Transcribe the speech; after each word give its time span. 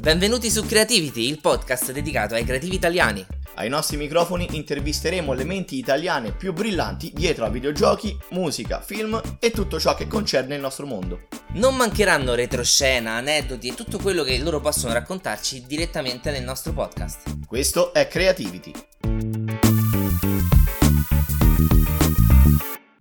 Benvenuti 0.00 0.48
su 0.48 0.64
Creativity, 0.64 1.28
il 1.28 1.40
podcast 1.40 1.90
dedicato 1.90 2.34
ai 2.34 2.44
creativi 2.44 2.76
italiani. 2.76 3.26
Ai 3.54 3.68
nostri 3.68 3.96
microfoni 3.96 4.46
intervisteremo 4.52 5.32
le 5.32 5.42
menti 5.42 5.76
italiane 5.76 6.32
più 6.32 6.52
brillanti 6.52 7.10
dietro 7.12 7.44
a 7.44 7.50
videogiochi, 7.50 8.16
musica, 8.30 8.80
film 8.80 9.20
e 9.40 9.50
tutto 9.50 9.80
ciò 9.80 9.96
che 9.96 10.06
concerne 10.06 10.54
il 10.54 10.60
nostro 10.60 10.86
mondo. 10.86 11.26
Non 11.54 11.74
mancheranno 11.74 12.34
retroscena, 12.34 13.14
aneddoti 13.14 13.68
e 13.68 13.74
tutto 13.74 13.98
quello 13.98 14.22
che 14.22 14.38
loro 14.38 14.60
possono 14.60 14.92
raccontarci 14.92 15.66
direttamente 15.66 16.30
nel 16.30 16.44
nostro 16.44 16.72
podcast. 16.72 17.44
Questo 17.44 17.92
è 17.92 18.06
Creativity. 18.06 18.72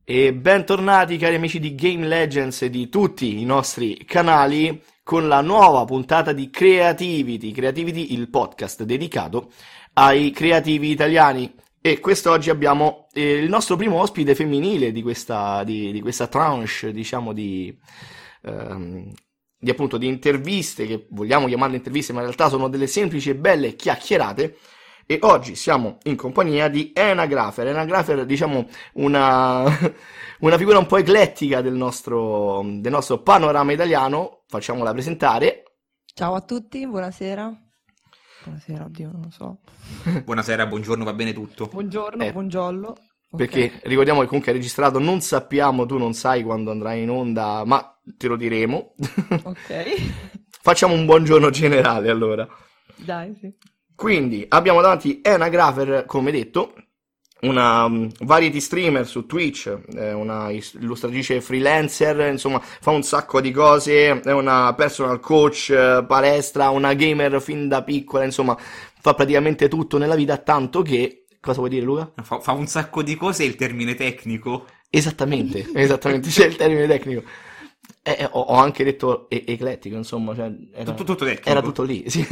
E 0.04 0.34
bentornati 0.34 1.18
cari 1.18 1.36
amici 1.36 1.60
di 1.60 1.76
Game 1.76 2.08
Legends 2.08 2.64
e 2.64 2.70
di 2.72 2.90
tutti 2.90 3.40
i 3.40 3.46
nostri 3.46 4.04
canali 4.04 4.82
con 5.08 5.30
la 5.30 5.40
nuova 5.40 5.86
puntata 5.86 6.34
di 6.34 6.50
Creativity, 6.50 7.54
Creativity 7.54 8.12
il 8.12 8.30
podcast 8.30 8.84
dedicato 8.84 9.54
ai 9.94 10.32
creativi 10.32 10.90
italiani. 10.90 11.56
E 11.80 12.02
quest'oggi 12.02 12.50
abbiamo 12.50 13.08
eh, 13.14 13.36
il 13.36 13.48
nostro 13.48 13.78
primo 13.78 14.02
ospite 14.02 14.36
femminile 14.36 14.92
di 14.92 15.02
questa, 15.02 15.64
di, 15.64 15.94
di 15.94 16.02
questa 16.02 16.28
tranche, 16.28 16.92
diciamo, 16.92 17.32
di, 17.32 17.74
ehm, 18.42 19.14
di 19.58 19.70
appunto 19.70 19.98
di 19.98 20.08
interviste, 20.08 20.86
che 20.86 21.08
vogliamo 21.12 21.48
chiamarle 21.48 21.78
interviste, 21.78 22.12
ma 22.12 22.20
in 22.20 22.26
realtà 22.26 22.50
sono 22.50 22.68
delle 22.68 22.88
semplici 22.88 23.30
e 23.30 23.36
belle 23.36 23.78
chiacchierate 23.78 24.58
e 25.08 25.20
oggi 25.22 25.56
siamo 25.56 25.98
in 26.04 26.16
compagnia 26.18 26.68
di 26.68 26.92
Ena 26.94 27.26
Grafer. 27.26 27.68
Ena 27.68 27.86
Grafer, 27.86 28.26
diciamo, 28.26 28.68
una, 28.96 29.64
una 30.42 30.58
figura 30.58 30.78
un 30.78 30.86
po' 30.86 30.98
eclettica 30.98 31.62
del 31.62 31.74
nostro, 31.74 32.62
del 32.66 32.92
nostro 32.92 33.22
panorama 33.22 33.72
italiano. 33.72 34.44
Facciamola 34.48 34.92
presentare. 34.92 35.64
Ciao 36.14 36.36
a 36.36 36.42
tutti, 36.42 36.86
buonasera. 36.86 37.52
Buonasera, 38.44 38.86
oddio, 38.86 39.12
non 39.12 39.22
lo 39.24 39.30
so. 39.30 39.60
Buonasera, 40.24 40.66
buongiorno, 40.68 41.04
va 41.04 41.14
bene 41.14 41.34
tutto? 41.34 41.68
Buongiorno, 41.68 42.24
Eh, 42.24 42.32
buongiorno. 42.32 42.96
Perché 43.36 43.82
ricordiamo 43.84 44.22
che 44.22 44.28
comunque 44.28 44.52
è 44.52 44.56
registrato, 44.56 45.00
non 45.00 45.20
sappiamo, 45.22 45.86
tu 45.86 45.98
non 45.98 46.14
sai 46.14 46.44
quando 46.44 46.72
andrà 46.72 46.94
in 46.94 47.10
onda, 47.10 47.64
ma 47.66 47.98
te 48.18 48.28
lo 48.28 48.36
diremo. 48.38 48.94
Ok, 49.44 49.84
Facciamo 50.62 50.94
un 50.94 51.06
buongiorno 51.06 51.50
generale 51.50 52.10
allora. 52.10 52.48
dai, 52.96 53.36
sì. 53.36 53.54
Quindi 53.98 54.46
abbiamo 54.48 54.80
davanti 54.80 55.22
Ena 55.24 55.50
Grafer, 55.50 56.06
come 56.06 56.30
detto, 56.30 56.76
una 57.42 57.86
um, 57.86 58.08
variety 58.20 58.60
streamer 58.60 59.08
su 59.08 59.26
Twitch, 59.26 59.70
è 59.70 60.14
una 60.14 60.52
illustratrice 60.52 61.42
freelancer, 61.42 62.30
insomma 62.30 62.60
fa 62.62 62.92
un 62.92 63.02
sacco 63.02 63.42
di 63.42 63.50
cose, 63.50 64.22
è 64.22 64.32
una 64.32 64.72
personal 64.76 65.20
coach, 65.20 65.72
eh, 65.72 66.06
palestra, 66.08 66.70
una 66.70 66.94
gamer 66.94 67.42
fin 67.42 67.68
da 67.68 67.82
piccola, 67.82 68.24
insomma 68.24 68.56
fa 68.56 69.16
praticamente 69.16 69.68
tutto 69.68 69.98
nella 69.98 70.16
vita, 70.16 70.38
tanto 70.38 70.84
che... 70.84 71.26
Cosa 71.40 71.58
vuoi 71.58 71.72
dire 71.72 71.84
Luca? 71.84 72.12
Fa, 72.22 72.40
fa 72.40 72.52
un 72.52 72.68
sacco 72.68 73.02
di 73.02 73.16
cose, 73.16 73.46
il 73.46 73.56
termine 73.56 73.96
tecnico. 73.96 74.68
Esattamente, 74.92 75.68
esattamente, 75.74 76.30
c'è 76.30 76.46
il 76.46 76.56
termine 76.56 76.86
tecnico. 76.86 77.24
Eh, 78.04 78.16
eh, 78.20 78.30
ho, 78.30 78.42
ho 78.42 78.56
anche 78.58 78.84
detto 78.84 79.28
e- 79.28 79.44
eclettico, 79.48 79.96
insomma, 79.96 80.36
cioè, 80.36 80.52
era, 80.72 80.94
Tutto, 80.94 81.16
tutto 81.16 81.26
era 81.26 81.62
tutto 81.64 81.82
lì, 81.82 82.04
sì. 82.08 82.28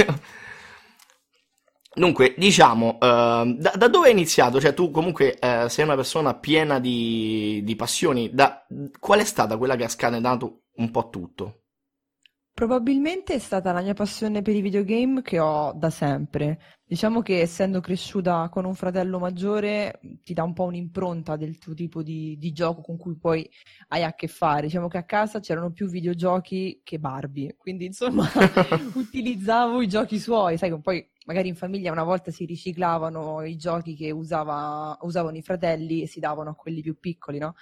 Dunque, 1.95 2.35
diciamo, 2.37 2.97
ehm, 2.99 3.57
da, 3.57 3.71
da 3.77 3.87
dove 3.87 4.07
hai 4.07 4.11
iniziato? 4.13 4.59
Cioè, 4.59 4.73
tu 4.73 4.91
comunque 4.91 5.37
eh, 5.39 5.69
sei 5.69 5.85
una 5.85 5.95
persona 5.95 6.35
piena 6.35 6.79
di, 6.79 7.61
di 7.63 7.75
passioni. 7.75 8.29
Da, 8.33 8.65
qual 8.99 9.19
è 9.21 9.23
stata 9.23 9.57
quella 9.57 9.75
che 9.77 9.85
ha 9.85 9.89
scatenato 9.89 10.63
un 10.75 10.91
po' 10.91 11.09
tutto? 11.09 11.64
Probabilmente 12.55 13.33
è 13.33 13.39
stata 13.39 13.73
la 13.73 13.81
mia 13.81 13.93
passione 13.93 14.41
per 14.41 14.55
i 14.55 14.61
videogame 14.61 15.21
che 15.21 15.39
ho 15.39 15.73
da 15.73 15.89
sempre. 15.89 16.77
Diciamo 16.85 17.21
che 17.21 17.41
essendo 17.41 17.81
cresciuta 17.81 18.47
con 18.47 18.63
un 18.63 18.75
fratello 18.75 19.19
maggiore 19.19 19.99
ti 20.23 20.33
dà 20.33 20.43
un 20.43 20.53
po' 20.53 20.63
un'impronta 20.63 21.35
del 21.35 21.57
tuo 21.57 21.73
tipo 21.73 22.01
di, 22.01 22.37
di 22.37 22.53
gioco 22.53 22.79
con 22.79 22.95
cui 22.95 23.17
poi 23.17 23.45
hai 23.89 24.03
a 24.03 24.13
che 24.13 24.27
fare. 24.27 24.67
Diciamo 24.67 24.87
che 24.87 24.97
a 24.97 25.03
casa 25.03 25.41
c'erano 25.41 25.73
più 25.73 25.87
videogiochi 25.89 26.79
che 26.81 26.97
Barbie, 26.97 27.57
quindi 27.57 27.87
insomma 27.87 28.25
utilizzavo 28.95 29.81
i 29.81 29.87
giochi 29.89 30.17
suoi, 30.17 30.57
sai 30.57 30.69
che 30.69 30.79
poi 30.79 31.05
magari 31.25 31.49
in 31.49 31.55
famiglia 31.57 31.91
una 31.91 32.03
volta 32.03 32.31
si 32.31 32.45
riciclavano 32.45 33.43
i 33.43 33.57
giochi 33.57 33.95
che 33.95 34.11
usava- 34.11 34.97
usavano 35.01 35.35
i 35.35 35.41
fratelli 35.41 36.03
e 36.03 36.07
si 36.07 36.21
davano 36.21 36.51
a 36.51 36.55
quelli 36.55 36.79
più 36.79 36.97
piccoli, 36.97 37.37
no? 37.37 37.55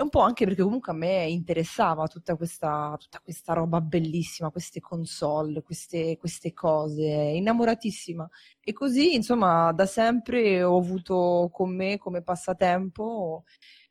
E 0.00 0.02
un 0.02 0.08
po' 0.08 0.20
anche 0.20 0.46
perché 0.46 0.62
comunque 0.62 0.92
a 0.92 0.94
me 0.94 1.24
interessava 1.26 2.06
tutta 2.06 2.34
questa, 2.34 2.96
tutta 2.98 3.20
questa 3.22 3.52
roba 3.52 3.82
bellissima, 3.82 4.48
queste 4.48 4.80
console, 4.80 5.60
queste, 5.60 6.16
queste 6.16 6.54
cose, 6.54 7.02
innamoratissima. 7.04 8.26
E 8.60 8.72
così, 8.72 9.14
insomma, 9.14 9.70
da 9.72 9.84
sempre 9.84 10.62
ho 10.62 10.78
avuto 10.78 11.50
con 11.52 11.76
me 11.76 11.98
come 11.98 12.22
passatempo 12.22 13.44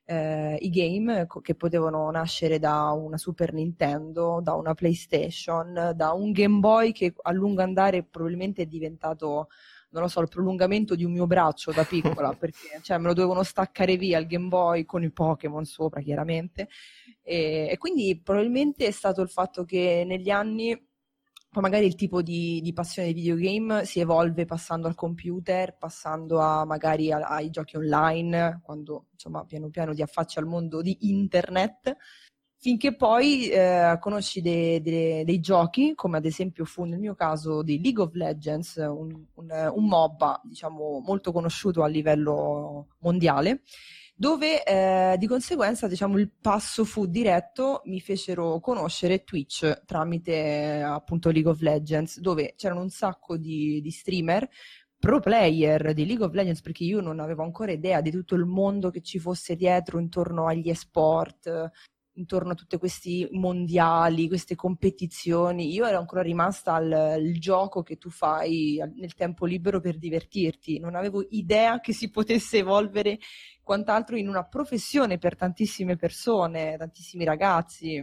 eh, 0.06 0.58
i 0.60 0.70
game 0.72 1.28
che 1.44 1.54
potevano 1.54 2.10
nascere 2.10 2.58
da 2.58 2.90
una 2.90 3.18
Super 3.18 3.54
Nintendo, 3.54 4.40
da 4.42 4.56
una 4.56 4.74
PlayStation, 4.74 5.94
da 5.96 6.14
un 6.14 6.32
Game 6.32 6.58
Boy 6.58 6.92
che 6.92 7.14
a 7.22 7.32
lungo 7.32 7.62
andare 7.62 8.02
probabilmente 8.04 8.64
è 8.64 8.66
diventato 8.66 9.50
non 9.92 10.04
lo 10.04 10.08
so, 10.08 10.22
il 10.22 10.28
prolungamento 10.28 10.96
di 10.96 11.04
un 11.04 11.12
mio 11.12 11.28
braccio 11.28 11.72
da 11.72 11.84
piccola, 11.84 12.34
perché 12.38 12.80
cioè, 12.82 12.98
me 12.98 13.08
lo 13.08 13.14
dovevano 13.14 13.44
staccare 13.44 13.98
via 13.98 14.20
il 14.20 14.28
Game 14.28 14.48
Boy 14.48 14.86
con 14.86 15.04
i 15.04 15.12
Pokémon 15.12 15.66
sopra, 15.66 16.02
chiaramente. 16.02 16.70
E, 17.22 17.70
e 17.72 17.78
quindi 17.78 18.20
probabilmente 18.22 18.86
è 18.86 18.92
stato 18.92 19.22
il 19.22 19.30
fatto 19.30 19.64
che 19.64 20.04
negli 20.06 20.30
anni 20.30 20.88
poi 21.52 21.64
magari 21.64 21.88
il 21.88 21.96
tipo 21.96 22.22
di, 22.22 22.62
di 22.62 22.74
passione 22.74 23.12
dei 23.12 23.20
videogame 23.20 23.84
si 23.84 24.00
evolve 24.00 24.46
passando 24.46 24.88
al 24.88 24.94
computer, 24.94 25.76
passando 25.78 26.40
a 26.40 26.64
magari 26.64 27.12
a- 27.12 27.22
ai 27.28 27.50
giochi 27.50 27.76
online, 27.76 28.60
quando 28.62 29.08
insomma 29.14 29.44
piano 29.46 29.70
piano 29.70 29.96
ti 29.96 30.04
affacci 30.04 30.38
al 30.38 30.46
mondo 30.46 30.82
di 30.84 30.96
internet 31.10 31.98
finché 32.62 32.94
poi 32.96 33.48
eh, 33.50 33.98
conosci 34.02 34.42
de- 34.42 34.82
de- 34.82 35.24
dei 35.24 35.40
giochi, 35.40 35.94
come 35.96 36.18
ad 36.18 36.26
esempio 36.26 36.66
fu 36.66 36.84
nel 36.84 37.00
mio 37.00 37.16
caso 37.16 37.64
di 37.64 37.82
League 37.82 38.04
of 38.04 38.14
Legends, 38.14 38.76
un, 38.76 39.26
un- 39.36 39.72
un 39.76 39.86
MOBA, 39.88 40.42
diciamo, 40.44 41.00
molto 41.00 41.32
conosciuto 41.32 41.84
a 41.84 41.88
livello 41.88 42.88
mondiale, 43.00 43.62
dove 44.14 44.64
eh, 44.66 45.16
di 45.18 45.28
conseguenza, 45.28 45.88
diciamo, 45.88 46.18
il 46.18 46.30
passo 46.42 46.84
fu 46.84 47.06
diretto, 47.06 47.82
mi 47.86 48.02
fecero 48.02 48.60
conoscere 48.60 49.24
Twitch 49.24 49.84
tramite 49.86 50.82
appunto 50.86 51.32
League 51.32 51.50
of 51.50 51.62
Legends, 51.62 52.20
dove 52.20 52.56
c'erano 52.58 52.82
un 52.82 52.90
sacco 52.90 53.38
di, 53.38 53.80
di 53.82 53.90
streamer 53.92 54.48
pro 55.00 55.22
player 55.22 55.94
di 55.94 56.06
League 56.06 56.26
of 56.26 56.34
Legends 56.34 56.60
perché 56.60 56.84
io 56.84 57.00
non 57.00 57.22
avevo 57.22 57.44
ancora 57.44 57.72
idea 57.72 58.02
di 58.02 58.12
tutto 58.12 58.36
il 58.36 58.44
mondo 58.44 58.90
che 58.90 59.00
ci 59.02 59.18
fosse 59.18 59.56
dietro 59.56 59.98
intorno 59.98 60.48
agli 60.48 60.70
esport, 60.70 61.72
intorno 62.20 62.52
a 62.52 62.56
tutti 62.56 62.78
questi 62.78 63.28
mondiali, 63.32 64.28
queste 64.28 64.56
competizioni. 64.56 65.74
Io 65.74 65.86
ero 65.86 65.98
ancora 65.98 66.22
rimasta 66.22 66.74
al, 66.74 66.92
al 66.92 67.32
gioco 67.40 67.82
che 67.82 67.98
tu 67.98 68.10
fai 68.10 68.80
al- 68.80 68.94
nel 68.96 69.16
tempo 69.16 69.46
libero 69.46 69.80
per 69.80 69.98
divertirti. 69.98 70.80
Non 70.80 70.96
avevo 70.96 71.26
idea 71.30 71.80
che 71.80 71.94
si 71.94 72.10
potesse 72.10 72.58
evolvere 72.60 73.20
quant'altro 73.64 74.18
in 74.18 74.28
una 74.28 74.46
professione 74.46 75.18
per 75.18 75.36
tantissime 75.36 75.96
persone, 75.96 76.78
tantissimi 76.78 77.24
ragazzi. 77.24 77.96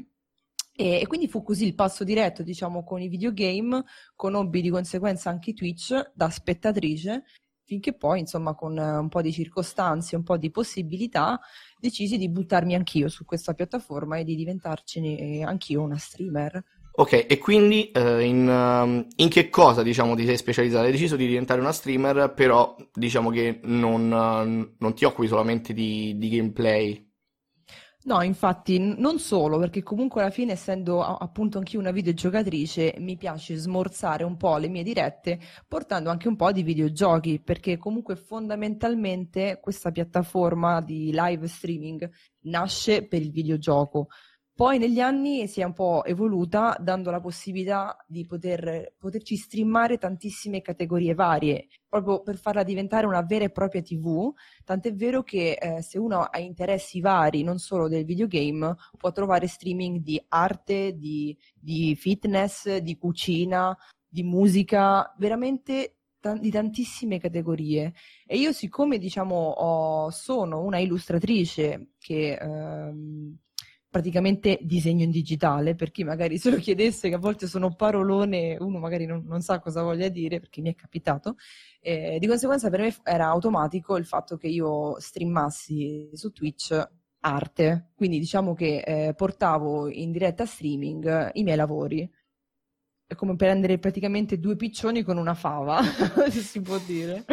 E, 0.78 1.00
e 1.00 1.06
quindi 1.06 1.28
fu 1.28 1.43
così 1.43 1.65
il 1.66 1.75
passo 1.75 2.05
diretto, 2.05 2.43
diciamo, 2.43 2.84
con 2.84 3.00
i 3.00 3.09
videogame, 3.09 3.84
conobbi 4.15 4.60
di 4.60 4.71
conseguenza 4.71 5.31
anche 5.31 5.55
Twitch 5.55 6.12
da 6.15 6.28
spettatrice, 6.28 7.25
finché 7.66 7.93
poi, 7.93 8.21
insomma, 8.21 8.54
con 8.54 8.78
eh, 8.78 8.97
un 8.97 9.09
po' 9.09 9.21
di 9.21 9.32
circostanze, 9.32 10.16
un 10.16 10.22
po' 10.22 10.38
di 10.38 10.50
possibilità, 10.50 11.38
decisi 11.78 12.16
di 12.16 12.31
buttarmi 12.31 12.75
anch'io 12.75 13.09
su 13.09 13.25
questa 13.25 13.53
piattaforma 13.53 14.16
e 14.16 14.25
di 14.25 14.37
diventarcene 14.37 15.43
anch'io 15.44 15.82
una 15.82 15.99
streamer. 15.99 16.64
Ok, 16.99 17.26
e 17.29 17.38
quindi 17.38 17.90
eh, 17.90 18.23
in, 18.23 18.49
ehm, 18.49 19.06
in 19.17 19.29
che 19.29 19.50
cosa, 19.50 19.82
diciamo, 19.82 20.14
ti 20.14 20.25
sei 20.25 20.38
specializzata? 20.38 20.87
Hai 20.87 20.93
deciso 20.93 21.17
di 21.17 21.26
diventare 21.26 21.61
una 21.61 21.73
streamer, 21.73 22.32
però 22.35 22.75
diciamo 22.94 23.29
che 23.29 23.61
non, 23.64 24.11
eh, 24.11 24.75
non 24.79 24.94
ti 24.94 25.05
occupi 25.05 25.26
solamente 25.26 25.75
di, 25.75 26.17
di 26.17 26.29
gameplay. 26.31 27.06
No, 28.06 28.23
infatti, 28.23 28.79
non 28.79 29.19
solo, 29.19 29.58
perché 29.58 29.82
comunque 29.82 30.20
alla 30.20 30.31
fine, 30.31 30.53
essendo 30.53 31.03
appunto 31.03 31.58
anch'io 31.58 31.81
una 31.81 31.91
videogiocatrice, 31.91 32.94
mi 32.99 33.17
piace 33.17 33.56
smorzare 33.56 34.23
un 34.23 34.37
po' 34.37 34.58
le 34.58 34.69
mie 34.69 34.85
dirette 34.85 35.41
portando 35.67 36.08
anche 36.08 36.29
un 36.29 36.37
po' 36.37 36.53
di 36.53 36.62
videogiochi, 36.62 37.41
perché 37.43 37.76
comunque 37.76 38.14
fondamentalmente 38.14 39.58
questa 39.61 39.91
piattaforma 39.91 40.81
di 40.81 41.11
live 41.12 41.49
streaming 41.49 42.08
nasce 42.43 43.05
per 43.08 43.23
il 43.23 43.32
videogioco. 43.32 44.06
Poi 44.56 44.79
negli 44.79 45.00
anni 45.00 45.49
si 45.49 45.61
è 45.61 45.64
un 45.64 45.75
po' 45.75 46.03
evoluta 46.06 46.79
dando 46.81 47.11
la 47.11 47.20
possibilità 47.20 48.03
di 48.08 48.25
poter, 48.25 48.94
poterci 48.97 49.37
streamare 49.37 49.99
tantissime 49.99 50.62
categorie 50.62 51.12
varie, 51.12 51.67
proprio 51.87 52.23
per 52.23 52.38
farla 52.38 52.62
diventare 52.62 53.05
una 53.05 53.20
vera 53.20 53.44
e 53.44 53.50
propria 53.50 53.82
TV, 53.82 54.32
tant'è 54.64 54.94
vero 54.94 55.23
che 55.23 55.58
eh, 55.61 55.82
se 55.82 55.99
uno 55.99 56.23
ha 56.23 56.38
interessi 56.38 57.03
vari, 57.03 57.43
non 57.43 57.58
solo 57.58 57.87
del 57.87 58.06
videogame, 58.06 58.75
può 58.97 59.12
trovare 59.12 59.47
streaming 59.47 59.99
di 59.99 60.19
arte, 60.29 60.97
di, 60.97 61.37
di 61.52 61.94
fitness, 61.94 62.79
di 62.79 62.97
cucina, 62.97 63.76
di 64.09 64.23
musica, 64.23 65.14
veramente 65.19 65.99
di 66.41 66.50
tantissime 66.50 67.20
categorie. 67.20 67.93
E 68.26 68.38
io, 68.38 68.52
siccome 68.52 68.97
diciamo 68.97 69.37
ho- 69.37 70.11
sono 70.11 70.62
una 70.62 70.79
illustratrice 70.79 71.91
che 71.99 72.38
ehm, 72.41 73.37
praticamente 73.88 74.59
disegno 74.62 75.05
in 75.05 75.11
digitale, 75.11 75.75
per 75.75 75.91
chi 75.91 76.05
magari 76.05 76.38
se 76.38 76.50
lo 76.50 76.56
chiedesse, 76.56 77.09
che 77.09 77.15
a 77.15 77.19
volte 77.19 77.47
sono 77.47 77.75
parolone, 77.75 78.56
uno 78.61 78.79
magari 78.79 79.06
non, 79.06 79.25
non 79.27 79.41
sa 79.41 79.61
cosa 79.61 79.83
voglia 79.83 80.09
dire, 80.09 80.41
perché 80.41 80.61
mi 80.61 80.71
è 80.71 80.75
capitato. 80.75 81.37
Eh, 81.81 82.19
di 82.19 82.27
conseguenza 82.27 82.71
per 82.71 82.81
me 82.81 82.94
era 83.05 83.27
automatico 83.27 83.97
il 83.97 84.06
fatto 84.06 84.37
che 84.37 84.49
io 84.49 84.99
streamassi 85.00 86.11
su 86.12 86.33
Twitch 86.33 86.88
arte, 87.21 87.91
quindi 87.94 88.19
diciamo 88.19 88.55
che 88.55 88.79
eh, 88.81 89.15
portavo 89.15 89.88
in 89.88 90.12
diretta 90.12 90.47
streaming 90.47 91.31
i 91.35 91.43
miei 91.43 91.56
lavori. 91.56 92.09
È 93.08 93.14
come 93.14 93.37
prendere 93.37 93.79
praticamente 93.79 94.38
due 94.38 94.56
piccioni 94.56 95.03
con 95.03 95.17
una 95.17 95.35
fava, 95.35 95.81
se 96.29 96.41
si 96.41 96.61
può 96.61 96.76
dire. 96.79 97.25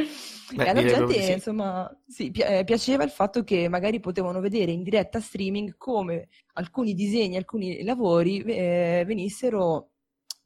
Beh, 0.54 0.66
e 0.66 0.70
alla 0.70 0.86
gente, 0.86 1.22
sì. 1.22 1.32
insomma, 1.32 1.90
sì, 2.06 2.30
pi- 2.30 2.42
eh, 2.42 2.64
piaceva 2.64 3.04
il 3.04 3.10
fatto 3.10 3.44
che 3.44 3.68
magari 3.70 4.00
potevano 4.00 4.40
vedere 4.40 4.72
in 4.72 4.84
diretta 4.84 5.20
streaming 5.20 5.76
come 5.78 6.30
alcuni 6.54 6.94
disegni, 6.94 7.38
alcuni 7.38 7.84
lavori 7.84 8.42
eh, 8.44 9.04
venissero 9.08 9.94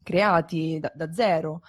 creati 0.02 0.78
da, 0.80 0.90
da 0.94 1.12
zero. 1.12 1.60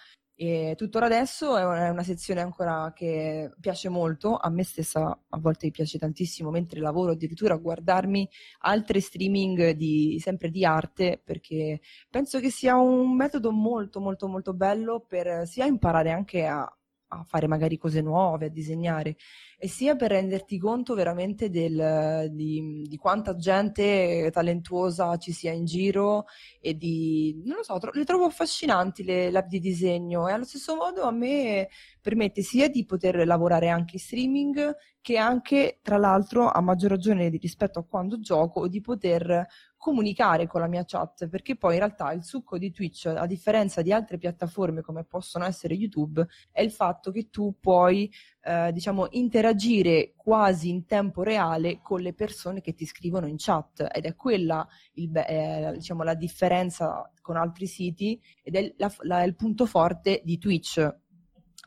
E 0.41 0.73
tuttora 0.77 1.07
adesso 1.07 1.57
è 1.57 1.65
una, 1.65 2.01
sezione 2.01 2.39
ancora 2.39 2.93
che 2.95 3.51
piace 3.59 3.89
molto, 3.89 4.37
a 4.37 4.49
me 4.49 4.63
stessa 4.63 5.19
a 5.27 5.37
volte 5.37 5.69
piace 5.69 5.97
tantissimo 5.97 6.49
mentre 6.49 6.79
lavoro 6.79 7.11
addirittura 7.11 7.57
guardarmi 7.57 8.25
altre 8.59 9.01
streaming 9.01 9.71
di, 9.71 10.17
sempre 10.21 10.49
di 10.49 10.63
arte 10.63 11.19
perché 11.21 11.81
penso 12.09 12.39
che 12.39 12.51
sia 12.51 12.77
un 12.77 13.17
metodo 13.17 13.51
molto 13.51 13.99
molto 13.99 14.29
molto 14.29 14.53
bello 14.53 15.03
per 15.05 15.45
sia 15.45 15.65
imparare 15.65 16.11
anche 16.11 16.45
a, 16.45 16.73
a 17.09 17.23
fare 17.23 17.47
magari 17.47 17.77
cose 17.77 18.01
nuove, 18.01 18.45
a 18.47 18.49
disegnare. 18.49 19.15
E 19.57 19.67
sia 19.67 19.95
per 19.95 20.11
renderti 20.11 20.57
conto 20.57 20.93
veramente 20.95 21.49
del- 21.49 22.29
di, 22.31 22.85
di 22.87 22.97
quanta 22.97 23.35
gente 23.35 24.29
talentuosa 24.31 25.17
ci 25.17 25.31
sia 25.33 25.51
in 25.51 25.65
giro 25.65 26.25
e 26.61 26.75
di, 26.77 27.41
non 27.45 27.57
lo 27.57 27.63
so, 27.63 27.77
tro- 27.77 27.91
le 27.93 28.05
trovo 28.05 28.25
affascinanti 28.25 29.03
le 29.03 29.31
l'app 29.31 29.47
di 29.47 29.59
disegno 29.59 30.27
e 30.27 30.31
allo 30.31 30.45
stesso 30.45 30.75
modo 30.75 31.03
a 31.03 31.11
me 31.11 31.67
permette 32.01 32.41
sia 32.41 32.69
di 32.69 32.85
poter 32.85 33.25
lavorare 33.27 33.67
anche 33.69 33.95
in 33.95 33.99
streaming 34.01 34.75
che 35.01 35.17
anche, 35.17 35.79
tra 35.81 35.97
l'altro, 35.97 36.49
a 36.49 36.61
maggior 36.61 36.91
ragione 36.91 37.29
rispetto 37.29 37.79
a 37.79 37.85
quando 37.85 38.19
gioco, 38.19 38.67
di 38.67 38.81
poter 38.81 39.47
comunicare 39.77 40.45
con 40.45 40.59
la 40.59 40.67
mia 40.67 40.83
chat, 40.85 41.27
perché 41.29 41.55
poi 41.55 41.73
in 41.73 41.79
realtà 41.79 42.11
il 42.11 42.23
succo 42.23 42.57
di 42.57 42.69
Twitch, 42.71 43.05
a 43.05 43.25
differenza 43.25 43.81
di 43.81 43.93
altre 43.93 44.17
piattaforme 44.17 44.81
come 44.81 45.05
possono 45.05 45.45
essere 45.45 45.73
YouTube, 45.73 46.25
è 46.51 46.61
il 46.61 46.71
fatto 46.71 47.11
che 47.11 47.29
tu 47.29 47.55
puoi, 47.59 48.11
eh, 48.41 48.71
diciamo, 48.73 49.07
interagire 49.11 50.13
quasi 50.17 50.69
in 50.69 50.85
tempo 50.85 51.23
reale 51.23 51.79
con 51.81 52.01
le 52.01 52.13
persone 52.13 52.59
che 52.61 52.73
ti 52.73 52.85
scrivono 52.85 53.25
in 53.27 53.35
chat 53.37 53.87
ed 53.91 54.05
è 54.05 54.15
quella 54.15 54.67
il 54.93 55.15
eh, 55.15 55.71
diciamo, 55.75 56.03
la 56.03 56.13
differenza 56.13 57.09
con 57.21 57.37
altri 57.37 57.65
siti 57.67 58.19
ed 58.43 58.55
è 58.55 58.73
la- 58.77 58.93
la- 59.01 59.23
il 59.23 59.35
punto 59.35 59.65
forte 59.65 60.21
di 60.25 60.37
Twitch. 60.37 60.93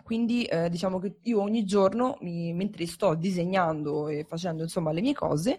Quindi 0.03 0.45
eh, 0.45 0.69
diciamo 0.69 0.99
che 0.99 1.17
io 1.23 1.41
ogni 1.41 1.65
giorno, 1.65 2.19
mi- 2.21 2.53
mentre 2.53 2.87
sto 2.87 3.15
disegnando 3.15 4.09
e 4.09 4.25
facendo 4.29 4.63
insomma 4.63 4.93
le 4.93 5.01
mie 5.01 5.15
cose, 5.15 5.59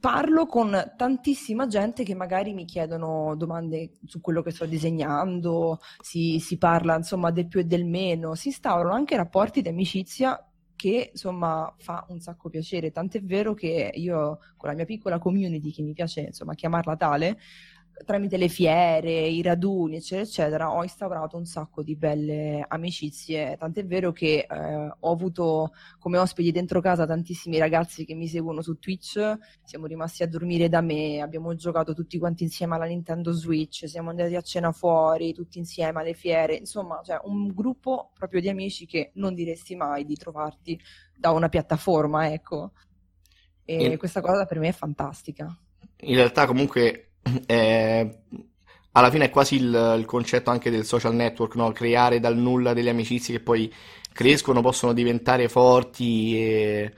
parlo 0.00 0.46
con 0.46 0.92
tantissima 0.96 1.66
gente 1.66 2.04
che 2.04 2.14
magari 2.14 2.54
mi 2.54 2.64
chiedono 2.64 3.34
domande 3.36 3.98
su 4.06 4.20
quello 4.22 4.40
che 4.42 4.50
sto 4.50 4.64
disegnando, 4.64 5.78
si, 6.00 6.38
si 6.40 6.56
parla 6.56 6.96
insomma 6.96 7.30
del 7.30 7.48
più 7.48 7.60
e 7.60 7.64
del 7.64 7.84
meno, 7.84 8.34
si 8.34 8.48
instaurano 8.48 8.94
anche 8.94 9.16
rapporti 9.16 9.60
di 9.60 9.68
amicizia 9.68 10.42
che 10.74 11.10
insomma 11.12 11.70
fa 11.76 12.06
un 12.08 12.20
sacco 12.20 12.48
piacere, 12.48 12.90
tant'è 12.90 13.20
vero 13.22 13.52
che 13.52 13.90
io 13.94 14.38
con 14.56 14.70
la 14.70 14.74
mia 14.74 14.86
piccola 14.86 15.18
community, 15.18 15.70
che 15.70 15.82
mi 15.82 15.92
piace 15.92 16.20
insomma 16.22 16.54
chiamarla 16.54 16.96
tale, 16.96 17.38
tramite 18.04 18.36
le 18.36 18.48
fiere, 18.48 19.10
i 19.26 19.42
raduni, 19.42 19.96
eccetera, 19.96 20.22
eccetera, 20.22 20.72
ho 20.72 20.82
instaurato 20.82 21.36
un 21.36 21.44
sacco 21.44 21.82
di 21.82 21.96
belle 21.96 22.64
amicizie. 22.66 23.56
Tant'è 23.58 23.84
vero 23.84 24.12
che 24.12 24.46
eh, 24.48 24.94
ho 24.98 25.10
avuto 25.10 25.72
come 25.98 26.18
ospiti 26.18 26.50
dentro 26.50 26.80
casa 26.80 27.06
tantissimi 27.06 27.58
ragazzi 27.58 28.04
che 28.04 28.14
mi 28.14 28.28
seguono 28.28 28.62
su 28.62 28.78
Twitch. 28.78 29.38
Siamo 29.64 29.86
rimasti 29.86 30.22
a 30.22 30.28
dormire 30.28 30.68
da 30.68 30.80
me, 30.80 31.20
abbiamo 31.20 31.54
giocato 31.54 31.94
tutti 31.94 32.18
quanti 32.18 32.42
insieme 32.44 32.74
alla 32.74 32.86
Nintendo 32.86 33.32
Switch, 33.32 33.88
siamo 33.88 34.10
andati 34.10 34.34
a 34.34 34.42
cena 34.42 34.72
fuori, 34.72 35.32
tutti 35.32 35.58
insieme 35.58 36.00
alle 36.00 36.14
fiere. 36.14 36.54
Insomma, 36.54 37.00
cioè 37.04 37.20
un 37.24 37.48
gruppo 37.48 38.10
proprio 38.14 38.40
di 38.40 38.48
amici 38.48 38.86
che 38.86 39.10
non 39.14 39.34
diresti 39.34 39.74
mai 39.76 40.04
di 40.04 40.16
trovarti 40.16 40.80
da 41.14 41.30
una 41.30 41.48
piattaforma, 41.48 42.32
ecco. 42.32 42.72
E 43.64 43.84
In- 43.84 43.98
questa 43.98 44.20
cosa 44.20 44.46
per 44.46 44.58
me 44.58 44.68
è 44.68 44.72
fantastica. 44.72 45.54
In 46.02 46.14
realtà 46.14 46.46
comunque 46.46 47.09
eh, 47.46 48.18
alla 48.92 49.10
fine 49.10 49.26
è 49.26 49.30
quasi 49.30 49.56
il, 49.56 49.96
il 49.98 50.04
concetto 50.04 50.50
anche 50.50 50.70
del 50.70 50.84
social 50.84 51.14
network, 51.14 51.54
no? 51.54 51.70
Creare 51.72 52.20
dal 52.20 52.36
nulla 52.36 52.72
delle 52.72 52.90
amicizie 52.90 53.36
che 53.36 53.42
poi 53.42 53.72
crescono, 54.12 54.60
possono 54.60 54.92
diventare 54.92 55.48
forti 55.48 56.36
e 56.36 56.92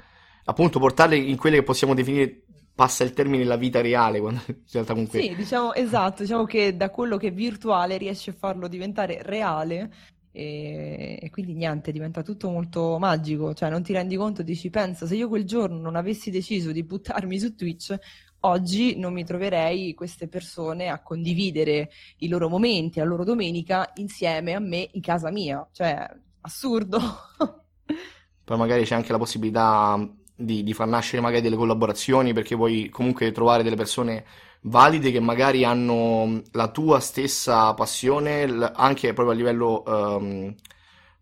appunto 0.44 0.78
portarle 0.78 1.16
in 1.16 1.36
quelle 1.36 1.56
che 1.56 1.62
possiamo 1.62 1.94
definire, 1.94 2.42
passa 2.74 3.04
il 3.04 3.12
termine, 3.12 3.44
la 3.44 3.56
vita 3.56 3.80
reale, 3.80 4.20
quando 4.20 4.40
in 4.48 4.56
realtà 4.70 4.92
comunque... 4.92 5.20
Sì, 5.20 5.34
diciamo 5.34 5.74
esatto, 5.74 6.22
diciamo 6.22 6.44
che 6.44 6.76
da 6.76 6.90
quello 6.90 7.16
che 7.16 7.28
è 7.28 7.32
virtuale 7.32 7.98
riesce 7.98 8.30
a 8.30 8.34
farlo 8.36 8.68
diventare 8.68 9.20
reale 9.22 9.90
e, 10.32 11.18
e 11.20 11.30
quindi 11.30 11.54
niente, 11.54 11.92
diventa 11.92 12.22
tutto 12.22 12.48
molto 12.48 12.98
magico, 12.98 13.52
cioè 13.54 13.68
non 13.68 13.82
ti 13.82 13.92
rendi 13.92 14.16
conto, 14.16 14.42
dici, 14.42 14.70
pensa, 14.70 15.06
se 15.06 15.14
io 15.14 15.28
quel 15.28 15.44
giorno 15.44 15.78
non 15.78 15.96
avessi 15.96 16.30
deciso 16.30 16.72
di 16.72 16.82
buttarmi 16.82 17.38
su 17.38 17.54
Twitch, 17.54 17.94
oggi 18.42 18.96
non 18.98 19.12
mi 19.12 19.24
troverei 19.24 19.94
queste 19.94 20.28
persone 20.28 20.88
a 20.88 21.02
condividere 21.02 21.90
i 22.18 22.28
loro 22.28 22.48
momenti, 22.48 22.98
la 22.98 23.04
loro 23.04 23.24
domenica 23.24 23.90
insieme 23.94 24.54
a 24.54 24.60
me 24.60 24.88
in 24.92 25.00
casa 25.00 25.30
mia, 25.30 25.66
cioè 25.72 26.08
assurdo. 26.42 26.98
Poi 28.44 28.56
magari 28.56 28.84
c'è 28.84 28.94
anche 28.94 29.12
la 29.12 29.18
possibilità 29.18 29.98
di, 30.34 30.62
di 30.62 30.72
far 30.74 30.88
nascere 30.88 31.22
magari 31.22 31.42
delle 31.42 31.56
collaborazioni 31.56 32.32
perché 32.32 32.56
puoi 32.56 32.88
comunque 32.88 33.30
trovare 33.32 33.62
delle 33.62 33.76
persone 33.76 34.24
valide 34.62 35.10
che 35.10 35.20
magari 35.20 35.64
hanno 35.64 36.42
la 36.52 36.68
tua 36.68 37.00
stessa 37.00 37.74
passione 37.74 38.42
anche 38.74 39.12
proprio 39.12 39.34
a 39.34 39.36
livello 39.36 39.84
ehm, 39.84 40.54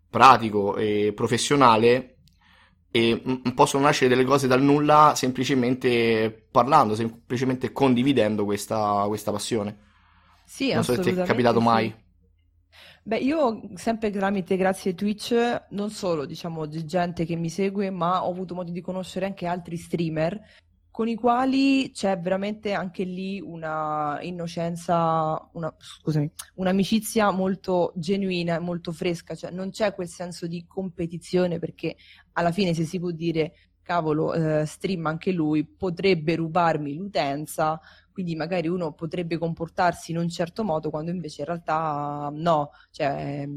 pratico 0.08 0.76
e 0.76 1.12
professionale 1.14 2.19
e 2.90 3.22
possono 3.54 3.84
nascere 3.84 4.08
delle 4.08 4.24
cose 4.24 4.46
dal 4.46 4.62
nulla 4.62 5.12
semplicemente 5.14 6.46
parlando, 6.50 6.94
semplicemente 6.94 7.72
condividendo 7.72 8.44
questa, 8.44 9.04
questa 9.06 9.30
passione. 9.30 9.78
Sì, 10.44 10.72
Non 10.72 10.82
so 10.82 10.94
se 10.94 11.00
ti 11.00 11.10
è 11.10 11.22
capitato 11.24 11.58
sì. 11.58 11.64
mai. 11.64 11.94
Beh, 13.02 13.18
io 13.18 13.62
sempre 13.74 14.10
tramite, 14.10 14.56
grazie 14.56 14.90
a 14.90 14.94
Twitch, 14.94 15.64
non 15.70 15.90
solo, 15.90 16.26
diciamo, 16.26 16.66
di 16.66 16.84
gente 16.84 17.24
che 17.24 17.36
mi 17.36 17.48
segue, 17.48 17.90
ma 17.90 18.24
ho 18.24 18.30
avuto 18.30 18.54
modo 18.54 18.72
di 18.72 18.80
conoscere 18.80 19.26
anche 19.26 19.46
altri 19.46 19.76
streamer 19.76 20.40
con 21.00 21.08
i 21.08 21.14
quali 21.14 21.92
c'è 21.92 22.18
veramente 22.18 22.74
anche 22.74 23.04
lì 23.04 23.40
una 23.40 24.18
innocenza, 24.20 25.48
una, 25.52 25.74
scusami, 25.78 26.30
un'amicizia 26.56 27.30
molto 27.30 27.94
genuina 27.96 28.56
e 28.56 28.58
molto 28.58 28.92
fresca, 28.92 29.34
cioè 29.34 29.50
non 29.50 29.70
c'è 29.70 29.94
quel 29.94 30.08
senso 30.08 30.46
di 30.46 30.66
competizione 30.66 31.58
perché 31.58 31.96
alla 32.32 32.52
fine 32.52 32.74
se 32.74 32.84
si 32.84 32.98
può 33.00 33.12
dire, 33.12 33.70
cavolo, 33.80 34.34
eh, 34.34 34.66
stream 34.66 35.06
anche 35.06 35.32
lui, 35.32 35.64
potrebbe 35.64 36.36
rubarmi 36.36 36.92
l'utenza, 36.92 37.80
quindi 38.12 38.36
magari 38.36 38.68
uno 38.68 38.92
potrebbe 38.92 39.38
comportarsi 39.38 40.10
in 40.10 40.18
un 40.18 40.28
certo 40.28 40.64
modo 40.64 40.90
quando 40.90 41.10
invece 41.10 41.40
in 41.40 41.46
realtà 41.46 42.30
no, 42.30 42.72
cioè 42.90 43.48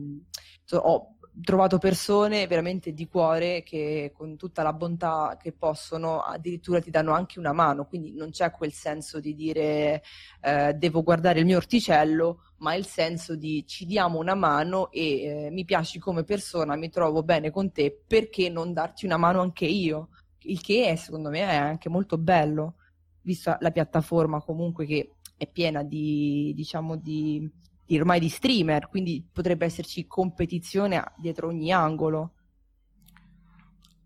so- 0.64 0.78
ho 0.78 1.13
trovato 1.42 1.78
persone 1.78 2.46
veramente 2.48 2.94
di 2.94 3.08
cuore 3.08 3.64
che 3.64 4.12
con 4.16 4.38
tutta 4.38 4.62
la 4.62 4.74
bontà 4.74 5.38
che 5.42 5.52
possono 5.52 6.22
addirittura 6.22 6.80
ti 6.80 6.92
danno 6.92 7.14
anche 7.14 7.40
una 7.40 7.54
mano, 7.54 7.86
quindi 7.86 8.14
non 8.14 8.30
c'è 8.30 8.52
quel 8.52 8.72
senso 8.72 9.20
di 9.20 9.34
dire 9.34 10.04
eh, 10.42 10.74
devo 10.74 11.02
guardare 11.02 11.40
il 11.40 11.46
mio 11.46 11.58
orticello, 11.58 12.52
ma 12.58 12.76
il 12.76 12.86
senso 12.86 13.36
di 13.36 13.66
ci 13.66 13.86
diamo 13.86 14.20
una 14.20 14.36
mano 14.36 14.92
e 14.92 15.24
eh, 15.24 15.50
mi 15.52 15.66
piaci 15.66 16.00
come 16.00 16.24
persona, 16.24 16.76
mi 16.76 16.90
trovo 16.90 17.24
bene 17.24 17.52
con 17.52 17.72
te, 17.72 18.04
perché 18.06 18.50
non 18.50 18.74
darti 18.74 19.06
una 19.06 19.18
mano 19.18 19.42
anche 19.42 19.66
io? 19.66 20.10
Il 20.46 20.62
che 20.62 20.88
è, 20.88 20.96
secondo 20.96 21.30
me 21.30 21.40
è 21.40 21.56
anche 21.56 21.90
molto 21.90 22.18
bello 22.18 22.76
vista 23.24 23.58
la 23.62 23.72
piattaforma 23.72 24.42
comunque 24.42 24.86
che 24.86 25.16
è 25.36 25.48
piena 25.48 25.84
di, 25.84 26.54
diciamo, 26.56 26.96
di, 26.96 27.50
ormai 27.98 28.20
di 28.20 28.30
streamer, 28.30 28.90
quindi 28.90 29.26
potrebbe 29.32 29.66
esserci 29.66 30.06
competizione 30.08 31.04
dietro 31.18 31.48
ogni 31.48 31.72
angolo. 31.72 32.32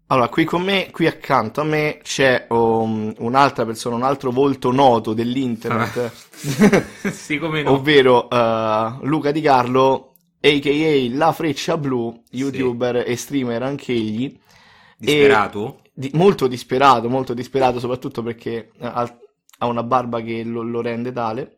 Allora, 0.10 0.30
qui 0.30 0.46
con 0.46 0.62
me, 0.62 0.90
qui 0.90 1.06
accanto 1.06 1.60
a 1.60 1.66
me 1.66 2.00
c'è 2.02 2.46
um, 2.50 3.14
un'altra 3.18 3.66
persona, 3.66 3.96
un 3.96 4.04
altro 4.04 4.32
volto 4.32 4.72
noto 4.72 5.14
dell'internet, 5.14 6.12
sì, 7.12 7.38
come 7.38 7.62
no. 7.62 7.72
ovvero 7.72 8.30
eh, 8.30 8.98
Luca 9.02 9.32
Di 9.32 9.42
Carlo, 9.42 10.14
a.k.a. 10.40 11.14
La 11.14 11.34
Freccia 11.34 11.78
Blu, 11.78 12.24
youtuber 12.32 13.04
e 13.06 13.18
streamer 13.18 13.64
anch'egli. 13.64 14.40
Disperato? 14.98 15.82
E 15.84 15.92
di- 15.94 16.12
molto 16.14 16.48
disperato, 16.48 17.10
molto 17.10 17.34
disperato, 17.34 17.80
soprattutto 17.80 18.24
perché 18.24 18.72
ha, 18.80 19.14
ha 19.58 19.66
una 19.66 19.84
barba 19.84 20.22
che 20.22 20.44
lo, 20.44 20.62
lo 20.62 20.80
rende 20.80 21.12
tale. 21.12 21.57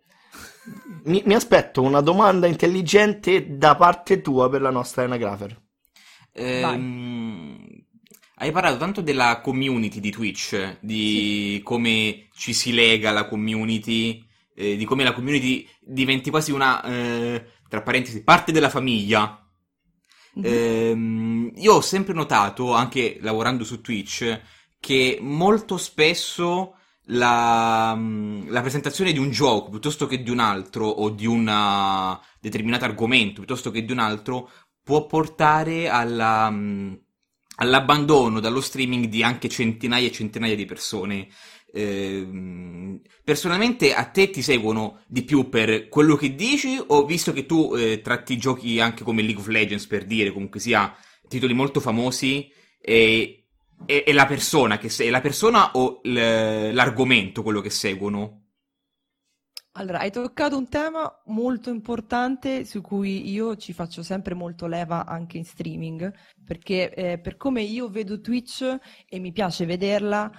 Mi, 1.04 1.24
mi 1.26 1.34
aspetto 1.34 1.82
una 1.82 2.02
domanda 2.02 2.46
intelligente 2.46 3.58
da 3.58 3.76
parte 3.76 4.22
tua 4.22 4.50
per 4.50 4.62
la 4.62 4.70
nostra 4.70 5.04
anagrafer. 5.04 5.60
Ehm, 6.34 7.66
hai 8.36 8.52
parlato 8.52 8.78
tanto 8.78 9.02
della 9.02 9.42
community 9.42 10.00
di 10.00 10.12
Twitch, 10.12 10.78
di 10.80 11.62
come 11.64 12.28
ci 12.34 12.54
si 12.54 12.74
lega 12.74 13.10
alla 13.10 13.28
community, 13.28 14.26
eh, 14.56 14.78
di 14.78 14.86
come 14.86 15.04
la 15.04 15.14
community 15.14 15.68
diventi 15.80 16.30
quasi 16.30 16.52
una, 16.52 16.84
eh, 16.84 17.46
tra 17.68 17.82
parentesi, 17.82 18.24
parte 18.24 18.52
della 18.52 18.70
famiglia. 18.70 19.46
Mhm. 20.36 20.44
Ehm, 20.46 21.52
io 21.56 21.74
ho 21.74 21.82
sempre 21.82 22.14
notato, 22.14 22.74
anche 22.74 23.18
lavorando 23.22 23.64
su 23.64 23.82
Twitch, 23.82 24.40
che 24.80 25.18
molto 25.20 25.78
spesso 25.78 26.76
la, 27.10 27.94
mm, 27.96 28.50
la 28.50 28.62
presentazione 28.62 29.12
di 29.12 29.20
un 29.20 29.30
gioco 29.30 29.70
piuttosto 29.70 30.08
che 30.08 30.22
di 30.22 30.30
un 30.30 30.40
altro 30.40 30.88
o 30.88 31.10
di 31.10 31.26
un 31.26 32.18
determinato 32.40 32.86
argomento 32.86 33.36
piuttosto 33.36 33.72
che 33.72 33.86
di 33.86 33.92
un 33.92 34.00
altro 34.00 34.50
può 34.84 35.06
portare 35.06 35.88
alla, 35.88 36.50
mm, 36.50 36.94
all'abbandono 37.58 38.40
dallo 38.40 38.62
streaming 38.62 39.06
di 39.06 39.24
anche 39.24 39.50
centinaia 39.50 40.08
e 40.08 40.12
centinaia 40.12 40.56
di 40.56 40.66
persone. 40.66 41.28
Ehm, 41.72 43.00
personalmente 43.24 43.94
a 43.94 44.06
te 44.06 44.32
ti 44.32 44.42
seguono 44.42 45.02
di 45.08 45.22
più 45.24 45.50
per 45.50 45.88
quello 45.88 46.16
che 46.16 46.34
dici 46.34 46.82
o 46.88 47.06
visto 47.06 47.32
che 47.32 47.46
tu 47.46 47.76
eh, 47.76 48.02
tratti 48.02 48.38
giochi 48.38 48.80
anche 48.80 49.04
come 49.04 49.22
League 49.22 49.42
of 49.42 49.48
Legends 49.48 49.86
per 49.86 50.06
dire 50.06 50.32
comunque 50.32 50.60
sia 50.60 50.96
titoli 51.28 51.54
molto 51.54 51.80
famosi 51.80 52.52
e, 52.82 53.39
e- 53.86 54.04
è 54.04 54.12
la 54.14 54.26
persona 54.26 54.78
che 54.78 54.90
se- 54.90 55.06
è 55.06 55.10
la 55.10 55.22
persona 55.22 55.72
o 55.74 56.00
l- 56.04 56.72
l'argomento 56.74 57.44
quello 57.44 57.62
che 57.62 57.70
seguono? 57.70 58.44
Allora, 59.74 60.00
hai 60.00 60.12
toccato 60.12 60.58
un 60.58 60.68
tema 60.68 61.22
molto 61.28 61.70
importante 61.70 62.66
su 62.66 62.82
cui 62.82 63.30
io 63.30 63.56
ci 63.56 63.72
faccio 63.72 64.04
sempre 64.04 64.34
molto 64.34 64.68
leva 64.68 65.06
anche 65.06 65.38
in 65.38 65.46
streaming, 65.46 66.12
perché 66.44 66.94
eh, 66.94 67.20
per 67.20 67.38
come 67.38 67.62
io 67.62 67.88
vedo 67.90 68.20
Twitch 68.20 68.78
e 69.08 69.20
mi 69.20 69.32
piace 69.32 69.66
vederla, 69.66 70.30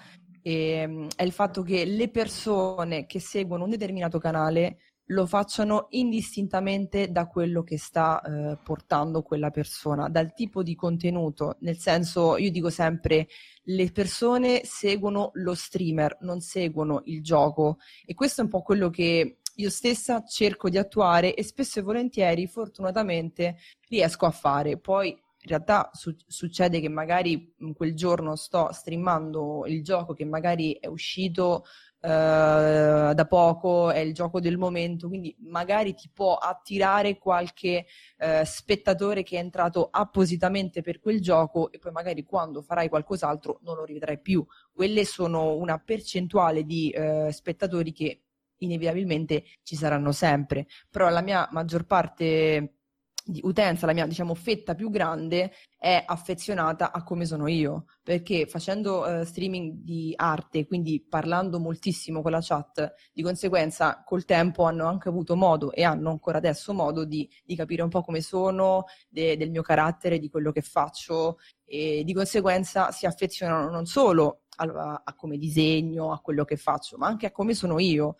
ehm, 0.42 1.06
è 1.16 1.22
il 1.22 1.32
fatto 1.32 1.62
che 1.62 1.84
le 1.86 2.10
persone 2.10 3.06
che 3.06 3.20
seguono 3.20 3.64
un 3.64 3.70
determinato 3.70 4.18
canale 4.18 4.78
lo 5.10 5.26
facciano 5.26 5.86
indistintamente 5.90 7.10
da 7.10 7.26
quello 7.26 7.62
che 7.62 7.78
sta 7.78 8.20
eh, 8.20 8.58
portando 8.62 9.22
quella 9.22 9.50
persona, 9.50 10.08
dal 10.08 10.32
tipo 10.32 10.62
di 10.62 10.74
contenuto. 10.74 11.56
Nel 11.60 11.78
senso, 11.78 12.36
io 12.36 12.50
dico 12.50 12.70
sempre, 12.70 13.28
le 13.64 13.90
persone 13.90 14.62
seguono 14.64 15.30
lo 15.34 15.54
streamer, 15.54 16.18
non 16.20 16.40
seguono 16.40 17.02
il 17.06 17.22
gioco. 17.22 17.78
E 18.04 18.14
questo 18.14 18.40
è 18.40 18.44
un 18.44 18.50
po' 18.50 18.62
quello 18.62 18.88
che 18.90 19.38
io 19.52 19.70
stessa 19.70 20.22
cerco 20.24 20.68
di 20.68 20.78
attuare 20.78 21.34
e 21.34 21.42
spesso 21.42 21.80
e 21.80 21.82
volentieri, 21.82 22.46
fortunatamente, 22.46 23.56
riesco 23.88 24.26
a 24.26 24.30
fare. 24.30 24.78
Poi 24.78 25.08
in 25.42 25.48
realtà 25.48 25.90
su- 25.92 26.14
succede 26.26 26.80
che 26.80 26.88
magari 26.88 27.54
in 27.58 27.72
quel 27.72 27.94
giorno 27.94 28.36
sto 28.36 28.70
streamando 28.72 29.64
il 29.66 29.82
gioco 29.82 30.12
che 30.12 30.24
magari 30.24 30.72
è 30.78 30.86
uscito 30.86 31.64
eh, 32.02 33.12
da 33.14 33.26
poco, 33.28 33.90
è 33.90 33.98
il 33.98 34.14
gioco 34.14 34.40
del 34.40 34.56
momento, 34.56 35.08
quindi 35.08 35.34
magari 35.40 35.94
ti 35.94 36.10
può 36.12 36.36
attirare 36.36 37.18
qualche 37.18 37.86
eh, 38.16 38.44
spettatore 38.44 39.22
che 39.22 39.36
è 39.36 39.40
entrato 39.40 39.88
appositamente 39.90 40.80
per 40.80 40.98
quel 41.00 41.20
gioco 41.20 41.70
e 41.70 41.78
poi 41.78 41.92
magari 41.92 42.24
quando 42.24 42.62
farai 42.62 42.88
qualcos'altro 42.88 43.60
non 43.62 43.76
lo 43.76 43.84
rivedrai 43.84 44.18
più. 44.20 44.44
Quelle 44.72 45.04
sono 45.04 45.54
una 45.56 45.78
percentuale 45.78 46.64
di 46.64 46.90
eh, 46.90 47.30
spettatori 47.32 47.92
che 47.92 48.22
inevitabilmente 48.58 49.44
ci 49.62 49.76
saranno 49.76 50.12
sempre, 50.12 50.66
però 50.90 51.08
la 51.08 51.22
mia 51.22 51.48
maggior 51.52 51.84
parte 51.84 52.79
di 53.24 53.40
utenza, 53.44 53.86
la 53.86 53.92
mia 53.92 54.06
diciamo 54.06 54.34
fetta 54.34 54.74
più 54.74 54.90
grande 54.90 55.52
è 55.76 56.02
affezionata 56.04 56.92
a 56.92 57.02
come 57.02 57.24
sono 57.24 57.46
io, 57.48 57.86
perché 58.02 58.46
facendo 58.46 59.06
eh, 59.06 59.24
streaming 59.24 59.78
di 59.82 60.12
arte, 60.16 60.66
quindi 60.66 61.04
parlando 61.06 61.58
moltissimo 61.58 62.22
con 62.22 62.32
la 62.32 62.40
chat, 62.40 62.92
di 63.12 63.22
conseguenza 63.22 64.02
col 64.04 64.24
tempo 64.24 64.64
hanno 64.64 64.86
anche 64.86 65.08
avuto 65.08 65.36
modo 65.36 65.72
e 65.72 65.82
hanno 65.84 66.10
ancora 66.10 66.38
adesso 66.38 66.74
modo 66.74 67.04
di, 67.04 67.28
di 67.44 67.56
capire 67.56 67.82
un 67.82 67.88
po' 67.88 68.02
come 68.02 68.20
sono, 68.20 68.84
de- 69.08 69.36
del 69.36 69.50
mio 69.50 69.62
carattere, 69.62 70.18
di 70.18 70.28
quello 70.28 70.52
che 70.52 70.62
faccio 70.62 71.38
e 71.64 72.02
di 72.04 72.12
conseguenza 72.12 72.90
si 72.90 73.06
affezionano 73.06 73.70
non 73.70 73.86
solo 73.86 74.42
a, 74.56 75.02
a 75.04 75.14
come 75.14 75.38
disegno, 75.38 76.12
a 76.12 76.20
quello 76.20 76.44
che 76.44 76.56
faccio, 76.56 76.96
ma 76.98 77.06
anche 77.06 77.26
a 77.26 77.30
come 77.30 77.54
sono 77.54 77.78
io 77.78 78.16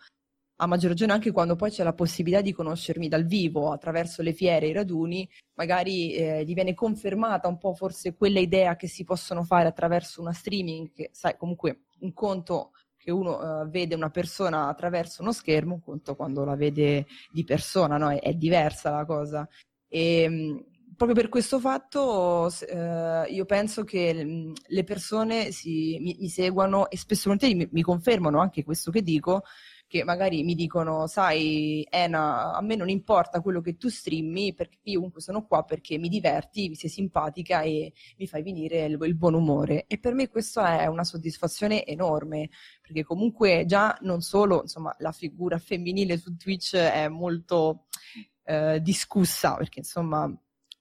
a 0.61 0.67
maggior 0.67 0.91
ragione 0.91 1.11
anche 1.11 1.31
quando 1.31 1.55
poi 1.55 1.71
c'è 1.71 1.83
la 1.83 1.93
possibilità 1.93 2.41
di 2.41 2.53
conoscermi 2.53 3.07
dal 3.07 3.25
vivo 3.25 3.71
attraverso 3.71 4.21
le 4.21 4.31
fiere, 4.31 4.67
i 4.67 4.73
raduni, 4.73 5.27
magari 5.55 6.13
eh, 6.13 6.45
gli 6.45 6.53
viene 6.53 6.75
confermata 6.75 7.47
un 7.47 7.57
po' 7.57 7.73
forse 7.73 8.15
quella 8.15 8.39
idea 8.39 8.75
che 8.75 8.87
si 8.87 9.03
possono 9.03 9.43
fare 9.43 9.67
attraverso 9.67 10.21
una 10.21 10.33
streaming, 10.33 10.91
che 10.93 11.09
sai 11.13 11.35
comunque 11.35 11.85
un 12.01 12.13
conto 12.13 12.73
che 12.95 13.09
uno 13.09 13.63
eh, 13.63 13.67
vede 13.69 13.95
una 13.95 14.11
persona 14.11 14.67
attraverso 14.67 15.23
uno 15.23 15.31
schermo, 15.31 15.73
un 15.73 15.81
conto 15.81 16.15
quando 16.15 16.45
la 16.45 16.55
vede 16.55 17.07
di 17.31 17.43
persona, 17.43 17.97
no? 17.97 18.11
È, 18.11 18.19
è 18.19 18.33
diversa 18.35 18.91
la 18.91 19.05
cosa. 19.05 19.49
E, 19.87 20.29
mh, 20.29 20.65
proprio 20.95 21.19
per 21.19 21.29
questo 21.29 21.59
fatto 21.59 22.51
eh, 22.69 23.25
io 23.29 23.45
penso 23.45 23.83
che 23.83 24.23
mh, 24.23 24.53
le 24.67 24.83
persone 24.83 25.51
si- 25.51 25.97
mi, 25.99 26.15
mi 26.19 26.29
seguano 26.29 26.87
e 26.91 26.97
spesso 26.97 27.33
mi, 27.35 27.67
mi 27.71 27.81
confermano 27.81 28.39
anche 28.39 28.63
questo 28.63 28.91
che 28.91 29.01
dico, 29.01 29.41
che 29.91 30.05
magari 30.05 30.41
mi 30.43 30.55
dicono, 30.55 31.05
sai, 31.05 31.85
Ena, 31.89 32.53
a 32.53 32.61
me 32.61 32.77
non 32.77 32.87
importa 32.87 33.41
quello 33.41 33.59
che 33.59 33.75
tu 33.75 33.89
streammi, 33.89 34.53
perché 34.53 34.77
io 34.83 34.95
comunque 34.95 35.19
sono 35.19 35.45
qua 35.45 35.65
perché 35.65 35.97
mi 35.97 36.07
diverti, 36.07 36.69
mi 36.69 36.75
sei 36.75 36.89
simpatica 36.89 37.59
e 37.59 37.91
mi 38.17 38.25
fai 38.25 38.41
venire 38.41 38.85
il, 38.85 38.97
il 39.01 39.15
buon 39.17 39.33
umore. 39.33 39.83
E 39.87 39.99
per 39.99 40.13
me 40.13 40.29
questo 40.29 40.61
è 40.61 40.85
una 40.85 41.03
soddisfazione 41.03 41.85
enorme, 41.85 42.51
perché 42.81 43.03
comunque 43.03 43.65
già 43.65 43.97
non 44.03 44.21
solo, 44.21 44.61
insomma, 44.61 44.95
la 44.99 45.11
figura 45.11 45.57
femminile 45.57 46.17
su 46.17 46.37
Twitch 46.37 46.73
è 46.77 47.09
molto 47.09 47.87
eh, 48.45 48.79
discussa, 48.81 49.55
perché 49.55 49.79
insomma 49.79 50.33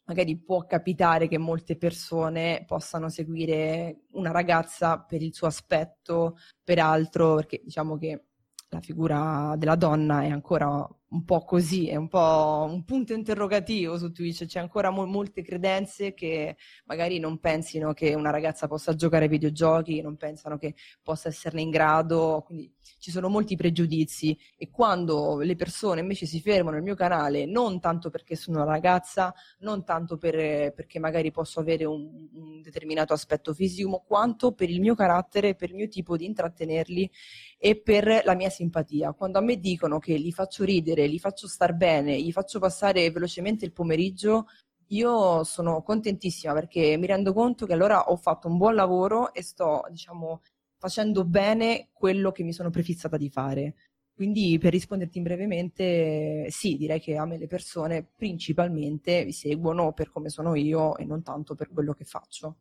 magari 0.04 0.38
può 0.38 0.66
capitare 0.66 1.26
che 1.26 1.38
molte 1.38 1.76
persone 1.76 2.62
possano 2.64 3.08
seguire 3.08 4.02
una 4.12 4.30
ragazza 4.30 5.00
per 5.00 5.20
il 5.20 5.34
suo 5.34 5.48
aspetto, 5.48 6.36
per 6.62 6.78
altro, 6.78 7.34
perché 7.34 7.60
diciamo 7.64 7.96
che 7.96 8.26
la 8.70 8.80
figura 8.80 9.54
della 9.56 9.76
donna 9.76 10.22
è 10.22 10.30
ancora 10.30 10.86
un 11.12 11.24
po' 11.24 11.42
così, 11.44 11.88
è 11.88 11.96
un 11.96 12.06
po' 12.06 12.68
un 12.70 12.84
punto 12.84 13.12
interrogativo 13.14 13.98
su 13.98 14.12
Twitch, 14.12 14.46
c'è 14.46 14.60
ancora 14.60 14.90
mo- 14.90 15.06
molte 15.06 15.42
credenze 15.42 16.14
che 16.14 16.56
magari 16.84 17.18
non 17.18 17.38
pensino 17.40 17.92
che 17.92 18.14
una 18.14 18.30
ragazza 18.30 18.68
possa 18.68 18.94
giocare 18.94 19.24
ai 19.24 19.30
videogiochi, 19.30 20.00
non 20.02 20.16
pensano 20.16 20.56
che 20.56 20.74
possa 21.02 21.28
esserne 21.28 21.62
in 21.62 21.70
grado, 21.70 22.44
quindi 22.46 22.72
ci 23.00 23.10
sono 23.10 23.28
molti 23.28 23.56
pregiudizi 23.56 24.38
e 24.56 24.70
quando 24.70 25.40
le 25.40 25.56
persone 25.56 26.00
invece 26.00 26.26
si 26.26 26.40
fermano 26.40 26.76
nel 26.76 26.84
mio 26.84 26.94
canale 26.94 27.44
non 27.44 27.80
tanto 27.80 28.08
perché 28.10 28.36
sono 28.36 28.62
una 28.62 28.70
ragazza, 28.70 29.34
non 29.60 29.84
tanto 29.84 30.16
per- 30.16 30.72
perché 30.72 31.00
magari 31.00 31.32
posso 31.32 31.58
avere 31.58 31.84
un, 31.86 32.28
un 32.34 32.60
determinato 32.62 33.12
aspetto 33.14 33.52
fisico, 33.52 34.04
quanto 34.06 34.52
per 34.52 34.70
il 34.70 34.80
mio 34.80 34.94
carattere, 34.94 35.56
per 35.56 35.70
il 35.70 35.76
mio 35.76 35.88
tipo 35.88 36.16
di 36.16 36.24
intrattenerli 36.26 37.10
e 37.58 37.76
per 37.80 38.22
la 38.24 38.34
mia 38.34 38.48
simpatia. 38.50 39.12
Quando 39.12 39.38
a 39.38 39.42
me 39.42 39.56
dicono 39.58 39.98
che 39.98 40.14
li 40.16 40.32
faccio 40.32 40.64
ridere, 40.64 40.99
li 41.06 41.18
faccio 41.18 41.46
star 41.48 41.74
bene, 41.74 42.20
gli 42.20 42.32
faccio 42.32 42.58
passare 42.58 43.10
velocemente 43.10 43.64
il 43.64 43.72
pomeriggio, 43.72 44.46
io 44.88 45.44
sono 45.44 45.82
contentissima 45.82 46.52
perché 46.52 46.96
mi 46.96 47.06
rendo 47.06 47.32
conto 47.32 47.66
che 47.66 47.72
allora 47.72 48.10
ho 48.10 48.16
fatto 48.16 48.48
un 48.48 48.56
buon 48.56 48.74
lavoro 48.74 49.32
e 49.32 49.42
sto, 49.42 49.82
diciamo, 49.90 50.42
facendo 50.78 51.24
bene 51.24 51.88
quello 51.92 52.32
che 52.32 52.42
mi 52.42 52.52
sono 52.52 52.70
prefissata 52.70 53.16
di 53.16 53.30
fare. 53.30 53.74
Quindi 54.14 54.58
per 54.58 54.72
risponderti 54.72 55.20
brevemente, 55.20 56.46
sì, 56.50 56.76
direi 56.76 57.00
che 57.00 57.16
a 57.16 57.24
me 57.24 57.38
le 57.38 57.46
persone 57.46 58.06
principalmente 58.14 59.24
mi 59.24 59.32
seguono 59.32 59.92
per 59.92 60.10
come 60.10 60.28
sono 60.28 60.54
io 60.54 60.96
e 60.96 61.04
non 61.06 61.22
tanto 61.22 61.54
per 61.54 61.70
quello 61.72 61.94
che 61.94 62.04
faccio. 62.04 62.56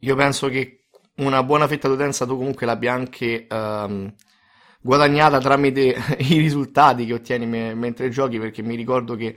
Io 0.00 0.14
penso 0.16 0.48
che 0.48 0.84
una 1.16 1.42
buona 1.42 1.66
fetta 1.66 1.88
d'utenza 1.88 2.26
tu 2.26 2.36
comunque 2.36 2.66
l'abbia 2.66 2.92
anche 2.92 3.46
ehm, 3.46 4.14
guadagnata 4.88 5.38
tramite 5.38 5.94
i 6.18 6.38
risultati 6.38 7.04
che 7.04 7.12
ottieni 7.12 7.46
me- 7.46 7.74
mentre 7.74 8.08
giochi, 8.08 8.38
perché 8.38 8.62
mi 8.62 8.74
ricordo 8.74 9.16
che 9.16 9.34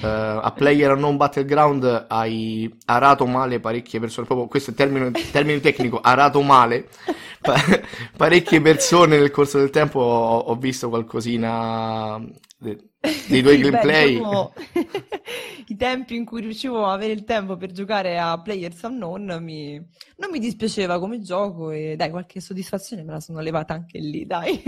eh, 0.00 0.06
a 0.06 0.52
Player 0.52 0.96
Non 0.96 1.16
Battleground 1.16 2.06
hai 2.08 2.72
arato 2.86 3.26
male 3.26 3.58
parecchie 3.58 3.98
persone, 3.98 4.26
proprio 4.26 4.46
questo 4.46 4.70
è 4.70 4.72
il 4.74 4.78
termine, 4.78 5.10
termine 5.32 5.60
tecnico, 5.60 6.00
arato 6.00 6.40
male 6.42 6.88
pa- 7.40 7.56
parecchie 8.16 8.60
persone 8.60 9.18
nel 9.18 9.32
corso 9.32 9.58
del 9.58 9.70
tempo, 9.70 9.98
ho, 9.98 10.38
ho 10.38 10.54
visto 10.54 10.88
qualcosina 10.88 12.20
de- 12.58 12.91
dei 13.26 13.42
tuoi 13.42 13.56
Sì, 13.62 13.62
gameplay. 13.62 14.14
diciamo, 14.14 14.52
i 15.66 15.76
tempi 15.76 16.14
in 16.14 16.24
cui 16.24 16.40
riuscivo 16.40 16.84
a 16.86 16.92
avere 16.92 17.12
il 17.12 17.24
tempo 17.24 17.56
per 17.56 17.72
giocare 17.72 18.18
a 18.18 18.40
Players 18.40 18.82
Unknown 18.82 19.38
mi... 19.42 19.74
non 20.16 20.30
mi 20.30 20.38
dispiaceva 20.38 20.98
come 20.98 21.20
gioco 21.20 21.70
e 21.70 21.96
dai, 21.96 22.10
qualche 22.10 22.40
soddisfazione 22.40 23.02
me 23.02 23.12
la 23.12 23.20
sono 23.20 23.40
levata 23.40 23.74
anche 23.74 23.98
lì, 23.98 24.26
dai. 24.26 24.62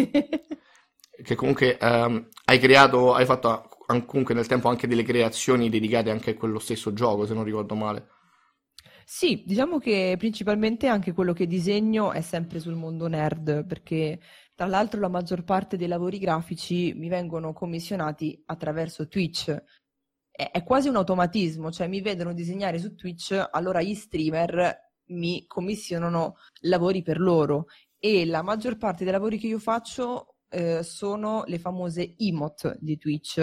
Che 1.22 1.34
comunque 1.36 1.78
ehm, 1.78 2.28
hai 2.46 2.58
creato, 2.58 3.14
hai 3.14 3.24
fatto 3.24 3.68
comunque 4.06 4.34
nel 4.34 4.46
tempo 4.46 4.68
anche 4.68 4.86
delle 4.88 5.02
creazioni 5.04 5.68
dedicate 5.70 6.10
anche 6.10 6.30
a 6.30 6.34
quello 6.34 6.58
stesso 6.58 6.92
gioco, 6.92 7.24
se 7.24 7.34
non 7.34 7.44
ricordo 7.44 7.74
male. 7.74 8.08
Sì, 9.06 9.42
diciamo 9.46 9.78
che 9.78 10.14
principalmente 10.18 10.86
anche 10.86 11.12
quello 11.12 11.32
che 11.32 11.46
disegno 11.46 12.12
è 12.12 12.20
sempre 12.20 12.58
sul 12.58 12.74
mondo 12.74 13.06
nerd, 13.06 13.66
perché 13.66 14.20
tra 14.54 14.66
l'altro 14.66 15.00
la 15.00 15.08
maggior 15.08 15.44
parte 15.44 15.76
dei 15.76 15.88
lavori 15.88 16.18
grafici 16.18 16.92
mi 16.94 17.08
vengono 17.08 17.52
commissionati 17.52 18.40
attraverso 18.46 19.06
Twitch. 19.08 19.50
È, 20.30 20.50
è 20.50 20.62
quasi 20.64 20.88
un 20.88 20.96
automatismo, 20.96 21.70
cioè 21.70 21.86
mi 21.88 22.00
vedono 22.00 22.32
disegnare 22.32 22.78
su 22.78 22.94
Twitch, 22.94 23.48
allora 23.50 23.82
gli 23.82 23.94
streamer 23.94 24.92
mi 25.08 25.44
commissionano 25.46 26.36
lavori 26.62 27.02
per 27.02 27.20
loro 27.20 27.66
e 27.98 28.24
la 28.26 28.42
maggior 28.42 28.76
parte 28.78 29.04
dei 29.04 29.12
lavori 29.12 29.38
che 29.38 29.46
io 29.48 29.58
faccio 29.58 30.36
eh, 30.48 30.82
sono 30.82 31.42
le 31.46 31.58
famose 31.58 32.14
emote 32.16 32.76
di 32.80 32.96
Twitch. 32.96 33.38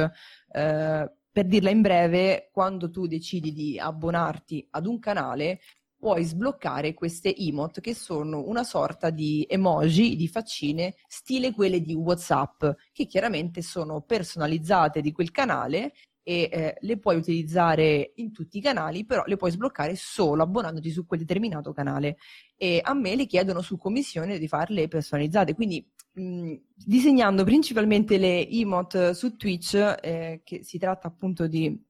Eh, 0.51 1.11
per 1.31 1.45
dirla 1.45 1.69
in 1.69 1.81
breve, 1.81 2.49
quando 2.51 2.89
tu 2.89 3.07
decidi 3.07 3.53
di 3.53 3.79
abbonarti 3.79 4.67
ad 4.71 4.85
un 4.85 4.99
canale, 4.99 5.61
puoi 6.01 6.23
sbloccare 6.23 6.95
queste 6.95 7.35
emote 7.35 7.79
che 7.79 7.93
sono 7.93 8.43
una 8.47 8.63
sorta 8.63 9.11
di 9.11 9.45
emoji, 9.47 10.15
di 10.15 10.27
faccine, 10.27 10.95
stile 11.07 11.53
quelle 11.53 11.79
di 11.79 11.93
WhatsApp, 11.93 12.65
che 12.91 13.05
chiaramente 13.05 13.61
sono 13.61 14.01
personalizzate 14.01 14.99
di 14.99 15.11
quel 15.11 15.29
canale 15.29 15.93
e 16.23 16.49
eh, 16.51 16.77
le 16.79 16.97
puoi 16.97 17.17
utilizzare 17.17 18.13
in 18.15 18.31
tutti 18.31 18.57
i 18.57 18.61
canali, 18.61 19.05
però 19.05 19.23
le 19.25 19.37
puoi 19.37 19.51
sbloccare 19.51 19.95
solo 19.95 20.43
abbonandoti 20.43 20.89
su 20.89 21.05
quel 21.05 21.19
determinato 21.19 21.71
canale. 21.71 22.17
E 22.57 22.79
a 22.83 22.93
me 22.93 23.15
le 23.15 23.25
chiedono 23.27 23.61
su 23.61 23.77
commissione 23.77 24.39
di 24.39 24.47
farle 24.47 24.87
personalizzate, 24.87 25.53
quindi 25.53 25.87
mh, 26.13 26.53
disegnando 26.75 27.43
principalmente 27.43 28.17
le 28.17 28.47
emote 28.47 29.13
su 29.13 29.35
Twitch, 29.35 29.75
eh, 30.01 30.41
che 30.43 30.63
si 30.63 30.77
tratta 30.77 31.07
appunto 31.07 31.47
di 31.47 31.89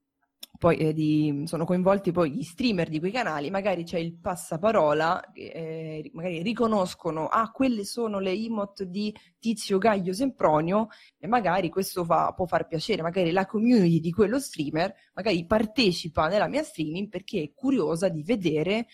poi 0.61 0.77
eh, 0.77 0.93
di, 0.93 1.41
sono 1.45 1.65
coinvolti 1.65 2.11
poi 2.11 2.29
gli 2.29 2.43
streamer 2.43 2.87
di 2.87 2.99
quei 2.99 3.11
canali, 3.11 3.49
magari 3.49 3.83
c'è 3.83 3.97
il 3.97 4.13
passaparola, 4.19 5.31
eh, 5.33 6.11
magari 6.13 6.43
riconoscono, 6.43 7.25
ah, 7.25 7.49
quelle 7.49 7.83
sono 7.83 8.19
le 8.19 8.31
emote 8.31 8.87
di 8.87 9.11
Tizio 9.39 9.79
Gaio 9.79 10.13
Sempronio, 10.13 10.89
e 11.17 11.25
magari 11.25 11.69
questo 11.69 12.05
fa, 12.05 12.33
può 12.33 12.45
far 12.45 12.67
piacere, 12.67 13.01
magari 13.01 13.31
la 13.31 13.47
community 13.47 13.99
di 13.99 14.11
quello 14.11 14.39
streamer, 14.39 14.93
magari 15.15 15.43
partecipa 15.47 16.27
nella 16.27 16.47
mia 16.47 16.61
streaming 16.61 17.09
perché 17.09 17.41
è 17.41 17.51
curiosa 17.55 18.07
di 18.09 18.21
vedere 18.21 18.85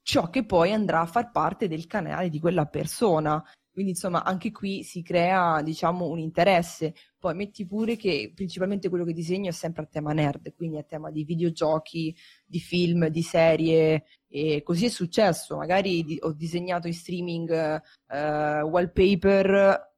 ciò 0.00 0.30
che 0.30 0.46
poi 0.46 0.72
andrà 0.72 1.00
a 1.00 1.06
far 1.06 1.30
parte 1.30 1.68
del 1.68 1.86
canale 1.86 2.30
di 2.30 2.40
quella 2.40 2.64
persona. 2.64 3.44
Quindi 3.76 3.92
insomma 3.92 4.24
anche 4.24 4.52
qui 4.52 4.82
si 4.84 5.02
crea 5.02 5.60
diciamo 5.60 6.06
un 6.06 6.18
interesse. 6.18 6.94
Poi 7.18 7.34
metti 7.34 7.66
pure 7.66 7.96
che 7.96 8.32
principalmente 8.34 8.88
quello 8.88 9.04
che 9.04 9.12
disegno 9.12 9.50
è 9.50 9.52
sempre 9.52 9.82
a 9.82 9.86
tema 9.86 10.14
nerd, 10.14 10.54
quindi 10.54 10.78
a 10.78 10.82
tema 10.82 11.10
di 11.10 11.24
videogiochi, 11.24 12.16
di 12.46 12.58
film, 12.58 13.08
di 13.08 13.20
serie 13.20 14.04
e 14.28 14.62
così 14.62 14.86
è 14.86 14.88
successo. 14.88 15.58
Magari 15.58 16.02
di- 16.04 16.18
ho 16.22 16.32
disegnato 16.32 16.86
in 16.86 16.94
streaming 16.94 17.50
eh, 17.50 18.62
wallpaper 18.62 19.94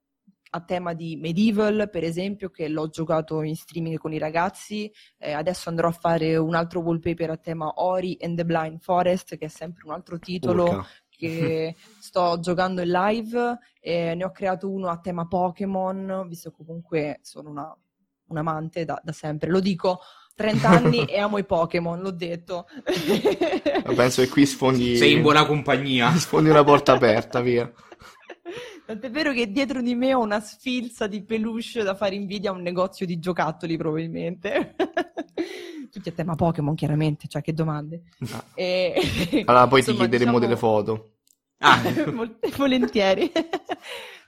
a 0.50 0.60
tema 0.60 0.92
di 0.94 1.14
Medieval, 1.14 1.88
per 1.88 2.02
esempio, 2.02 2.50
che 2.50 2.66
l'ho 2.66 2.88
giocato 2.88 3.42
in 3.42 3.54
streaming 3.54 3.98
con 3.98 4.12
i 4.12 4.18
ragazzi. 4.18 4.90
Eh, 5.18 5.30
adesso 5.30 5.68
andrò 5.68 5.86
a 5.86 5.92
fare 5.92 6.36
un 6.36 6.56
altro 6.56 6.80
wallpaper 6.80 7.30
a 7.30 7.36
tema 7.36 7.70
Ori 7.76 8.16
and 8.20 8.36
the 8.36 8.44
Blind 8.44 8.80
Forest, 8.80 9.36
che 9.36 9.44
è 9.44 9.48
sempre 9.48 9.84
un 9.86 9.92
altro 9.92 10.18
titolo 10.18 10.64
Urca. 10.64 10.86
Che 11.18 11.74
sto 11.98 12.38
giocando 12.38 12.80
in 12.80 12.90
live. 12.90 13.58
e 13.80 14.14
ne 14.14 14.24
ho 14.24 14.30
creato 14.30 14.70
uno 14.70 14.88
a 14.88 14.98
tema 14.98 15.26
Pokémon, 15.26 16.26
visto 16.28 16.50
che 16.50 16.64
comunque 16.64 17.18
sono 17.22 17.50
una, 17.50 17.76
un 18.28 18.36
amante 18.36 18.84
da, 18.84 19.00
da 19.02 19.12
sempre. 19.12 19.50
Lo 19.50 19.60
dico, 19.60 19.98
30 20.36 20.68
anni 20.68 21.04
e 21.10 21.18
amo 21.18 21.38
i 21.38 21.44
Pokémon, 21.44 22.00
l'ho 22.00 22.12
detto. 22.12 22.66
Penso 23.96 24.22
che 24.22 24.28
qui 24.28 24.46
sfondi, 24.46 24.96
Sei 24.96 25.14
in 25.14 25.22
buona 25.22 25.44
compagnia. 25.44 26.14
sfondi 26.16 26.48
una 26.50 26.62
porta 26.64 26.92
aperta, 26.92 27.40
via. 27.40 27.70
Tant'è 28.88 29.10
vero 29.10 29.34
che 29.34 29.52
dietro 29.52 29.82
di 29.82 29.94
me 29.94 30.14
ho 30.14 30.20
una 30.22 30.40
sfilza 30.40 31.06
di 31.06 31.22
peluche 31.22 31.82
da 31.82 31.94
fare 31.94 32.14
invidia 32.14 32.48
a 32.48 32.54
un 32.54 32.62
negozio 32.62 33.04
di 33.04 33.18
giocattoli, 33.18 33.76
probabilmente. 33.76 34.74
Tutti 35.92 36.08
a 36.08 36.12
tema 36.12 36.34
Pokémon, 36.36 36.74
chiaramente, 36.74 37.28
cioè 37.28 37.42
che 37.42 37.52
domande. 37.52 38.04
Ah. 38.32 38.44
E- 38.54 38.94
Allora 39.44 39.66
poi 39.66 39.82
ti 39.82 39.90
insomma, 39.90 40.08
chiederemo 40.08 40.38
diciamo- 40.38 40.38
delle 40.38 40.56
foto. 40.56 41.10
Ah, 41.58 41.82
Vol- 42.14 42.38
volentieri. 42.56 43.30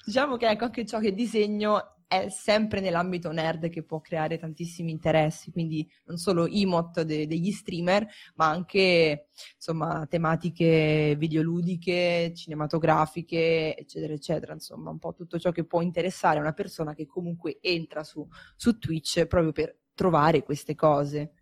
diciamo 0.05 0.37
che 0.37 0.47
ecco, 0.51 0.65
anche 0.65 0.85
ciò 0.85 0.99
che 0.99 1.15
disegno 1.15 1.95
è 2.11 2.29
sempre 2.29 2.81
nell'ambito 2.81 3.31
nerd 3.31 3.69
che 3.69 3.85
può 3.85 4.01
creare 4.01 4.37
tantissimi 4.37 4.91
interessi, 4.91 5.53
quindi 5.53 5.89
non 6.07 6.17
solo 6.17 6.47
emote 6.49 7.05
de- 7.05 7.29
degli 7.29 7.53
streamer, 7.53 8.05
ma 8.35 8.49
anche 8.49 9.29
insomma 9.55 10.05
tematiche 10.09 11.15
videoludiche, 11.17 12.33
cinematografiche, 12.35 13.77
eccetera, 13.77 14.13
eccetera, 14.13 14.53
insomma, 14.55 14.91
un 14.91 14.99
po' 14.99 15.15
tutto 15.15 15.39
ciò 15.39 15.53
che 15.53 15.65
può 15.65 15.83
interessare 15.83 16.41
una 16.41 16.53
persona 16.53 16.95
che 16.95 17.07
comunque 17.07 17.59
entra 17.61 18.03
su, 18.03 18.27
su 18.57 18.77
Twitch 18.79 19.27
proprio 19.27 19.53
per 19.53 19.79
trovare 19.95 20.43
queste 20.43 20.75
cose. 20.75 21.35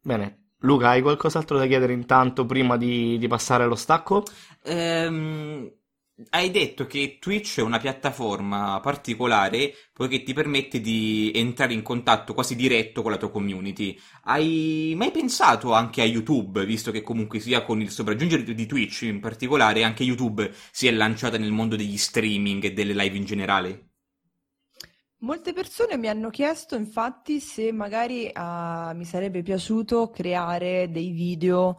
Bene. 0.00 0.44
Luca, 0.60 0.88
hai 0.90 1.02
qualcos'altro 1.02 1.58
da 1.58 1.66
chiedere 1.66 1.92
intanto 1.92 2.46
prima 2.46 2.76
di, 2.76 3.18
di 3.18 3.26
passare 3.28 3.64
allo 3.64 3.74
stacco? 3.74 4.22
ehm, 4.64 5.70
hai 6.30 6.50
detto 6.50 6.86
che 6.86 7.18
Twitch 7.20 7.58
è 7.58 7.62
una 7.62 7.78
piattaforma 7.78 8.80
particolare 8.80 9.74
poiché 9.92 10.22
ti 10.22 10.32
permette 10.32 10.80
di 10.80 11.30
entrare 11.34 11.74
in 11.74 11.82
contatto 11.82 12.32
quasi 12.32 12.56
diretto 12.56 13.02
con 13.02 13.10
la 13.10 13.18
tua 13.18 13.30
community. 13.30 13.98
Hai 14.24 14.94
mai 14.96 15.10
pensato 15.10 15.72
anche 15.72 16.00
a 16.00 16.06
YouTube, 16.06 16.64
visto 16.64 16.90
che 16.90 17.02
comunque 17.02 17.38
sia 17.38 17.62
con 17.62 17.82
il 17.82 17.90
sopraggiungere 17.90 18.42
di 18.42 18.66
Twitch 18.66 19.02
in 19.02 19.20
particolare, 19.20 19.84
anche 19.84 20.04
YouTube 20.04 20.50
si 20.70 20.86
è 20.86 20.90
lanciata 20.90 21.36
nel 21.36 21.52
mondo 21.52 21.76
degli 21.76 21.96
streaming 21.98 22.64
e 22.64 22.72
delle 22.72 22.94
live 22.94 23.16
in 23.16 23.24
generale? 23.24 23.90
Molte 25.18 25.52
persone 25.52 25.96
mi 25.96 26.08
hanno 26.08 26.30
chiesto 26.30 26.76
infatti 26.76 27.40
se 27.40 27.72
magari 27.72 28.30
ah, 28.32 28.92
mi 28.94 29.04
sarebbe 29.04 29.42
piaciuto 29.42 30.10
creare 30.10 30.90
dei 30.90 31.10
video 31.10 31.76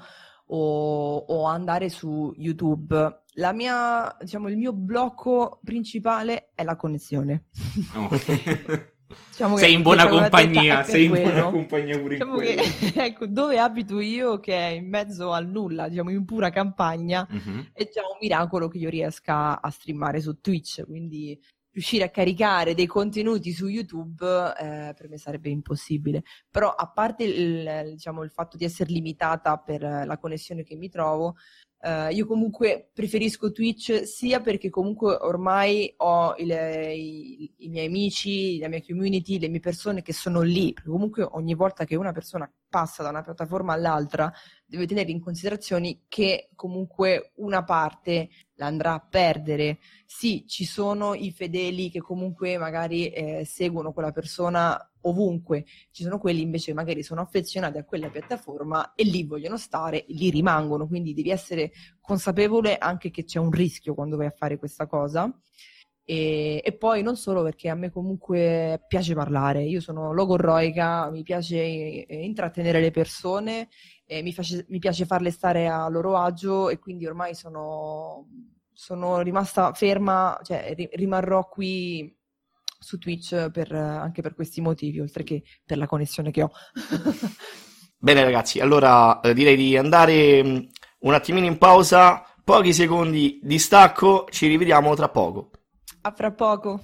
o, 0.48 1.18
o 1.18 1.46
andare 1.46 1.90
su 1.90 2.34
YouTube. 2.36 3.26
La 3.38 3.54
mia, 3.54 4.16
diciamo, 4.20 4.50
il 4.50 4.58
mio 4.58 4.74
blocco 4.74 5.60
principale 5.64 6.52
è 6.56 6.64
la 6.64 6.76
connessione. 6.76 7.46
No. 7.94 8.10
Diciamo 9.30 9.56
sei 9.56 9.74
in 9.74 9.84
buona 9.84 10.06
compagnia, 10.10 10.84
sei 10.84 11.06
in 11.06 11.12
buona 11.12 11.30
quello. 11.32 11.52
compagnia 11.52 11.98
pure 11.98 12.16
Diciamo 12.16 12.38
che, 12.38 12.58
ecco, 13.06 13.26
dove 13.28 13.58
abito 13.58 14.02
io, 14.02 14.40
che 14.40 14.54
è 14.54 14.72
in 14.72 14.90
mezzo 14.90 15.32
al 15.32 15.48
nulla, 15.48 15.88
diciamo 15.88 16.10
in 16.10 16.26
pura 16.26 16.50
campagna, 16.50 17.26
Mhm. 17.30 17.70
è 17.72 17.88
già 17.90 18.02
un 18.02 18.18
miracolo 18.20 18.68
che 18.68 18.80
io 18.80 18.90
riesca 18.90 19.62
a 19.62 19.70
streamare 19.70 20.20
su 20.20 20.42
Twitch, 20.42 20.84
quindi 20.86 21.40
riuscire 21.72 22.04
a 22.06 22.10
caricare 22.10 22.74
dei 22.74 22.88
contenuti 22.88 23.54
su 23.54 23.68
YouTube 23.68 24.26
eh, 24.26 24.94
per 24.98 25.08
me 25.08 25.18
sarebbe 25.18 25.50
impossibile. 25.50 26.24
Però 26.50 26.70
a 26.72 26.90
parte 26.92 27.24
il, 27.24 27.92
diciamo, 27.92 28.24
il 28.24 28.32
fatto 28.32 28.58
di 28.58 28.66
essere 28.66 28.92
limitata 28.92 29.56
per 29.58 29.82
la 29.84 30.18
connessione 30.18 30.64
che 30.64 30.76
mi 30.76 30.90
trovo, 30.90 31.36
eh, 31.80 32.14
io 32.14 32.26
comunque 32.26 32.90
preferisco 32.94 33.52
Twitch 33.52 34.04
sia 34.06 34.40
perché 34.42 34.70
comunque 34.70 35.14
ormai 35.16 35.94
ho 35.98 36.34
il- 36.38 36.52
i, 36.52 37.54
i 37.58 37.70
miei 37.70 37.88
amici, 37.88 38.58
la 38.60 38.68
mia 38.68 38.82
community, 38.86 39.40
le 39.40 39.48
mie 39.50 39.60
persone 39.60 40.02
che 40.02 40.14
sono 40.14 40.42
lì, 40.42 40.74
perché 40.74 40.90
comunque 40.90 41.24
ogni 41.24 41.54
volta 41.54 41.86
che 41.86 41.96
una 41.96 42.12
persona 42.12 42.52
passa 42.70 43.04
da 43.04 43.10
una 43.10 43.22
piattaforma 43.22 43.74
all'altra 43.74 44.32
deve 44.66 44.86
tenere 44.86 45.12
in 45.12 45.22
considerazione 45.22 46.02
che 46.08 46.50
comunque 46.56 47.32
una 47.36 47.64
parte 47.64 48.30
la 48.56 48.66
andrà 48.66 48.94
a 48.94 49.06
perdere. 49.08 49.78
Sì, 50.06 50.46
ci 50.48 50.66
sono 50.66 51.14
i 51.14 51.32
fedeli 51.32 51.90
che 51.90 52.02
comunque 52.02 52.58
magari 52.58 53.08
eh, 53.10 53.46
seguono 53.46 53.94
quella 53.94 54.12
persona 54.12 54.78
ovunque, 55.08 55.66
ci 55.92 56.04
sono 56.04 56.18
quelli 56.20 56.42
invece 56.42 56.68
che 56.68 56.74
magari 56.74 57.04
sono 57.04 57.22
affezionati 57.22 57.78
a 57.78 57.84
quella 57.84 58.10
piattaforma 58.10 58.94
e 58.96 59.04
lì 59.04 59.24
vogliono 59.24 59.58
stare, 59.58 60.06
lì 60.10 60.30
rimangono, 60.30 60.88
quindi 60.88 61.14
devi 61.14 61.30
essere 61.30 61.72
consapevole 62.02 62.78
anche 62.78 63.10
che 63.12 63.24
c'è 63.24 63.40
un 63.40 63.52
rischio 63.52 63.94
quando 63.94 64.18
vai 64.18 64.28
a 64.28 64.34
fare 64.36 64.58
questa 64.58 64.88
cosa. 64.88 65.32
E, 66.10 66.62
e 66.64 66.72
poi 66.78 67.04
non 67.04 67.18
solo 67.18 67.44
perché 67.44 67.68
a 67.68 67.76
me 67.76 67.92
comunque 67.92 68.82
piace 68.88 69.14
parlare, 69.14 69.64
io 69.64 69.82
sono 69.82 70.14
logorroica, 70.14 71.10
mi 71.12 71.22
piace 71.22 71.58
eh, 71.58 72.24
intrattenere 72.24 72.80
le 72.80 72.92
persone, 72.92 73.68
eh, 74.06 74.22
mi, 74.22 74.32
face- 74.32 74.66
mi 74.70 74.80
piace 74.80 75.06
farle 75.06 75.32
stare 75.32 75.68
a 75.68 75.86
loro 75.90 76.16
agio 76.16 76.70
e 76.70 76.80
quindi 76.80 77.06
ormai 77.06 77.36
sono, 77.36 78.26
sono 78.72 79.20
rimasta 79.22 79.74
ferma, 79.74 80.40
cioè 80.44 80.74
ri- 80.76 80.90
rimarrò 80.94 81.46
qui 81.50 82.17
su 82.78 82.98
Twitch 82.98 83.50
per, 83.52 83.72
anche 83.72 84.22
per 84.22 84.34
questi 84.34 84.62
motivi, 84.62 85.00
oltre 85.00 85.24
che 85.24 85.44
per 85.66 85.78
la 85.78 85.88
connessione 85.88 86.32
che 86.32 86.44
ho. 86.44 86.52
Bene 88.00 88.24
ragazzi, 88.24 88.60
allora 88.60 89.20
eh, 89.22 89.34
direi 89.34 89.56
di 89.56 89.76
andare 89.76 90.44
mh, 90.44 90.68
un 91.00 91.14
attimino 91.14 91.46
in 91.46 91.58
pausa, 91.58 92.24
pochi 92.44 92.74
secondi 92.74 93.40
di 93.42 93.58
stacco, 93.58 94.28
ci 94.30 94.48
rivediamo 94.48 94.94
tra 94.96 95.10
poco. 95.10 95.52
A 96.02 96.12
fra 96.12 96.32
poco. 96.32 96.82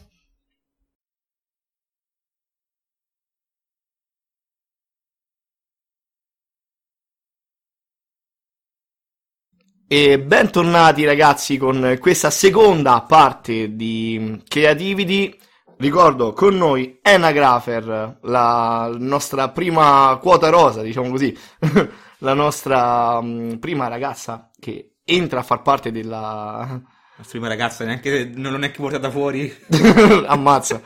E 9.88 10.20
bentornati 10.20 11.06
ragazzi 11.06 11.58
con 11.58 11.98
questa 12.00 12.32
seconda 12.32 13.02
parte 13.04 13.76
di 13.76 14.42
Creativity. 14.48 15.38
Ricordo 15.84 16.32
con 16.32 16.56
noi 16.56 17.00
Anna 17.02 17.34
Grafer, 17.34 18.20
la 18.22 18.90
nostra 18.98 19.50
prima 19.50 20.18
quota 20.22 20.48
rosa, 20.48 20.82
diciamo 20.82 21.10
così, 21.10 21.38
la 22.20 22.34
nostra 22.34 23.20
mh, 23.20 23.58
prima 23.60 23.90
ragazza 23.90 24.50
che 24.58 24.94
entra 25.04 25.42
a 25.42 25.44
far 25.44 25.62
parte 25.62 25.92
della... 25.92 26.82
La 27.18 27.24
prima 27.28 27.50
ragazza 27.50 27.84
neanche, 27.84 28.32
non 28.34 28.54
l'ho 28.54 28.60
neanche 28.60 28.80
portata 28.80 29.12
fuori. 29.12 29.54
Ammazza. 30.26 30.82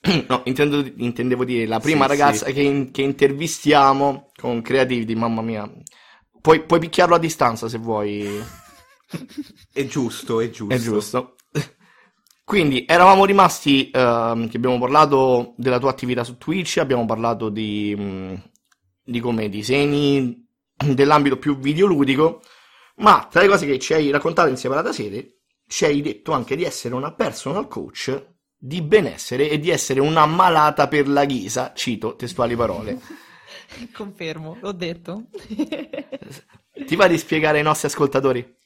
No, 0.26 0.40
intendo- 0.46 0.90
intendevo 0.96 1.44
dire 1.44 1.66
la 1.66 1.78
prima 1.78 2.04
Sì, 2.04 2.08
ragazza 2.10 2.46
sì. 2.46 2.54
Che, 2.54 2.62
in- 2.62 2.90
che 2.90 3.02
intervistiamo 3.02 4.30
con 4.34 4.62
Creativity, 4.62 5.14
mamma 5.16 5.42
mia. 5.42 5.70
Puoi, 6.40 6.64
puoi 6.64 6.80
picchiarlo 6.80 7.14
a 7.16 7.18
distanza 7.18 7.68
se 7.68 7.76
vuoi. 7.76 8.42
È 9.70 9.84
giusto, 9.84 10.40
è 10.40 10.48
giusto. 10.48 10.74
È 10.74 10.78
giusto. 10.78 11.34
Quindi 12.50 12.84
eravamo 12.84 13.26
rimasti 13.26 13.92
ehm, 13.92 14.48
che 14.48 14.56
abbiamo 14.56 14.76
parlato 14.80 15.54
della 15.56 15.78
tua 15.78 15.90
attività 15.90 16.24
su 16.24 16.36
Twitch, 16.36 16.78
abbiamo 16.78 17.06
parlato 17.06 17.48
di, 17.48 17.94
mh, 17.96 18.42
di 19.04 19.20
come 19.20 19.48
disegni 19.48 20.48
dell'ambito 20.74 21.38
più 21.38 21.56
videoludico, 21.60 22.42
ma 22.96 23.28
tra 23.30 23.42
le 23.42 23.46
cose 23.46 23.66
che 23.66 23.78
ci 23.78 23.94
hai 23.94 24.10
raccontato 24.10 24.48
in 24.48 24.56
separata 24.56 24.92
sede, 24.92 25.42
ci 25.68 25.84
hai 25.84 26.00
detto 26.00 26.32
anche 26.32 26.56
di 26.56 26.64
essere 26.64 26.96
una 26.96 27.12
personal 27.12 27.68
coach 27.68 28.20
di 28.56 28.82
benessere 28.82 29.48
e 29.48 29.60
di 29.60 29.70
essere 29.70 30.00
una 30.00 30.26
malata 30.26 30.88
per 30.88 31.06
la 31.06 31.24
ghisa, 31.26 31.70
cito 31.72 32.16
testuali 32.16 32.56
parole. 32.56 32.98
Confermo, 33.94 34.58
l'ho 34.60 34.72
detto. 34.72 35.26
Ti 36.84 36.96
va 36.96 37.06
di 37.06 37.16
spiegare 37.16 37.58
ai 37.58 37.64
nostri 37.64 37.86
ascoltatori? 37.86 38.58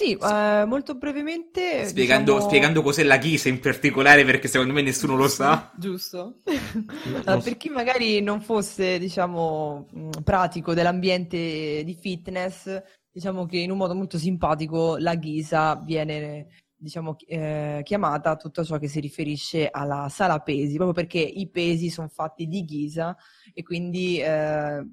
Sì, 0.00 0.12
eh, 0.12 0.64
molto 0.66 0.94
brevemente. 0.94 1.84
Spiegando, 1.86 2.32
diciamo- 2.32 2.48
spiegando 2.48 2.80
cos'è 2.80 3.02
la 3.02 3.18
ghisa 3.18 3.50
in 3.50 3.60
particolare, 3.60 4.24
perché 4.24 4.48
secondo 4.48 4.72
me 4.72 4.80
nessuno 4.80 5.14
lo 5.14 5.28
sa. 5.28 5.70
Giusto. 5.76 6.40
Allora, 7.26 7.42
per 7.42 7.58
chi 7.58 7.68
magari 7.68 8.22
non 8.22 8.40
fosse, 8.40 8.98
diciamo, 8.98 9.86
mh, 9.92 10.22
pratico 10.24 10.72
dell'ambiente 10.72 11.82
di 11.84 11.94
fitness, 12.00 12.82
diciamo 13.12 13.44
che 13.44 13.58
in 13.58 13.70
un 13.70 13.76
modo 13.76 13.94
molto 13.94 14.16
simpatico 14.16 14.96
la 14.96 15.14
ghisa 15.16 15.76
viene, 15.84 16.48
diciamo, 16.80 17.16
eh, 17.26 17.82
chiamata 17.84 18.36
tutto 18.36 18.64
ciò 18.64 18.78
che 18.78 18.88
si 18.88 19.00
riferisce 19.00 19.68
alla 19.70 20.08
sala 20.08 20.38
pesi, 20.40 20.76
proprio 20.76 20.92
perché 20.92 21.18
i 21.18 21.48
pesi 21.48 21.90
sono 21.90 22.08
fatti 22.08 22.46
di 22.46 22.64
ghisa 22.64 23.14
e 23.52 23.62
quindi 23.62 24.18
eh, 24.18 24.86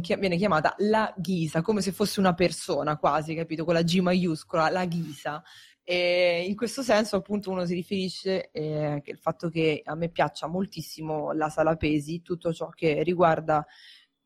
chi- 0.00 0.16
viene 0.16 0.36
chiamata 0.36 0.74
la 0.78 1.12
ghisa, 1.16 1.60
come 1.60 1.80
se 1.80 1.90
fosse 1.92 2.20
una 2.20 2.34
persona 2.34 2.96
quasi, 2.96 3.34
capito? 3.34 3.64
Con 3.64 3.74
la 3.74 3.82
G 3.82 3.98
maiuscola, 3.98 4.70
la 4.70 4.84
ghisa. 4.84 5.42
E 5.84 6.44
in 6.46 6.54
questo 6.54 6.82
senso, 6.82 7.16
appunto, 7.16 7.50
uno 7.50 7.64
si 7.66 7.74
riferisce 7.74 8.50
eh, 8.52 9.02
il 9.04 9.18
fatto 9.18 9.48
che 9.48 9.82
a 9.84 9.96
me 9.96 10.10
piaccia 10.10 10.46
moltissimo 10.46 11.32
la 11.32 11.48
sala 11.48 11.74
pesi, 11.76 12.22
tutto 12.22 12.52
ciò 12.52 12.68
che 12.68 13.02
riguarda 13.02 13.66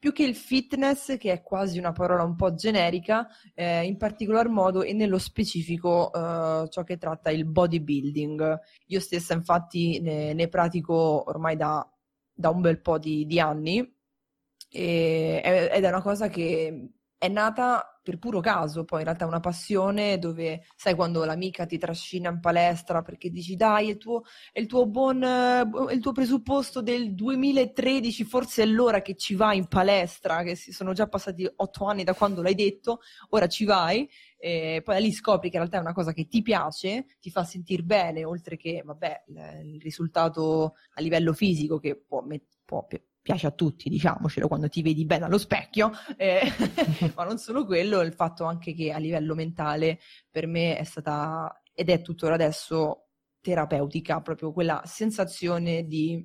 più 0.06 0.14
che 0.14 0.22
il 0.22 0.36
fitness, 0.36 1.16
che 1.16 1.32
è 1.32 1.42
quasi 1.42 1.80
una 1.80 1.90
parola 1.90 2.22
un 2.22 2.36
po' 2.36 2.54
generica, 2.54 3.26
eh, 3.54 3.84
in 3.84 3.96
particolar 3.96 4.48
modo 4.48 4.84
e 4.84 4.92
nello 4.92 5.18
specifico 5.18 6.12
eh, 6.12 6.68
ciò 6.68 6.84
che 6.84 6.96
tratta 6.96 7.32
il 7.32 7.44
bodybuilding. 7.44 8.60
Io 8.86 9.00
stessa, 9.00 9.34
infatti, 9.34 9.98
ne, 10.00 10.32
ne 10.32 10.46
pratico 10.46 11.24
ormai 11.26 11.56
da, 11.56 11.84
da 12.32 12.50
un 12.50 12.60
bel 12.60 12.80
po' 12.80 12.98
di, 12.98 13.26
di 13.26 13.40
anni 13.40 13.78
e- 14.70 15.42
ed 15.72 15.84
è 15.84 15.88
una 15.88 16.02
cosa 16.02 16.28
che 16.28 16.90
è 17.18 17.28
nata 17.28 17.98
per 18.06 18.18
puro 18.18 18.38
caso, 18.38 18.84
poi 18.84 19.00
in 19.00 19.06
realtà 19.06 19.24
è 19.24 19.28
una 19.28 19.40
passione 19.40 20.18
dove, 20.18 20.64
sai, 20.76 20.94
quando 20.94 21.24
l'amica 21.24 21.66
ti 21.66 21.76
trascina 21.76 22.30
in 22.30 22.38
palestra 22.38 23.02
perché 23.02 23.30
dici, 23.30 23.56
dai, 23.56 23.88
è 23.88 23.90
il 23.92 23.96
tuo, 23.96 24.22
è 24.52 24.60
il 24.60 24.66
tuo 24.66 24.86
buon, 24.86 25.18
bu- 25.66 25.88
è 25.88 25.92
il 25.92 26.00
tuo 26.00 26.12
presupposto 26.12 26.82
del 26.82 27.14
2013, 27.14 28.22
forse 28.24 28.62
è 28.62 28.66
l'ora 28.66 29.02
che 29.02 29.16
ci 29.16 29.34
vai 29.34 29.56
in 29.56 29.66
palestra, 29.66 30.44
che 30.44 30.54
si 30.54 30.70
sono 30.70 30.92
già 30.92 31.08
passati 31.08 31.50
otto 31.56 31.86
anni 31.86 32.04
da 32.04 32.14
quando 32.14 32.42
l'hai 32.42 32.54
detto, 32.54 33.00
ora 33.30 33.48
ci 33.48 33.64
vai, 33.64 34.08
e 34.38 34.82
poi 34.84 35.00
lì 35.02 35.10
scopri 35.10 35.48
che 35.48 35.56
in 35.56 35.62
realtà 35.62 35.78
è 35.78 35.80
una 35.80 35.94
cosa 35.94 36.12
che 36.12 36.28
ti 36.28 36.42
piace, 36.42 37.06
ti 37.18 37.30
fa 37.30 37.42
sentire 37.42 37.82
bene, 37.82 38.24
oltre 38.24 38.56
che, 38.56 38.82
vabbè, 38.84 39.24
il, 39.64 39.80
risultato 39.80 40.74
a 40.94 41.00
livello 41.00 41.32
fisico 41.32 41.78
che 41.78 41.96
può, 41.96 42.24
può 42.64 42.86
piace 43.26 43.48
a 43.48 43.50
tutti, 43.50 43.88
diciamocelo, 43.88 44.46
quando 44.46 44.68
ti 44.68 44.82
vedi 44.82 45.04
bene 45.04 45.24
allo 45.24 45.36
specchio, 45.36 45.90
eh, 46.16 46.42
ma 47.16 47.24
non 47.24 47.38
solo 47.38 47.64
quello, 47.66 48.00
il 48.02 48.12
fatto 48.12 48.44
anche 48.44 48.72
che 48.72 48.92
a 48.92 48.98
livello 48.98 49.34
mentale 49.34 49.98
per 50.30 50.46
me 50.46 50.78
è 50.78 50.84
stata 50.84 51.60
ed 51.74 51.90
è 51.90 52.02
tuttora 52.02 52.34
adesso 52.34 53.08
terapeutica, 53.40 54.20
proprio 54.20 54.52
quella 54.52 54.80
sensazione 54.84 55.88
di, 55.88 56.24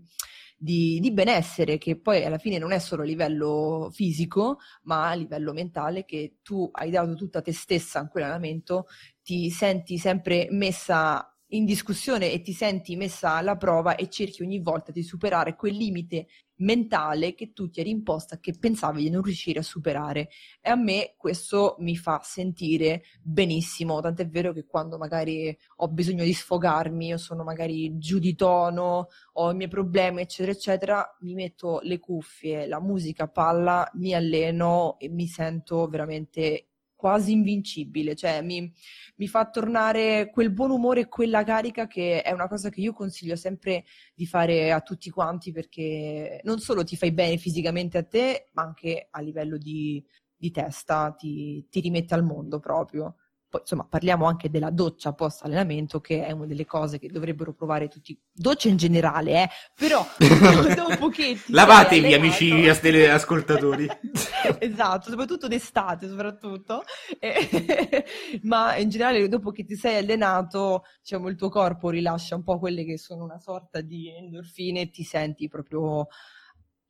di, 0.56 1.00
di 1.00 1.12
benessere 1.12 1.80
che 1.80 2.00
poi 2.00 2.24
alla 2.24 2.38
fine 2.38 2.60
non 2.60 2.72
è 2.72 2.78
solo 2.78 3.02
a 3.02 3.06
livello 3.06 3.90
fisico, 3.92 4.60
ma 4.84 5.10
a 5.10 5.16
livello 5.16 5.54
mentale, 5.54 6.06
che 6.06 6.38
tu 6.44 6.70
hai 6.72 6.92
dato 6.92 7.16
tutta 7.16 7.42
te 7.42 7.52
stessa 7.52 8.00
in 8.00 8.10
quell'allenamento, 8.10 8.86
ti 9.24 9.50
senti 9.50 9.98
sempre 9.98 10.50
messa 10.52 11.31
in 11.54 11.66
discussione 11.66 12.32
e 12.32 12.42
ti 12.42 12.54
senti 12.54 12.96
messa 12.96 13.36
alla 13.36 13.58
prova 13.58 13.96
e 13.96 14.10
cerchi 14.10 14.44
ogni 14.44 14.60
volta 14.60 14.92
di 14.92 15.04
superare 15.04 15.56
quel 15.56 15.76
limite 15.76 16.28
mentale 16.62 17.34
che 17.34 17.54
tu 17.54 17.70
ti 17.70 17.80
eri 17.80 17.90
imposta 17.90 18.40
che 18.40 18.54
pensavi 18.58 19.04
di 19.04 19.10
non 19.10 19.22
riuscire 19.24 19.60
a 19.60 19.64
superare. 19.64 20.30
E 20.62 20.70
a 20.70 20.76
me 20.76 21.16
questo 21.18 21.76
mi 21.80 21.96
fa 21.98 22.22
sentire 22.24 23.04
benissimo, 23.22 24.00
tant'è 24.00 24.28
vero 24.28 24.54
che 24.54 24.66
quando 24.66 24.98
magari 24.98 25.56
ho 25.78 25.88
bisogno 25.90 26.24
di 26.24 26.34
sfogarmi, 26.34 27.08
io 27.08 27.18
sono 27.18 27.44
magari 27.44 27.98
giù 27.98 28.20
di 28.20 28.36
tono, 28.36 29.08
ho 29.34 29.52
i 29.52 29.56
miei 29.56 29.70
problemi, 29.70 30.22
eccetera, 30.22 30.52
eccetera, 30.52 31.18
mi 31.22 31.34
metto 31.34 31.80
le 31.84 32.00
cuffie, 32.00 32.68
la 32.68 32.80
musica 32.80 33.28
palla, 33.28 33.90
mi 33.96 34.14
alleno 34.14 34.98
e 35.00 35.10
mi 35.10 35.28
sento 35.28 35.88
veramente 35.88 36.71
quasi 37.02 37.32
invincibile, 37.32 38.16
cioè 38.16 38.44
mi, 38.44 38.72
mi 39.16 39.28
fa 39.28 39.50
tornare 39.50 40.30
quel 40.32 40.52
buon 40.52 40.70
umore 40.70 41.00
e 41.02 41.08
quella 41.08 41.44
carica 41.44 41.88
che 41.88 42.22
è 42.22 42.32
una 42.32 42.48
cosa 42.48 42.70
che 42.70 42.80
io 42.80 42.94
consiglio 42.94 43.36
sempre 43.36 43.86
di 44.14 44.28
fare 44.28 44.72
a 44.72 44.82
tutti 44.82 45.10
quanti 45.10 45.52
perché 45.52 46.42
non 46.44 46.60
solo 46.60 46.84
ti 46.84 46.96
fai 46.96 47.12
bene 47.12 47.38
fisicamente 47.38 47.98
a 47.98 48.04
te, 48.04 48.50
ma 48.52 48.62
anche 48.62 49.08
a 49.10 49.20
livello 49.20 49.58
di, 49.58 50.06
di 50.36 50.52
testa 50.52 51.12
ti, 51.18 51.66
ti 51.72 51.80
rimette 51.80 52.14
al 52.14 52.24
mondo 52.24 52.60
proprio. 52.60 53.16
Poi, 53.52 53.60
insomma, 53.60 53.84
parliamo 53.84 54.28
anche 54.28 54.50
della 54.50 54.70
doccia 54.70 55.12
post 55.12 55.44
allenamento, 55.44 56.00
che 56.00 56.26
è 56.26 56.32
una 56.32 56.46
delle 56.46 56.66
cose 56.66 56.98
che 56.98 57.10
dovrebbero 57.10 57.52
provare 57.52 57.90
tutti. 57.90 58.18
Doccia 58.32 58.70
in 58.70 58.78
generale, 58.78 59.44
eh, 59.44 59.50
però 59.76 60.08
dopo 60.74 61.10
che 61.10 61.38
ti 61.46 61.52
Lavatevi, 61.52 62.14
allenato- 62.14 62.44
amici 62.46 62.70
ascoltatori. 63.10 63.90
esatto, 64.58 65.10
soprattutto 65.10 65.50
d'estate, 65.50 66.08
soprattutto. 66.08 66.84
Eh, 67.20 68.06
ma 68.44 68.78
in 68.78 68.88
generale, 68.88 69.28
dopo 69.28 69.52
che 69.52 69.66
ti 69.66 69.76
sei 69.76 69.98
allenato, 69.98 70.86
diciamo, 71.02 71.28
il 71.28 71.36
tuo 71.36 71.50
corpo 71.50 71.90
rilascia 71.90 72.36
un 72.36 72.44
po' 72.44 72.58
quelle 72.58 72.86
che 72.86 72.98
sono 72.98 73.26
una 73.26 73.40
sorta 73.40 73.82
di 73.82 74.08
endorfine 74.08 74.80
e 74.80 74.90
ti 74.92 75.04
senti 75.04 75.50
proprio 75.50 76.08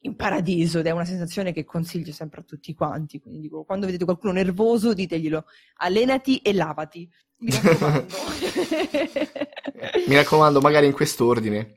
in 0.03 0.15
paradiso 0.15 0.79
ed 0.79 0.87
è 0.87 0.91
una 0.91 1.05
sensazione 1.05 1.53
che 1.53 1.63
consiglio 1.63 2.11
sempre 2.11 2.41
a 2.41 2.43
tutti 2.43 2.73
quanti. 2.73 3.19
Quindi 3.19 3.39
dico, 3.41 3.63
quando 3.63 3.85
vedete 3.85 4.05
qualcuno 4.05 4.33
nervoso, 4.33 4.93
diteglielo, 4.93 5.45
allenati 5.77 6.37
e 6.37 6.53
lavati. 6.53 7.09
Mi 7.37 7.51
raccomando. 7.51 8.15
Mi 10.07 10.15
raccomando, 10.15 10.61
magari 10.61 10.85
in 10.87 10.93
quest'ordine. 10.93 11.75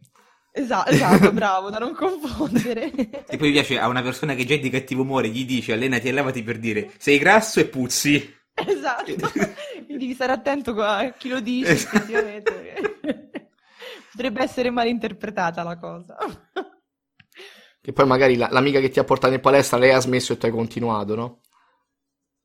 Esatto, 0.57 0.91
esatto, 0.91 1.33
bravo, 1.33 1.69
da 1.69 1.79
non 1.79 1.95
confondere. 1.95 2.93
E 3.27 3.37
poi 3.37 3.51
piace 3.51 3.79
a 3.79 3.89
una 3.89 4.03
persona 4.03 4.35
che 4.35 4.45
già 4.45 4.55
è 4.55 4.61
di 4.61 4.71
cattivo 4.71 5.03
umore, 5.03 5.29
gli 5.29 5.45
dice 5.45 5.73
allenati 5.73 6.09
e 6.09 6.13
lavati 6.13 6.43
per 6.45 6.59
dire 6.59 6.93
sei 6.99 7.19
grasso 7.19 7.59
e 7.59 7.67
puzzi. 7.67 8.37
Esatto, 8.55 9.13
quindi 9.85 9.99
devi 9.99 10.15
stare 10.15 10.31
attento 10.33 10.71
a 10.81 11.13
chi 11.19 11.29
lo 11.29 11.41
dice, 11.41 11.73
Esatto. 11.73 11.97
effettivamente. 11.97 12.99
Potrebbe 14.13 14.43
essere 14.45 14.71
mal 14.71 14.87
interpretata 14.87 15.65
la 15.65 15.77
cosa. 15.77 16.17
Che 17.85 17.92
poi 17.92 18.07
magari 18.07 18.37
la- 18.37 18.49
l'amica 18.51 18.81
che 18.81 18.88
ti 18.88 18.99
ha 18.99 19.05
portato 19.05 19.35
in 19.35 19.42
palestra, 19.42 19.77
lei 19.77 19.92
ha 19.92 20.01
smesso 20.01 20.33
e 20.33 20.38
tu 20.38 20.47
hai 20.47 20.53
continuato, 20.53 21.14
no? 21.14 21.40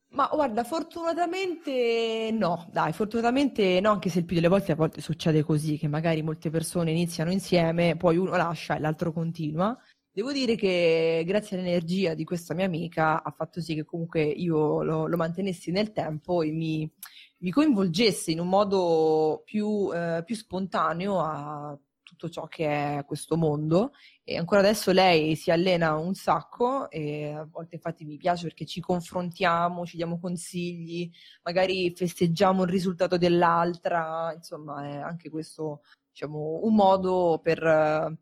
Ma 0.10 0.28
guarda, 0.30 0.66
fortunatamente 0.66 2.30
no, 2.34 2.68
dai, 2.74 2.92
fortunatamente 2.92 3.80
no, 3.80 3.92
anche 3.92 4.10
se 4.10 4.20
il 4.20 4.26
più 4.26 4.36
delle 4.36 4.50
volte 4.50 4.74
a 4.74 4.76
volte 4.76 5.00
succede 5.00 5.42
così, 5.44 5.78
che 5.78 5.88
magari 5.88 6.22
molte 6.24 6.50
persone 6.50 6.92
iniziano 6.92 7.32
insieme, 7.32 7.96
poi 7.96 8.18
uno 8.18 8.36
lascia 8.36 8.76
e 8.76 8.80
l'altro 8.82 9.14
continua. 9.14 9.78
Devo 10.12 10.34
dire 10.34 10.56
che 10.56 11.24
grazie 11.26 11.56
all'energia 11.56 12.16
di 12.16 12.26
questa 12.26 12.54
mia 12.54 12.66
amica 12.66 13.24
ha 13.24 13.32
fatto 13.32 13.62
sì 13.62 13.76
che 13.76 13.86
comunque 13.86 14.24
io 14.24 14.84
lo, 14.84 15.08
lo 15.08 15.16
mantenessi 15.16 15.72
nel 15.72 15.94
tempo 15.94 16.42
e 16.42 16.52
mi, 16.52 16.92
mi, 17.38 17.50
coinvolgesse 17.52 18.32
in 18.32 18.42
un 18.42 18.50
modo 18.50 19.42
più, 19.46 19.90
eh, 19.94 20.22
più 20.26 20.36
spontaneo 20.36 21.22
a 21.22 21.80
tutto 22.10 22.30
ciò 22.30 22.48
che 22.48 22.98
è 22.98 23.06
questo 23.06 23.38
mondo 23.38 23.92
e 24.24 24.38
ancora 24.38 24.62
adesso 24.62 24.92
lei 24.92 25.36
si 25.36 25.52
allena 25.52 25.96
un 25.96 26.16
sacco 26.16 26.90
e 26.90 27.32
a 27.32 27.48
volte 27.50 27.76
infatti 27.76 28.04
mi 28.04 28.18
piace 28.18 28.44
perché 28.44 28.66
ci 28.66 28.82
confrontiamo, 28.82 29.86
ci 29.86 29.96
diamo 29.96 30.20
consigli, 30.20 31.10
magari 31.44 31.94
festeggiamo 31.96 32.64
il 32.64 32.70
risultato 32.70 33.18
dell'altra, 33.18 34.34
insomma 34.34 34.84
è 34.88 34.96
anche 34.98 35.30
questo 35.30 35.82
diciamo, 36.12 36.62
un 36.64 36.74
modo 36.74 37.40
per, 37.44 38.18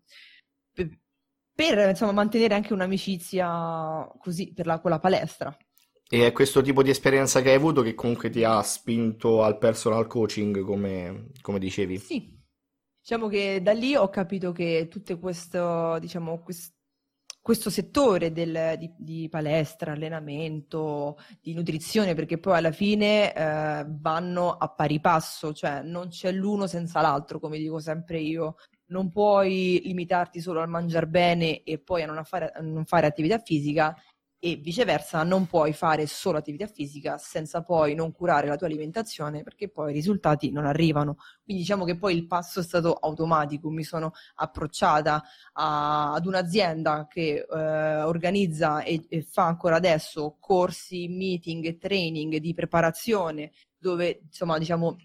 per, 0.73 0.99
per 1.53 1.89
insomma, 1.89 2.11
mantenere 2.11 2.55
anche 2.55 2.73
un'amicizia 2.73 4.11
così 4.19 4.53
per 4.53 4.65
la, 4.65 4.79
con 4.79 4.91
la 4.91 4.99
palestra. 4.99 5.55
E 6.09 6.25
è 6.25 6.31
questo 6.31 6.61
tipo 6.61 6.83
di 6.83 6.89
esperienza 6.89 7.41
che 7.41 7.49
hai 7.49 7.55
avuto 7.55 7.81
che 7.81 7.93
comunque 7.93 8.29
ti 8.29 8.43
ha 8.43 8.61
spinto 8.61 9.43
al 9.43 9.57
personal 9.57 10.07
coaching, 10.07 10.61
come, 10.61 11.31
come 11.41 11.59
dicevi? 11.59 11.97
Sì, 11.97 12.36
Diciamo 13.09 13.29
che 13.29 13.61
da 13.61 13.71
lì 13.71 13.95
ho 13.95 14.09
capito 14.09 14.51
che 14.51 14.89
tutto 14.89 15.17
questo, 15.17 15.97
diciamo, 15.97 16.39
quest- 16.39 16.75
questo 17.41 17.69
settore 17.69 18.33
del, 18.33 18.75
di, 18.77 18.93
di, 18.97 19.29
palestra, 19.29 19.93
allenamento, 19.93 21.17
di 21.39 21.53
nutrizione, 21.53 22.15
perché 22.15 22.37
poi 22.37 22.57
alla 22.57 22.73
fine 22.73 23.33
eh, 23.33 23.85
vanno 23.87 24.51
a 24.51 24.67
pari 24.67 24.99
passo, 24.99 25.53
cioè 25.53 25.83
non 25.83 26.09
c'è 26.09 26.33
l'uno 26.33 26.67
senza 26.67 26.99
l'altro, 26.99 27.39
come 27.39 27.57
dico 27.57 27.79
sempre 27.79 28.19
io. 28.19 28.55
Non 28.87 29.09
puoi 29.09 29.79
limitarti 29.85 30.41
solo 30.41 30.59
al 30.59 30.67
mangiare 30.67 31.07
bene 31.07 31.63
e 31.63 31.79
poi 31.79 32.03
a 32.03 32.07
non 32.07 32.21
fare, 32.25 32.51
a 32.51 32.59
non 32.59 32.83
fare 32.83 33.07
attività 33.07 33.39
fisica 33.39 33.95
e 34.39 34.55
viceversa 34.55 35.23
non 35.23 35.47
puoi 35.47 35.73
fare 35.73 36.05
solo 36.05 36.37
attività 36.37 36.67
fisica 36.67 37.17
senza 37.17 37.63
poi 37.63 37.95
non 37.95 38.11
curare 38.11 38.47
la 38.47 38.55
tua 38.55 38.67
alimentazione 38.67 39.41
perché 39.41 39.69
poi 39.69 39.91
i 39.91 39.93
risultati 39.93 40.51
non 40.51 40.65
arrivano. 40.65 41.17
Quindi 41.43 41.63
diciamo 41.63 41.85
che 41.85 41.97
poi 41.97 42.15
il 42.15 42.27
passo 42.27 42.59
è 42.59 42.63
stato 42.63 42.93
automatico, 42.93 43.69
mi 43.69 43.83
sono 43.83 44.11
approcciata 44.35 45.23
a, 45.53 46.13
ad 46.13 46.25
un'azienda 46.25 47.07
che 47.09 47.45
eh, 47.49 48.01
organizza 48.03 48.83
e, 48.83 49.05
e 49.09 49.23
fa 49.23 49.45
ancora 49.45 49.77
adesso 49.77 50.37
corsi, 50.39 51.07
meeting 51.07 51.65
e 51.65 51.77
training 51.77 52.37
di 52.37 52.53
preparazione 52.53 53.51
dove 53.79 54.21
insomma 54.25 54.57
diciamo 54.57 54.97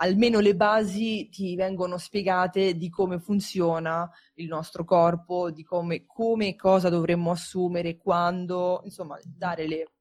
almeno 0.00 0.40
le 0.40 0.54
basi 0.54 1.28
ti 1.28 1.54
vengono 1.56 1.96
spiegate 1.98 2.76
di 2.76 2.88
come 2.88 3.18
funziona 3.18 4.08
il 4.34 4.46
nostro 4.46 4.84
corpo, 4.84 5.50
di 5.50 5.64
come, 5.64 6.04
e 6.46 6.56
cosa 6.56 6.88
dovremmo 6.88 7.30
assumere, 7.30 7.96
quando, 7.96 8.82
insomma, 8.84 9.18
dare 9.24 9.66
le, 9.66 9.92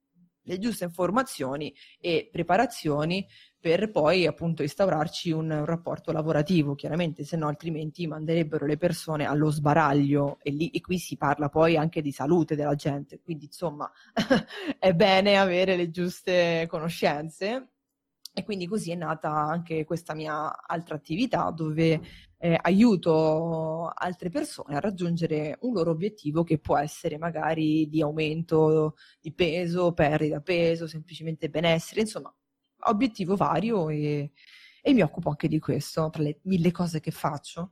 le 0.41 0.59
giuste 0.59 0.83
informazioni 0.83 1.73
e 1.99 2.29
preparazioni 2.31 3.25
per 3.59 3.89
poi 3.89 4.27
appunto 4.27 4.61
instaurarci 4.61 5.31
un, 5.31 5.49
un 5.49 5.65
rapporto 5.65 6.11
lavorativo, 6.11 6.75
chiaramente, 6.75 7.23
se 7.23 7.35
no 7.35 7.47
altrimenti 7.47 8.05
manderebbero 8.05 8.65
le 8.67 8.77
persone 8.77 9.25
allo 9.25 9.49
sbaraglio 9.49 10.37
e, 10.43 10.51
lì, 10.51 10.69
e 10.69 10.79
qui 10.79 10.99
si 10.99 11.17
parla 11.17 11.49
poi 11.49 11.75
anche 11.75 12.01
di 12.01 12.11
salute 12.11 12.55
della 12.55 12.75
gente, 12.75 13.19
quindi 13.19 13.45
insomma 13.45 13.91
è 14.77 14.93
bene 14.93 15.37
avere 15.37 15.75
le 15.75 15.89
giuste 15.89 16.65
conoscenze 16.69 17.71
e 18.37 18.43
quindi 18.43 18.67
così 18.67 18.91
è 18.91 18.95
nata 18.95 19.31
anche 19.31 19.83
questa 19.83 20.13
mia 20.13 20.67
altra 20.67 20.93
attività 20.93 21.49
dove 21.49 21.99
eh, 22.37 22.55
aiuto 22.61 23.87
altre 23.87 24.29
persone 24.29 24.75
a 24.75 24.79
raggiungere 24.79 25.57
un 25.61 25.73
loro 25.73 25.89
obiettivo 25.89 26.43
che 26.43 26.59
può 26.59 26.77
essere 26.77 27.17
magari 27.17 27.89
di 27.89 27.99
aumento 27.99 28.95
di 29.19 29.33
peso, 29.33 29.91
perdita 29.93 30.39
peso, 30.41 30.85
semplicemente 30.85 31.49
benessere, 31.49 32.01
insomma, 32.01 32.31
obiettivo 32.83 33.35
vario 33.35 33.89
e, 33.89 34.31
e 34.83 34.93
mi 34.93 35.01
occupo 35.01 35.29
anche 35.29 35.47
di 35.47 35.57
questo 35.57 36.07
tra 36.11 36.21
le 36.21 36.39
mille 36.43 36.69
cose 36.71 36.99
che 36.99 37.09
faccio. 37.09 37.71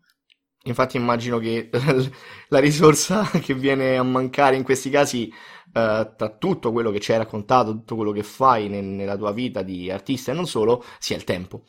Infatti 0.68 0.98
immagino 0.98 1.38
che 1.38 1.70
la 2.50 2.60
risorsa 2.60 3.30
che 3.30 3.54
viene 3.54 3.98
a 3.98 4.04
mancare 4.04 4.56
in 4.56 4.64
questi 4.64 4.90
casi, 4.90 5.28
eh, 5.28 6.14
tra 6.18 6.30
tutto 6.38 6.72
quello 6.72 6.90
che 6.90 7.00
ci 7.00 7.12
hai 7.12 7.20
raccontato, 7.20 7.72
tutto 7.72 7.96
quello 7.96 8.12
che 8.12 8.24
fai 8.24 8.68
nel, 8.68 8.84
nella 8.84 9.16
tua 9.16 9.32
vita 9.32 9.62
di 9.62 9.92
artista 9.92 10.32
e 10.32 10.36
non 10.36 10.48
solo, 10.48 10.84
sia 10.98 11.16
il 11.16 11.24
tempo. 11.24 11.66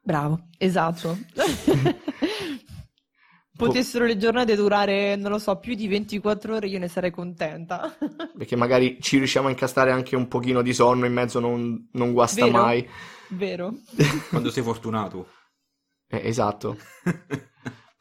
Bravo, 0.00 0.48
esatto. 0.58 1.16
Potessero 3.56 4.04
le 4.04 4.16
giornate 4.16 4.56
durare, 4.56 5.14
non 5.14 5.30
lo 5.30 5.38
so, 5.38 5.56
più 5.60 5.76
di 5.76 5.86
24 5.86 6.56
ore, 6.56 6.66
io 6.66 6.80
ne 6.80 6.88
sarei 6.88 7.12
contenta. 7.12 7.96
Perché 8.36 8.56
magari 8.56 8.98
ci 9.00 9.18
riusciamo 9.18 9.46
a 9.46 9.50
incastrare 9.50 9.92
anche 9.92 10.16
un 10.16 10.26
pochino 10.26 10.60
di 10.60 10.74
sonno 10.74 11.06
in 11.06 11.12
mezzo, 11.12 11.38
non, 11.38 11.88
non 11.92 12.12
guasta 12.12 12.46
Vero? 12.46 12.58
mai. 12.58 12.88
Vero. 13.28 13.72
Quando 14.28 14.50
sei 14.50 14.64
fortunato. 14.64 15.28
Eh, 16.08 16.22
esatto. 16.24 16.76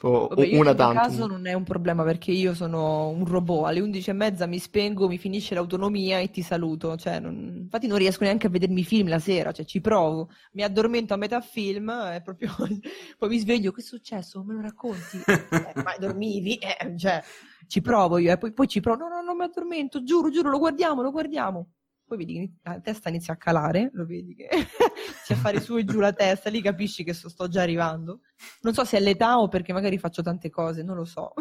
O, 0.05 0.27
Vabbè, 0.27 0.45
io 0.45 0.59
una 0.59 0.73
tantum. 0.75 0.91
caso 1.01 1.27
non 1.27 1.47
è 1.47 1.53
un 1.53 1.63
problema 1.63 2.03
perché 2.03 2.31
io 2.31 2.53
sono 2.53 3.07
un 3.09 3.25
robot, 3.25 3.65
alle 3.67 3.79
11 3.79 4.09
e 4.09 4.13
mezza 4.13 4.45
mi 4.47 4.59
spengo, 4.59 5.07
mi 5.07 5.17
finisce 5.17 5.53
l'autonomia 5.55 6.19
e 6.19 6.29
ti 6.29 6.41
saluto, 6.41 6.97
cioè, 6.97 7.19
non- 7.21 7.59
infatti 7.63 7.87
non 7.87 7.97
riesco 7.97 8.23
neanche 8.25 8.47
a 8.47 8.49
vedermi 8.49 8.81
i 8.81 8.83
film 8.83 9.07
la 9.07 9.19
sera, 9.19 9.53
cioè 9.53 9.63
ci 9.65 9.79
provo, 9.79 10.29
mi 10.53 10.63
addormento 10.63 11.13
a 11.13 11.17
metà 11.17 11.39
film 11.39 11.89
e 11.89 12.21
proprio 12.21 12.53
poi 13.17 13.29
mi 13.29 13.39
sveglio, 13.39 13.71
che 13.71 13.79
è 13.81 13.83
successo? 13.83 14.43
Me 14.43 14.53
lo 14.55 14.61
racconti? 14.61 15.23
Eh, 15.65 15.73
ma 15.81 15.95
dormivi? 15.97 16.55
Eh, 16.57 16.97
cioè, 16.97 17.23
ci 17.67 17.79
provo 17.81 18.17
io, 18.17 18.31
e 18.33 18.37
poi, 18.37 18.51
poi 18.53 18.67
ci 18.67 18.81
provo, 18.81 19.03
no, 19.03 19.07
no, 19.09 19.21
non 19.21 19.37
mi 19.37 19.43
addormento, 19.45 20.03
giuro, 20.03 20.29
giuro, 20.29 20.49
lo 20.49 20.59
guardiamo, 20.59 21.01
lo 21.01 21.11
guardiamo. 21.11 21.67
Poi 22.13 22.25
vedi 22.25 22.33
che 22.33 22.51
la 22.61 22.79
testa 22.79 23.09
inizia 23.09 23.33
a 23.33 23.37
calare, 23.37 23.89
lo 23.93 24.05
vedi 24.05 24.35
che 24.35 24.47
inizia 24.51 25.35
a 25.35 25.39
fare 25.39 25.59
su 25.59 25.77
e 25.77 25.83
giù 25.83 25.99
la 25.99 26.13
testa, 26.13 26.51
lì 26.51 26.61
capisci 26.61 27.03
che 27.03 27.11
so- 27.11 27.27
sto 27.27 27.47
già 27.47 27.63
arrivando. 27.63 28.19
Non 28.61 28.75
so 28.75 28.85
se 28.85 28.97
è 28.97 28.99
l'età 28.99 29.39
o 29.39 29.47
perché 29.47 29.73
magari 29.73 29.97
faccio 29.97 30.21
tante 30.21 30.51
cose, 30.51 30.83
non 30.83 30.95
lo 30.95 31.05
so. 31.05 31.33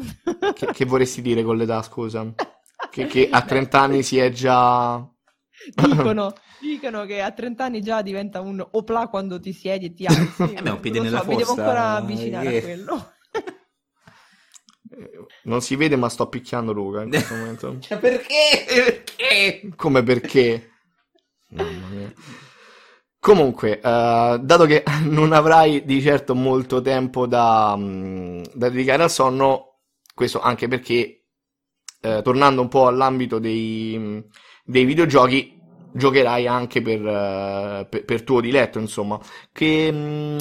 Che, 0.55 0.67
che 0.73 0.85
vorresti 0.87 1.21
dire 1.21 1.43
con 1.43 1.59
l'età, 1.59 1.83
scusa? 1.83 2.33
Che, 2.91 3.07
che 3.07 3.29
a 3.31 3.43
30 3.45 3.81
anni 3.81 4.03
si 4.03 4.17
è 4.17 4.31
già... 4.31 4.97
Dicono, 5.77 6.33
dicono 6.59 7.05
che 7.05 7.21
a 7.21 7.31
30 7.31 7.65
anni 7.65 7.83
già 7.83 8.01
diventa 8.01 8.41
un 8.41 8.67
opla 8.73 9.09
quando 9.09 9.39
ti 9.39 9.53
siedi 9.53 9.87
e 9.87 9.93
ti 9.93 10.07
alzi. 10.07 10.55
Eh 10.55 10.63
beh, 10.63 10.71
un 10.71 10.81
piede 10.81 11.01
nella 11.01 11.21
so, 11.21 11.29
mi 11.29 11.37
devo 11.37 11.51
fossa, 11.51 11.63
ancora 11.63 11.91
avvicinare 11.97 12.53
eh. 12.53 12.59
a 12.59 12.63
quello. 12.63 13.13
Non 15.45 15.61
si 15.61 15.77
vede, 15.77 15.97
ma 15.97 16.09
sto 16.09 16.29
picchiando 16.29 16.73
Luca 16.73 17.03
in 17.03 17.11
questo 17.11 17.35
momento. 17.35 17.77
Cioè, 17.81 17.99
perché? 17.99 18.65
Perché? 18.67 19.73
Come 19.77 20.03
perché? 20.03 20.71
Mamma 21.49 21.87
mia. 21.89 22.13
Comunque, 23.19 23.79
eh, 23.81 24.39
dato 24.43 24.65
che 24.67 24.83
non 25.05 25.33
avrai 25.33 25.85
di 25.85 26.01
certo 26.03 26.35
molto 26.35 26.81
tempo 26.83 27.27
da, 27.27 27.75
mm, 27.77 28.43
da 28.53 28.69
dedicare 28.69 29.05
al 29.05 29.11
sonno, 29.11 29.79
questo 30.15 30.41
anche 30.41 30.67
perché, 30.67 31.27
eh, 32.01 32.21
tornando 32.23 32.63
un 32.63 32.69
po' 32.69 32.89
all'ambito 32.89 33.39
dei, 33.39 33.95
mm, 33.97 34.19
dei 34.65 34.85
videogiochi, 34.85 35.57
giocherai 35.93 36.47
anche 36.49 36.83
per, 36.83 37.07
eh, 37.07 37.87
per, 37.89 38.05
per 38.05 38.23
tuo 38.25 38.41
diletto, 38.41 38.79
insomma. 38.81 39.21
Che, 39.53 39.93
mm, 39.93 40.39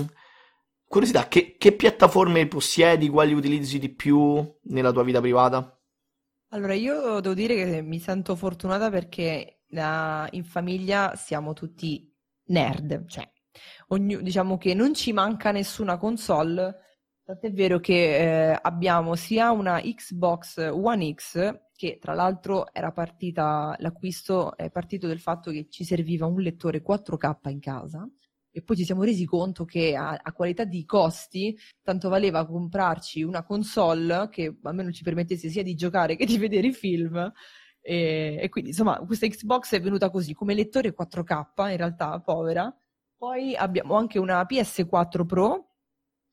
curiosità, 0.92 1.30
che, 1.30 1.56
che 1.58 1.72
piattaforme 1.72 2.48
possiedi, 2.48 3.08
quali 3.08 3.32
utilizzi 3.32 3.80
di 3.80 3.88
più 3.88 4.46
nella 4.64 4.92
tua 4.92 5.04
vita 5.04 5.22
privata? 5.22 5.82
Allora, 6.50 6.74
io 6.74 7.22
devo 7.22 7.34
dire 7.34 7.56
che 7.56 7.82
mi 7.82 7.98
sento 7.98 8.36
fortunata 8.36 8.90
perché 8.90 9.62
eh, 9.66 10.28
in 10.32 10.44
famiglia 10.44 11.16
siamo 11.16 11.54
tutti 11.54 12.14
nerd, 12.48 13.06
cioè 13.08 13.26
ognu- 13.88 14.20
diciamo 14.22 14.58
che 14.58 14.74
non 14.74 14.94
ci 14.94 15.14
manca 15.14 15.52
nessuna 15.52 15.96
console, 15.96 16.76
tant'è 17.24 17.54
vero 17.54 17.80
che 17.80 18.50
eh, 18.52 18.60
abbiamo 18.62 19.16
sia 19.16 19.52
una 19.52 19.80
Xbox 19.80 20.58
One 20.58 21.14
X, 21.14 21.62
che 21.74 22.00
tra 22.02 22.14
l'altro 22.14 22.74
era 22.74 22.92
partita, 22.92 23.74
l'acquisto 23.80 24.58
è 24.58 24.70
partito 24.70 25.08
del 25.08 25.22
fatto 25.22 25.52
che 25.52 25.68
ci 25.70 25.86
serviva 25.86 26.26
un 26.26 26.42
lettore 26.42 26.84
4K 26.84 27.50
in 27.50 27.62
casa. 27.62 28.06
E 28.52 28.62
poi 28.62 28.76
ci 28.76 28.84
siamo 28.84 29.04
resi 29.04 29.26
conto 29.26 29.64
che 29.64 29.96
a, 29.96 30.20
a 30.22 30.34
qualità 30.34 30.66
di 30.66 30.84
costi 30.86 31.58
tanto 31.82 32.10
valeva 32.10 32.46
comprarci 32.46 33.24
una 33.24 33.44
console 33.44 34.28
che 34.30 34.58
almeno 34.64 34.92
ci 34.92 35.04
permettesse 35.04 35.50
sia 35.50 35.64
di 35.64 35.74
giocare 35.74 36.16
che 36.16 36.26
di 36.26 36.38
vedere 36.38 36.68
i 36.68 36.74
film. 36.74 37.32
E, 37.84 38.38
e 38.42 38.50
quindi 38.50 38.72
insomma 38.72 38.98
questa 39.00 39.28
Xbox 39.28 39.74
è 39.74 39.82
venuta 39.82 40.10
così 40.10 40.34
come 40.34 40.54
lettore 40.54 40.94
4K, 40.94 41.70
in 41.72 41.78
realtà 41.78 42.20
povera. 42.20 42.74
Poi 43.16 43.56
abbiamo 43.56 43.96
anche 43.96 44.20
una 44.20 44.42
PS4 44.42 45.26
Pro, 45.26 45.76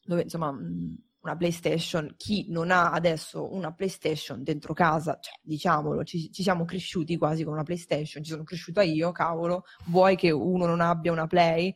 dove 0.02 0.22
insomma 0.22 0.50
mh, 0.52 0.96
una 1.20 1.36
PlayStation, 1.36 2.14
chi 2.16 2.46
non 2.48 2.70
ha 2.70 2.92
adesso 2.92 3.52
una 3.52 3.72
PlayStation 3.72 4.42
dentro 4.42 4.72
casa, 4.72 5.18
cioè, 5.20 5.34
diciamolo, 5.42 6.04
ci, 6.04 6.32
ci, 6.32 6.42
siamo 6.42 6.64
cresciuti 6.64 7.16
quasi 7.16 7.44
con 7.44 7.52
una 7.52 7.62
PlayStation, 7.62 8.22
ci 8.22 8.30
sono 8.30 8.44
cresciuta 8.44 8.82
io, 8.82 9.12
cavolo, 9.12 9.64
vuoi 9.86 10.16
che 10.16 10.30
uno 10.30 10.66
non 10.66 10.80
abbia 10.80 11.12
una 11.12 11.26
Play? 11.26 11.74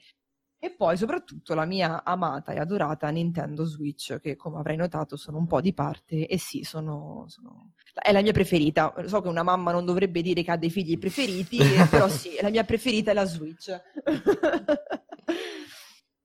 E 0.65 0.71
poi 0.71 0.97
soprattutto 0.97 1.55
la 1.55 1.65
mia 1.65 2.05
amata 2.05 2.53
e 2.53 2.61
adorata 2.61 3.09
Nintendo 3.09 3.65
Switch, 3.65 4.21
che 4.21 4.37
come 4.37 4.59
avrai 4.59 4.77
notato 4.77 5.17
sono 5.17 5.39
un 5.39 5.49
po' 5.49 5.61
di 5.61 5.75
parte 5.75 6.29
e 6.29 6.39
sì, 6.39 6.63
sono, 6.63 7.25
sono... 7.27 7.73
è 8.01 8.13
la 8.13 8.23
mia 8.23 8.31
preferita. 8.31 8.95
So 9.07 9.21
che 9.21 9.27
una 9.27 9.43
mamma 9.43 9.73
non 9.73 9.85
dovrebbe 9.85 10.23
dire 10.23 10.45
che 10.45 10.53
ha 10.53 10.57
dei 10.57 10.71
figli 10.71 10.97
preferiti, 10.99 11.59
però 11.91 12.07
sì, 12.07 12.39
la 12.41 12.49
mia 12.49 12.63
preferita 12.63 13.11
è 13.11 13.15
la 13.15 13.25
Switch. 13.25 13.77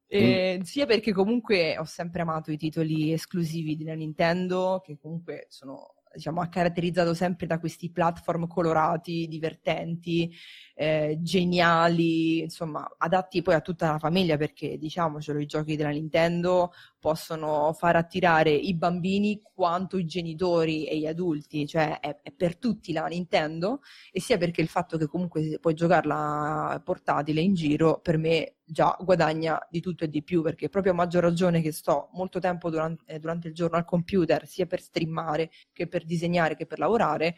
E, 0.10 0.60
mm. 0.60 0.62
Sia 0.62 0.86
perché 0.86 1.12
comunque 1.12 1.78
ho 1.78 1.84
sempre 1.84 2.22
amato 2.22 2.50
i 2.50 2.56
titoli 2.56 3.12
esclusivi 3.12 3.76
della 3.76 3.94
Nintendo, 3.94 4.82
che 4.82 4.98
comunque 4.98 5.48
sono 5.50 5.96
diciamo, 6.14 6.48
caratterizzato 6.50 7.14
sempre 7.14 7.48
da 7.48 7.60
questi 7.60 7.92
platform 7.92 8.48
colorati, 8.48 9.28
divertenti, 9.28 10.34
eh, 10.76 11.18
geniali, 11.22 12.42
insomma, 12.42 12.88
adatti 12.98 13.42
poi 13.42 13.56
a 13.56 13.62
tutta 13.62 13.92
la 13.92 14.00
famiglia 14.00 14.38
perché, 14.38 14.78
diciamocelo, 14.78 15.40
i 15.40 15.46
giochi 15.46 15.76
della 15.76 15.90
Nintendo 15.90 16.72
possono 17.08 17.72
far 17.72 17.96
attirare 17.96 18.52
i 18.52 18.76
bambini 18.76 19.42
quanto 19.42 19.98
i 19.98 20.04
genitori 20.04 20.86
e 20.86 20.98
gli 20.98 21.08
adulti, 21.08 21.66
cioè 21.66 22.02
è, 22.02 22.20
è 22.22 22.34
per 22.34 22.58
tutti 22.58 22.92
la 22.92 23.06
Nintendo 23.06 23.80
e 24.12 24.20
sia 24.20 24.38
perché 24.38 24.60
il 24.60 24.68
fatto 24.68 24.98
che 24.98 25.08
comunque 25.08 25.58
puoi 25.62 25.74
giocarla 25.74 26.82
portatile 26.84 27.40
in 27.40 27.54
giro 27.54 28.02
per 28.02 28.18
me 28.18 28.58
già 28.66 28.94
guadagna 29.00 29.58
di 29.70 29.80
tutto 29.80 30.04
e 30.04 30.10
di 30.10 30.22
più 30.22 30.42
perché 30.42 30.68
proprio 30.68 30.92
a 30.92 30.96
maggior 30.96 31.24
ragione 31.24 31.62
che 31.62 31.72
sto 31.72 32.10
molto 32.12 32.40
tempo 32.40 32.70
durante, 32.70 33.06
eh, 33.06 33.20
durante 33.20 33.48
il 33.48 33.54
giorno 33.54 33.78
al 33.78 33.86
computer 33.86 34.46
sia 34.46 34.66
per 34.66 34.82
streamare 34.82 35.50
che 35.72 35.88
per 35.88 36.04
disegnare 36.04 36.58
che 36.58 36.66
per 36.66 36.78
lavorare 36.78 37.38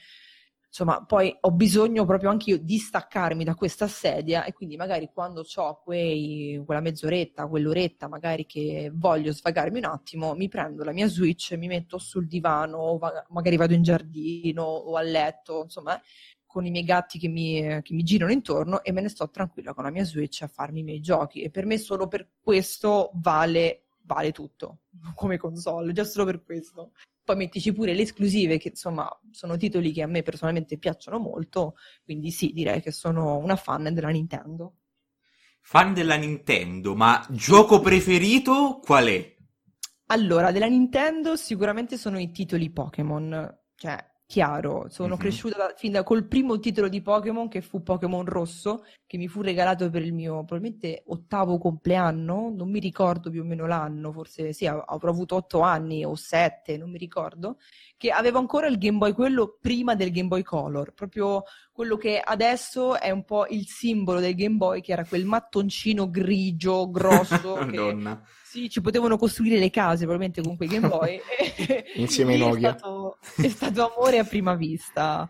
insomma, 0.70 1.04
poi 1.04 1.36
ho 1.42 1.52
bisogno 1.52 2.06
proprio 2.06 2.30
anche 2.30 2.52
io 2.52 2.58
di 2.60 2.78
staccarmi 2.78 3.44
da 3.44 3.56
questa 3.56 3.88
sedia 3.88 4.46
e 4.46 4.54
quindi 4.54 4.78
magari 4.78 5.10
quando 5.12 5.44
ho 5.56 5.82
quella 5.84 6.80
mezz'oretta, 6.80 7.48
quell'oretta 7.48 8.08
magari 8.08 8.46
che 8.46 8.92
voglio 8.94 9.34
svagarmi 9.34 9.80
un 9.80 9.86
attimo, 9.86 10.36
mi 10.36 10.48
prendo 10.48 10.84
la 10.84 10.94
mia 10.94 11.08
Switch, 11.08 11.54
mi 11.58 11.68
metto 11.68 11.98
sul 11.98 12.28
divano, 12.28 12.78
o 12.78 13.00
magari 13.30 13.58
vado 13.58 13.74
in 13.74 13.82
giardino 13.82 14.64
o 14.64 14.96
a 14.96 15.02
letto, 15.02 15.64
insomma, 15.64 16.00
con 16.46 16.66
i 16.66 16.72
miei 16.72 16.84
gatti 16.84 17.20
che 17.20 17.28
mi, 17.28 17.80
che 17.82 17.94
mi 17.94 18.04
girano 18.04 18.32
intorno 18.32 18.84
e 18.84 18.92
me 18.92 19.02
ne 19.02 19.10
sto 19.10 19.30
tranquilla 19.30 19.74
con 19.74 19.84
la 19.84 19.92
mia 19.92 20.04
Switch 20.04 20.42
a 20.44 20.48
farmi 20.48 20.80
i 20.82 20.84
miei 20.84 21.00
giochi. 21.00 21.42
E 21.42 21.50
per 21.50 21.66
me 21.66 21.78
solo 21.78 22.08
per 22.08 22.28
questo 22.40 23.12
vale, 23.16 23.86
vale 24.04 24.32
tutto 24.32 24.80
come 25.16 25.38
console, 25.38 25.94
già 25.94 26.04
solo 26.04 26.26
per 26.26 26.44
questo 26.44 26.92
poi 27.30 27.38
mettici 27.38 27.72
pure 27.74 27.94
le 27.94 28.02
esclusive 28.02 28.58
che 28.58 28.70
insomma 28.70 29.08
sono 29.30 29.56
titoli 29.56 29.92
che 29.92 30.02
a 30.02 30.08
me 30.08 30.24
personalmente 30.24 30.80
piacciono 30.80 31.20
molto, 31.20 31.76
quindi 32.04 32.32
sì, 32.32 32.54
direi 32.54 32.82
che 32.82 32.92
sono 32.92 33.38
una 33.38 33.56
fan 33.56 33.94
della 33.94 34.10
Nintendo. 34.10 34.78
Fan 35.62 35.94
della 35.94 36.15
Nintendo, 36.15 36.96
ma 36.96 37.24
gioco 37.30 37.82
preferito 37.82 38.80
qual 38.84 39.06
è? 39.10 39.36
Allora, 40.08 40.52
della 40.52 40.65
Nintendo 40.65 41.36
sicuramente 41.36 42.00
sono 42.00 42.18
i 42.18 42.32
titoli 42.32 42.72
Pokémon, 42.72 43.60
cioè 43.76 44.09
chiaro. 44.30 44.86
Sono 44.89 45.10
mm-hmm. 45.10 45.18
cresciuta 45.18 45.58
da, 45.58 45.74
fin 45.76 45.92
da 45.92 46.04
col 46.04 46.28
primo 46.28 46.60
titolo 46.60 46.88
di 46.88 47.02
Pokémon 47.02 47.48
che 47.48 47.62
fu 47.62 47.82
Pokémon 47.82 48.24
Rosso, 48.26 48.86
che 49.08 49.18
mi 49.18 49.28
fu 49.28 49.42
regalato 49.42 49.89
per 49.89 50.04
il 50.04 50.13
mio 50.13 50.44
probabilmente 50.44 51.02
ottavo 51.08 51.58
compleanno, 51.58 52.52
non 52.56 52.70
mi 52.70 52.78
ricordo 52.78 53.32
più 53.32 53.42
o 53.42 53.44
meno 53.44 53.65
l'anno, 53.65 54.12
forse 54.12 54.54
sì, 54.54 54.68
avrò 54.68 55.10
avuto 55.10 55.36
otto 55.36 55.62
anni 55.62 56.06
o 56.06 56.13
sette, 56.13 56.78
non 56.78 56.92
mi 56.92 57.00
ricordo, 57.00 57.58
che 58.00 58.12
avevo 58.12 58.40
ancora 58.40 58.68
il 58.68 58.78
Game 58.78 58.98
Boy, 58.98 59.12
quello 59.12 59.58
prima 59.60 59.94
del 59.94 60.12
Game 60.12 60.30
Boy 60.30 60.42
Color, 60.42 60.94
proprio 60.94 61.44
quello 61.70 61.98
che 61.98 62.18
adesso 62.18 62.98
è 62.98 63.12
un 63.12 63.26
po' 63.26 63.46
il 63.48 63.68
simbolo 63.68 64.22
del 64.22 64.36
Game 64.36 64.56
Boy, 64.56 64.80
che 64.80 64.94
era 64.94 65.04
quel 65.04 65.26
mattoncino 65.26 66.10
grigio, 66.10 66.90
grosso. 66.90 67.58
Madonna. 67.60 68.22
Che 68.22 68.28
sì, 68.46 68.70
ci 68.70 68.80
potevano 68.80 69.18
costruire 69.18 69.60
le 69.60 69.70
case 69.70 70.06
probabilmente 70.06 70.42
con 70.42 70.56
quei 70.56 70.70
Game 70.70 70.88
Boy. 70.88 71.20
Insieme 72.00 72.36
ai 72.36 72.40
Nokia. 72.40 72.70
È 72.70 72.78
stato, 72.78 73.18
è 73.36 73.50
stato 73.50 73.94
amore 73.94 74.20
a 74.20 74.24
prima 74.24 74.56
vista. 74.56 75.30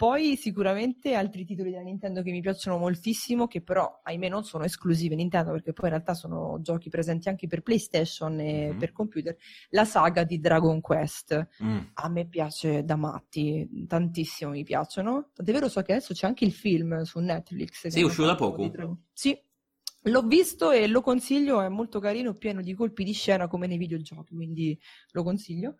Poi 0.00 0.34
sicuramente 0.38 1.12
altri 1.12 1.44
titoli 1.44 1.72
della 1.72 1.82
Nintendo 1.82 2.22
che 2.22 2.30
mi 2.30 2.40
piacciono 2.40 2.78
moltissimo, 2.78 3.46
che 3.46 3.60
però 3.60 4.00
ahimè 4.02 4.30
non 4.30 4.44
sono 4.44 4.64
esclusive 4.64 5.14
Nintendo, 5.14 5.50
perché 5.50 5.74
poi 5.74 5.90
in 5.90 5.90
realtà 5.90 6.14
sono 6.14 6.58
giochi 6.62 6.88
presenti 6.88 7.28
anche 7.28 7.46
per 7.46 7.60
PlayStation 7.60 8.40
e 8.40 8.68
mm-hmm. 8.68 8.78
per 8.78 8.92
computer, 8.92 9.36
la 9.68 9.84
saga 9.84 10.24
di 10.24 10.40
Dragon 10.40 10.80
Quest. 10.80 11.48
Mm. 11.62 11.78
A 11.92 12.08
me 12.08 12.26
piace 12.26 12.82
da 12.82 12.96
matti, 12.96 13.84
tantissimo 13.86 14.52
mi 14.52 14.64
piacciono. 14.64 15.32
Tant'è 15.34 15.52
vero 15.52 15.68
so 15.68 15.82
che 15.82 15.92
adesso 15.92 16.14
c'è 16.14 16.26
anche 16.26 16.46
il 16.46 16.52
film 16.52 17.02
su 17.02 17.18
Netflix. 17.18 17.88
Sì, 17.88 18.00
è 18.00 18.02
uscito 18.02 18.24
da 18.24 18.36
poco. 18.36 18.62
Sì, 19.12 19.38
L'ho 20.04 20.22
visto 20.22 20.70
e 20.70 20.86
lo 20.86 21.02
consiglio, 21.02 21.60
è 21.60 21.68
molto 21.68 22.00
carino, 22.00 22.32
pieno 22.32 22.62
di 22.62 22.72
colpi 22.72 23.04
di 23.04 23.12
scena 23.12 23.48
come 23.48 23.66
nei 23.66 23.76
videogiochi, 23.76 24.34
quindi 24.34 24.80
lo 25.10 25.22
consiglio. 25.22 25.76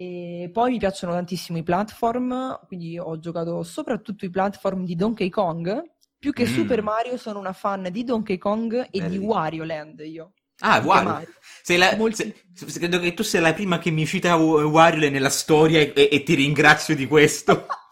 E 0.00 0.48
poi 0.52 0.70
mi 0.70 0.78
piacciono 0.78 1.12
tantissimo 1.12 1.58
i 1.58 1.64
platform, 1.64 2.60
quindi 2.68 2.96
ho 3.00 3.18
giocato 3.18 3.64
soprattutto 3.64 4.24
i 4.24 4.30
platform 4.30 4.84
di 4.84 4.94
Donkey 4.94 5.28
Kong. 5.28 5.82
Più 6.16 6.32
che 6.32 6.44
mm. 6.44 6.54
Super 6.54 6.82
Mario 6.82 7.16
sono 7.16 7.40
una 7.40 7.52
fan 7.52 7.88
di 7.90 8.04
Donkey 8.04 8.38
Kong 8.38 8.90
e 8.92 9.00
Belli. 9.00 9.18
di 9.18 9.24
Wario 9.24 9.64
Land 9.64 9.98
io. 10.00 10.34
Ah, 10.60 10.80
Wario. 10.84 11.26
Sei 11.62 11.78
la, 11.78 11.96
Molti... 11.96 12.32
se, 12.54 12.78
credo 12.78 13.00
che 13.00 13.12
tu 13.12 13.24
sia 13.24 13.40
la 13.40 13.52
prima 13.52 13.78
che 13.78 13.90
mi 13.90 14.06
cita 14.06 14.36
Wario 14.36 15.10
nella 15.10 15.30
storia 15.30 15.80
e, 15.80 15.92
e, 15.96 16.08
e 16.12 16.22
ti 16.22 16.34
ringrazio 16.34 16.94
di 16.94 17.06
questo. 17.08 17.66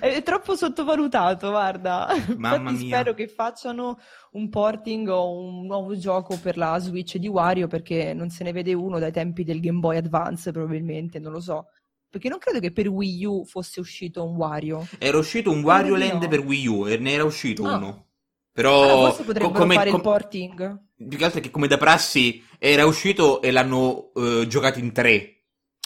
È 0.00 0.22
troppo 0.22 0.54
sottovalutato, 0.56 1.50
guarda. 1.50 2.08
Mamma 2.36 2.70
Infatti 2.70 2.84
mia. 2.84 2.96
spero 2.96 3.14
che 3.14 3.28
facciano 3.28 3.98
un 4.32 4.48
porting 4.48 5.08
o 5.08 5.38
un 5.38 5.66
nuovo 5.66 5.96
gioco 5.96 6.38
per 6.40 6.56
la 6.56 6.78
Switch 6.78 7.16
di 7.16 7.28
Wario 7.28 7.66
perché 7.66 8.14
non 8.14 8.30
se 8.30 8.44
ne 8.44 8.52
vede 8.52 8.72
uno 8.74 8.98
dai 8.98 9.12
tempi 9.12 9.44
del 9.44 9.60
Game 9.60 9.78
Boy 9.78 9.96
Advance 9.96 10.50
probabilmente, 10.50 11.18
non 11.18 11.32
lo 11.32 11.40
so. 11.40 11.66
Perché 12.08 12.28
non 12.28 12.38
credo 12.38 12.60
che 12.60 12.72
per 12.72 12.88
Wii 12.88 13.24
U 13.24 13.44
fosse 13.44 13.80
uscito 13.80 14.24
un 14.24 14.36
Wario. 14.36 14.86
Era 14.98 15.16
uscito 15.16 15.50
un 15.50 15.62
Wario 15.62 15.96
Land 15.96 16.22
no. 16.22 16.28
per 16.28 16.40
Wii 16.40 16.66
U 16.66 16.86
e 16.86 16.98
ne 16.98 17.12
era 17.12 17.24
uscito 17.24 17.64
ah. 17.64 17.76
uno. 17.76 18.06
Però 18.52 18.82
allora, 18.82 19.08
forse 19.08 19.24
potrebbero 19.24 19.58
come, 19.58 19.74
fare 19.74 19.90
com- 19.90 19.98
il 19.98 20.04
porting. 20.04 20.82
Più 21.08 21.18
che 21.18 21.24
altro 21.24 21.40
che 21.40 21.50
come 21.50 21.68
da 21.68 21.78
prassi 21.78 22.44
era 22.58 22.84
uscito 22.84 23.40
e 23.40 23.50
l'hanno 23.50 24.10
uh, 24.12 24.46
giocato 24.46 24.78
in 24.78 24.92
tre. 24.92 25.41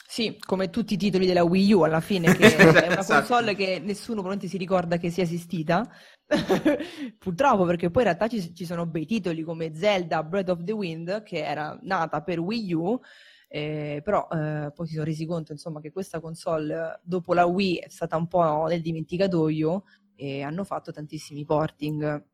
Sì, 0.08 0.38
come 0.38 0.70
tutti 0.70 0.94
i 0.94 0.96
titoli 0.96 1.26
della 1.26 1.42
Wii 1.42 1.72
U 1.72 1.80
alla 1.80 2.00
fine, 2.00 2.32
che 2.34 2.54
è 2.56 2.62
una 2.86 2.98
esatto. 3.00 3.20
console 3.20 3.54
che 3.54 3.80
nessuno 3.80 4.20
probabilmente 4.20 4.48
si 4.48 4.56
ricorda 4.56 4.98
che 4.98 5.10
sia 5.10 5.24
esistita. 5.24 5.88
Purtroppo, 7.18 7.64
perché 7.64 7.90
poi 7.90 8.02
in 8.02 8.08
realtà 8.08 8.28
ci, 8.28 8.54
ci, 8.54 8.64
sono 8.64 8.86
bei 8.86 9.04
titoli 9.04 9.42
come 9.42 9.74
Zelda 9.74 10.22
Breath 10.22 10.50
of 10.50 10.62
the 10.62 10.72
Wind, 10.72 11.22
che 11.22 11.44
era 11.44 11.76
nata 11.82 12.22
per 12.22 12.38
Wii 12.38 12.72
U, 12.72 13.00
eh, 13.48 14.00
però 14.02 14.28
eh, 14.30 14.70
poi 14.72 14.86
si 14.86 14.94
sono 14.94 15.04
resi 15.04 15.26
conto 15.26 15.52
insomma, 15.52 15.80
che 15.80 15.90
questa 15.90 16.20
console 16.20 17.00
dopo 17.02 17.34
la 17.34 17.44
Wii 17.44 17.78
è 17.78 17.88
stata 17.88 18.16
un 18.16 18.28
po' 18.28 18.66
nel 18.66 18.80
dimenticatoio 18.80 19.84
e 20.14 20.42
hanno 20.42 20.64
fatto 20.64 20.92
tantissimi 20.92 21.44
porting 21.44 22.24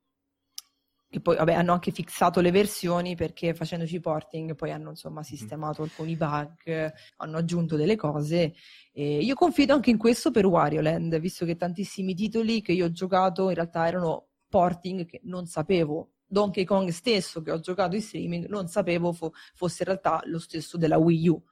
che 1.12 1.20
poi 1.20 1.36
vabbè, 1.36 1.52
hanno 1.52 1.74
anche 1.74 1.90
fissato 1.90 2.40
le 2.40 2.50
versioni 2.50 3.14
perché 3.14 3.52
facendoci 3.52 4.00
porting 4.00 4.54
poi 4.54 4.70
hanno 4.70 4.88
insomma 4.88 5.22
sistemato 5.22 5.82
alcuni 5.82 6.16
bug, 6.16 6.90
hanno 7.16 7.36
aggiunto 7.36 7.76
delle 7.76 7.96
cose 7.96 8.54
e 8.94 9.18
io 9.18 9.34
confido 9.34 9.74
anche 9.74 9.90
in 9.90 9.98
questo 9.98 10.30
per 10.30 10.46
Wario 10.46 10.80
Land, 10.80 11.20
visto 11.20 11.44
che 11.44 11.56
tantissimi 11.56 12.14
titoli 12.14 12.62
che 12.62 12.72
io 12.72 12.86
ho 12.86 12.92
giocato 12.92 13.50
in 13.50 13.54
realtà 13.56 13.86
erano 13.86 14.28
porting 14.48 15.04
che 15.04 15.20
non 15.24 15.44
sapevo. 15.44 16.12
Donkey 16.26 16.64
Kong 16.64 16.88
stesso 16.88 17.42
che 17.42 17.50
ho 17.50 17.60
giocato 17.60 17.94
in 17.94 18.00
streaming 18.00 18.46
non 18.46 18.66
sapevo 18.68 19.12
fo- 19.12 19.34
fosse 19.52 19.82
in 19.82 19.88
realtà 19.88 20.22
lo 20.24 20.38
stesso 20.38 20.78
della 20.78 20.96
Wii 20.96 21.28
U. 21.28 21.42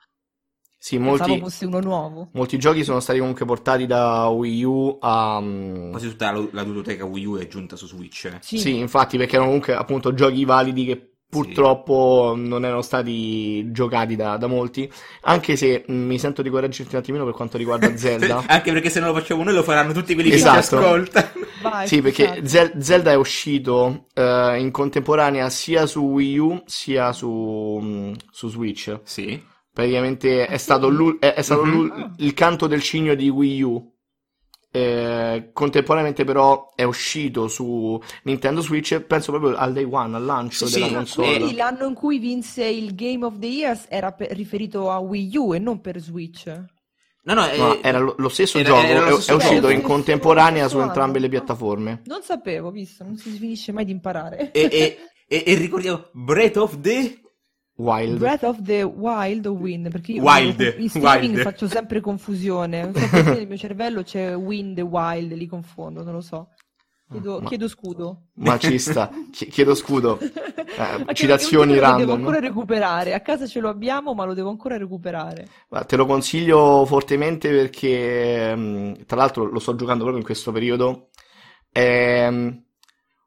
Sì, 0.83 0.97
molti, 0.97 1.38
fosse 1.38 1.66
uno 1.66 1.79
nuovo. 1.79 2.31
molti 2.33 2.59
giochi 2.59 2.85
sono 2.85 3.01
stati 3.01 3.19
comunque 3.19 3.45
portati 3.45 3.85
da 3.85 4.29
Wii 4.29 4.64
U 4.64 4.97
a... 4.99 5.37
Um... 5.37 5.90
Quasi 5.90 6.09
tutta 6.09 6.31
la, 6.33 6.49
la 6.53 6.62
ludoteca 6.62 7.05
Wii 7.05 7.27
U 7.27 7.37
è 7.37 7.47
giunta 7.49 7.77
su 7.77 7.87
Switch. 7.87 8.25
Eh. 8.25 8.38
Sì. 8.40 8.57
sì. 8.57 8.79
infatti 8.79 9.19
perché 9.19 9.35
erano 9.35 9.51
comunque 9.51 9.75
appunto 9.75 10.14
giochi 10.14 10.47
validi 10.47 10.87
che 10.87 11.11
purtroppo 11.28 12.33
sì. 12.35 12.49
non 12.49 12.64
erano 12.64 12.81
stati 12.81 13.70
giocati 13.70 14.16
da, 14.16 14.39
da, 14.39 14.47
molti, 14.47 14.91
anche 15.24 15.55
se 15.55 15.85
mh, 15.87 15.93
mi 15.93 16.18
sento 16.18 16.41
di 16.41 16.49
correggerti 16.49 16.95
un 16.95 17.01
attimino 17.03 17.24
per 17.26 17.35
quanto 17.35 17.59
riguarda 17.59 17.95
Zelda. 17.95 18.45
anche 18.47 18.72
perché 18.72 18.89
se 18.89 19.01
non 19.01 19.11
lo 19.11 19.14
facciamo 19.14 19.45
noi 19.45 19.53
lo 19.53 19.62
faranno 19.62 19.93
tutti 19.93 20.14
quelli 20.14 20.33
esatto. 20.33 20.57
che 20.57 20.62
ci 20.62 20.66
esatto. 20.66 20.87
ascoltano. 20.87 21.28
Vai, 21.61 21.87
sì, 21.87 22.01
perché 22.01 22.41
Zel- 22.47 22.72
Zelda 22.83 23.11
è 23.11 23.16
uscito 23.16 24.07
uh, 24.14 24.55
in 24.55 24.70
contemporanea 24.72 25.51
sia 25.51 25.85
su 25.85 26.01
Wii 26.01 26.39
U 26.39 26.62
sia 26.64 27.12
su, 27.12 27.28
um, 27.28 28.16
su 28.31 28.49
Switch. 28.49 28.99
Sì. 29.03 29.49
Praticamente 29.73 30.47
è 30.47 30.57
stato, 30.59 30.91
è, 31.21 31.35
è 31.35 31.43
stato 31.43 31.64
mm-hmm. 31.64 32.03
il 32.18 32.35
canto 32.35 32.66
del 32.66 32.83
cigno 32.83 33.14
di 33.14 33.29
Wii 33.29 33.62
U. 33.62 33.95
eh, 34.73 35.51
contemporaneamente 35.53 36.25
però 36.25 36.71
è 36.75 36.85
uscito 36.85 37.49
su 37.49 38.01
Nintendo 38.25 38.61
Switch, 38.61 39.01
penso 39.01 39.33
proprio 39.33 39.57
al 39.57 39.73
day 39.73 39.85
one, 39.91 40.16
al 40.16 40.25
lancio 40.25 40.66
Sì, 40.66 40.75
della 40.75 40.87
sì, 40.89 40.95
console. 40.95 41.37
Quindi 41.37 41.55
l'anno 41.55 41.87
in 41.87 41.95
cui 41.95 42.18
vinse 42.18 42.64
il 42.66 42.95
Game 42.95 43.25
of 43.25 43.39
the 43.39 43.47
Year 43.47 43.79
era 43.89 44.12
per- 44.12 44.31
riferito 44.33 44.91
a 44.91 44.99
Wii 44.99 45.37
U 45.37 45.55
e 45.55 45.59
non 45.59 45.81
per 45.81 45.99
Switch. 46.01 46.47
No, 47.23 47.35
no, 47.35 47.47
No, 47.57 47.75
eh, 47.75 47.81
era 47.83 47.99
lo, 47.99 48.14
lo 48.16 48.29
stesso 48.29 48.59
era- 48.59 48.68
gioco, 48.68 48.87
era 48.87 49.01
lo 49.01 49.07
è, 49.09 49.21
stesso 49.21 49.33
è 49.33 49.35
uscito 49.35 49.61
gioco. 49.62 49.73
in 49.73 49.83
contemporanea 49.83 50.68
su 50.68 50.79
entrambe 50.81 51.18
le 51.18 51.29
piattaforme. 51.29 52.03
Non 52.07 52.23
sapevo, 52.23 52.71
visto, 52.71 53.05
non 53.05 53.16
si 53.16 53.31
finisce 53.31 53.73
mai 53.73 53.85
di 53.85 53.93
imparare. 53.93 54.51
e, 54.53 54.68
e- 54.71 54.99
e- 55.29 55.43
e 55.47 55.55
ricordiamo 55.55 56.09
Breath 56.12 56.57
of 56.57 56.81
the... 56.81 57.21
Wild. 57.81 58.18
Breath 58.18 58.43
of 58.45 58.62
the 58.62 58.83
Wild 58.83 59.47
o 59.47 59.53
Wind? 59.53 59.91
Perché 59.91 60.12
io 60.12 60.22
Wild, 60.22 60.74
in 60.78 60.89
streaming 60.89 61.33
Wild. 61.33 61.43
faccio 61.43 61.66
sempre 61.68 62.01
confusione. 62.01 62.83
Non 62.83 62.95
so 62.95 63.09
perché 63.09 63.33
nel 63.35 63.47
mio 63.47 63.57
cervello 63.57 64.03
c'è 64.03 64.37
Wind 64.37 64.78
e 64.78 64.83
Wild, 64.83 65.33
li 65.33 65.47
confondo, 65.47 66.03
non 66.03 66.14
lo 66.14 66.20
so. 66.20 66.49
Chiedo, 67.11 67.41
Ma- 67.41 67.49
chiedo 67.49 67.66
scudo. 67.66 68.26
Ma 68.35 68.57
ci 68.59 68.78
sta, 68.78 69.11
Chi- 69.33 69.47
chiedo 69.49 69.74
scudo. 69.74 70.16
Perché 70.70 71.14
citazioni 71.14 71.72
titolo 71.72 71.81
Lo 71.81 71.81
random. 71.81 71.99
devo 72.07 72.12
ancora 72.18 72.39
recuperare. 72.39 73.14
A 73.14 73.20
casa 73.20 73.47
ce 73.49 73.59
lo 73.59 73.68
abbiamo, 73.68 74.14
ma 74.14 74.24
lo 74.24 74.33
devo 74.35 74.49
ancora 74.51 74.76
recuperare. 74.78 75.49
Ma 75.70 75.83
te 75.83 75.97
lo 75.97 76.07
consiglio 76.07 76.85
fortemente 76.87 77.51
perché, 77.51 78.55
mh, 78.55 79.05
tra 79.07 79.16
l'altro, 79.16 79.45
lo 79.45 79.59
sto 79.59 79.74
giocando 79.74 80.03
proprio 80.05 80.18
in 80.20 80.24
questo 80.24 80.53
periodo. 80.53 81.09
Ehm, 81.72 82.62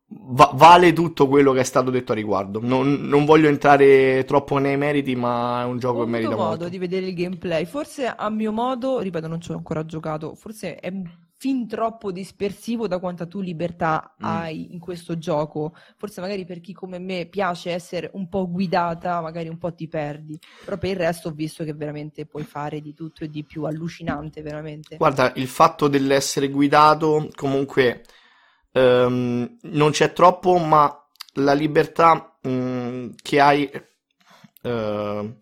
va- 0.08 0.52
vale 0.54 0.94
tutto 0.94 1.28
quello 1.28 1.52
che 1.54 1.62
è 1.62 1.64
stato 1.64 1.90
detto 1.90 2.12
a 2.12 2.16
riguardo. 2.16 2.60
Non, 2.62 2.94
non 3.08 3.26
voglio 3.26 3.48
entrare 3.50 4.24
troppo 4.26 4.58
nei 4.58 4.78
meriti, 4.78 5.16
ma 5.16 5.62
è 5.62 5.66
un 5.66 5.78
Ho 5.78 5.78
gioco 5.78 6.04
che 6.06 6.10
merita 6.10 6.36
modo 6.36 6.38
molto. 6.38 6.70
di 6.70 6.78
vedere 6.78 7.08
il 7.08 7.14
gameplay. 7.16 7.66
Forse 7.66 8.08
a 8.08 8.30
mio 8.30 8.52
modo, 8.52 9.00
ripeto, 9.00 9.28
non 9.28 9.40
ci 9.42 9.52
ho 9.52 9.56
ancora 9.56 9.86
giocato. 9.86 10.36
Forse 10.36 10.76
è 10.76 10.92
fin 11.38 11.68
troppo 11.68 12.12
dispersivo 12.12 12.88
da 12.88 13.00
quanta 13.00 13.26
tu 13.28 13.42
libertà 13.42 14.16
Mm. 14.24 14.26
hai 14.26 14.74
in 14.74 14.80
questo 14.80 15.18
gioco. 15.18 15.74
Forse 15.98 16.22
magari 16.22 16.46
per 16.46 16.62
chi 16.62 16.74
come 16.74 17.00
me 17.00 17.26
piace 17.28 17.72
essere 17.72 18.10
un 18.14 18.30
po' 18.30 18.50
guidata, 18.50 19.22
magari 19.22 19.50
un 19.50 19.58
po' 19.58 19.74
ti 19.74 19.88
perdi. 19.88 20.40
Però 20.64 20.78
per 20.78 20.90
il 20.92 20.96
resto 20.98 21.30
ho 21.30 21.32
visto 21.32 21.64
che 21.64 21.74
veramente 21.74 22.26
puoi 22.26 22.44
fare 22.44 22.80
di 22.82 22.94
tutto 22.94 23.24
e 23.26 23.30
di 23.30 23.44
più. 23.44 23.64
Allucinante, 23.66 24.42
veramente. 24.42 24.96
Guarda, 24.98 25.34
il 25.36 25.48
fatto 25.48 25.88
dell'essere 25.88 26.50
guidato, 26.50 27.30
comunque, 27.36 28.04
ehm, 28.74 29.58
non 29.62 29.92
c'è 29.92 30.14
troppo, 30.14 30.58
ma 30.58 30.94
la 31.36 31.54
libertà, 31.54 32.38
mh, 32.42 33.10
che 33.22 33.40
hai, 33.40 33.72
ehm, 34.64 35.38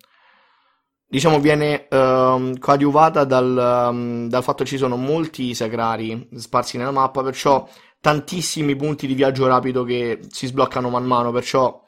diciamo, 1.07 1.39
viene 1.39 1.88
ehm, 1.88 2.57
coadiuvata 2.59 3.23
dal, 3.25 3.57
ehm, 3.57 4.27
dal 4.29 4.43
fatto 4.43 4.63
che 4.63 4.69
ci 4.69 4.77
sono 4.77 4.95
molti 4.97 5.53
sacrari 5.53 6.29
sparsi 6.36 6.77
nella 6.77 6.91
mappa, 6.91 7.23
perciò 7.23 7.67
tantissimi 7.99 8.75
punti 8.75 9.07
di 9.07 9.13
viaggio 9.13 9.47
rapido 9.47 9.84
che 9.84 10.19
si 10.29 10.47
sbloccano 10.47 10.89
man 10.89 11.05
mano, 11.05 11.32
perciò 11.32 11.84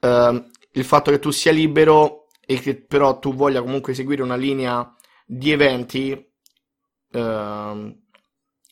ehm, 0.00 0.50
il 0.72 0.84
fatto 0.84 1.10
che 1.10 1.18
tu 1.18 1.30
sia 1.30 1.52
libero 1.52 2.26
e 2.46 2.58
che 2.60 2.76
però 2.76 3.18
tu 3.18 3.34
voglia 3.34 3.62
comunque 3.62 3.94
seguire 3.94 4.22
una 4.22 4.36
linea 4.36 4.92
di 5.26 5.52
eventi 5.52 6.32
ehm, 7.12 7.99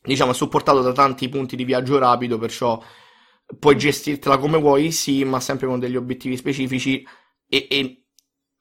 diciamo, 0.09 0.33
è 0.33 0.35
supportato 0.35 0.83
da 0.83 0.93
tanti 0.93 1.29
punti 1.29 1.57
di 1.57 1.65
viaggio 1.65 1.99
rapido, 1.99 2.39
perciò 2.39 2.81
puoi 3.59 3.77
gestirtela 3.77 4.39
come 4.39 4.59
vuoi, 4.59 4.93
sì, 4.93 5.25
ma 5.25 5.41
sempre 5.41 5.67
con 5.67 5.79
degli 5.79 5.97
obiettivi 5.97 6.37
specifici 6.37 7.05
e, 7.49 7.67
e 7.71 8.03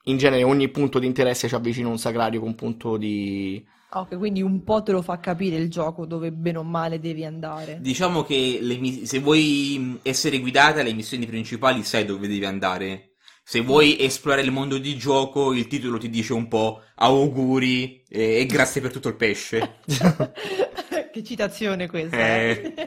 in 0.04 0.18
genere 0.18 0.44
ogni 0.44 0.70
punto 0.70 1.00
di 1.00 1.06
interesse 1.06 1.48
ci 1.48 1.56
avvicina 1.56 1.90
un 1.90 1.98
sacrario 1.98 2.40
con 2.40 2.50
un 2.50 2.56
punto 2.56 2.98
di... 2.98 3.66
Ok, 3.90 4.18
quindi 4.18 4.42
un 4.42 4.64
po' 4.64 4.84
te 4.84 4.92
lo 4.92 5.02
fa 5.02 5.20
capire 5.20 5.56
il 5.56 5.70
gioco 5.70 6.06
dove 6.06 6.32
bene 6.32 6.58
o 6.58 6.64
male 6.64 7.00
devi 7.00 7.26
andare. 7.26 7.80
Diciamo 7.82 8.24
che 8.24 8.60
le 8.62 8.78
mi- 8.78 9.06
se 9.06 9.20
vuoi 9.20 9.78
mh, 9.80 10.00
essere 10.04 10.40
guidata, 10.40 10.82
le 10.84 10.94
missioni 10.94 11.26
principali 11.26 11.84
sai 11.84 12.06
dove 12.06 12.28
devi 12.28 12.46
andare. 12.46 13.14
Se 13.44 13.62
vuoi 13.62 13.98
esplorare 14.00 14.44
il 14.46 14.52
mondo 14.52 14.78
di 14.78 14.98
gioco, 14.98 15.54
il 15.54 15.68
titolo 15.68 15.98
ti 15.98 16.10
dice 16.10 16.34
un 16.34 16.50
po' 16.50 16.82
auguri 16.96 18.04
e, 18.10 18.40
e 18.40 18.46
grazie 18.46 18.82
per 18.82 18.92
tutto 18.92 19.08
il 19.08 19.16
pesce. 19.16 19.80
Che 21.12 21.24
citazione 21.24 21.88
questa, 21.90 22.18
Eh. 22.18 22.74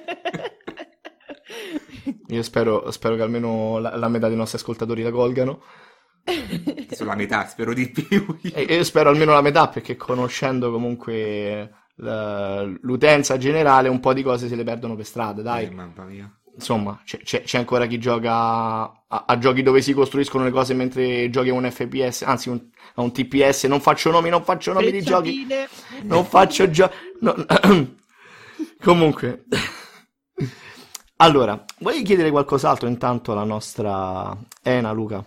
Io 2.29 2.43
spero, 2.43 2.91
spero 2.93 3.17
che 3.17 3.23
almeno 3.23 3.79
la, 3.79 3.97
la 3.97 4.09
metà 4.09 4.29
dei 4.29 4.37
nostri 4.37 4.59
ascoltatori 4.59 5.03
la 5.03 5.11
colgano. 5.11 5.63
Sulla 6.93 7.17
metà, 7.17 7.47
spero 7.47 7.73
di 7.75 7.91
più. 7.91 8.39
E 8.55 8.63
io 8.63 8.85
spero 8.85 9.11
almeno 9.11 9.33
la 9.33 9.41
metà, 9.41 9.67
perché 9.69 9.97
conoscendo 9.97 10.71
comunque 10.71 11.71
la- 11.97 12.63
l'utenza 12.83 13.37
generale, 13.37 13.89
un 13.89 13.99
po' 14.01 14.13
di 14.15 14.23
cose 14.23 14.47
se 14.49 14.55
le 14.55 14.63
perdono 14.65 14.95
per 14.95 15.07
strada, 15.07 15.43
dai. 15.43 15.65
Eh, 15.67 15.71
mamma 15.71 16.05
mia. 16.05 16.33
Insomma, 16.55 17.01
c'è, 17.05 17.19
c'è- 17.19 17.43
c'è 17.43 17.59
ancora 17.59 17.87
chi 17.87 17.99
gioca 17.99 18.33
a, 18.33 19.25
a 19.27 19.39
giochi 19.39 19.63
dove 19.63 19.83
si 19.83 19.93
costruiscono 19.93 20.45
le 20.45 20.51
cose 20.51 20.73
mentre 20.75 21.31
giochi 21.31 21.49
a 21.49 21.55
un 21.55 21.69
FPS, 21.71 22.23
anzi 22.23 22.49
un- 22.49 22.65
a 22.95 23.03
un 23.03 23.13
TPS. 23.13 23.65
Non 23.65 23.81
faccio 23.81 24.11
nomi, 24.13 24.29
non 24.31 24.45
faccio 24.45 24.73
nomi 24.73 24.91
di 24.93 25.03
giochi. 25.03 25.47
Non 26.03 26.25
faccio 26.25 26.71
giochi. 26.71 26.95
Comunque. 28.83 29.45
Allora, 31.17 31.63
vuoi 31.81 32.03
chiedere 32.03 32.31
qualcos'altro 32.31 32.89
intanto 32.89 33.33
alla 33.33 33.45
nostra 33.45 34.37
Ena, 34.63 34.91
Luca? 34.93 35.23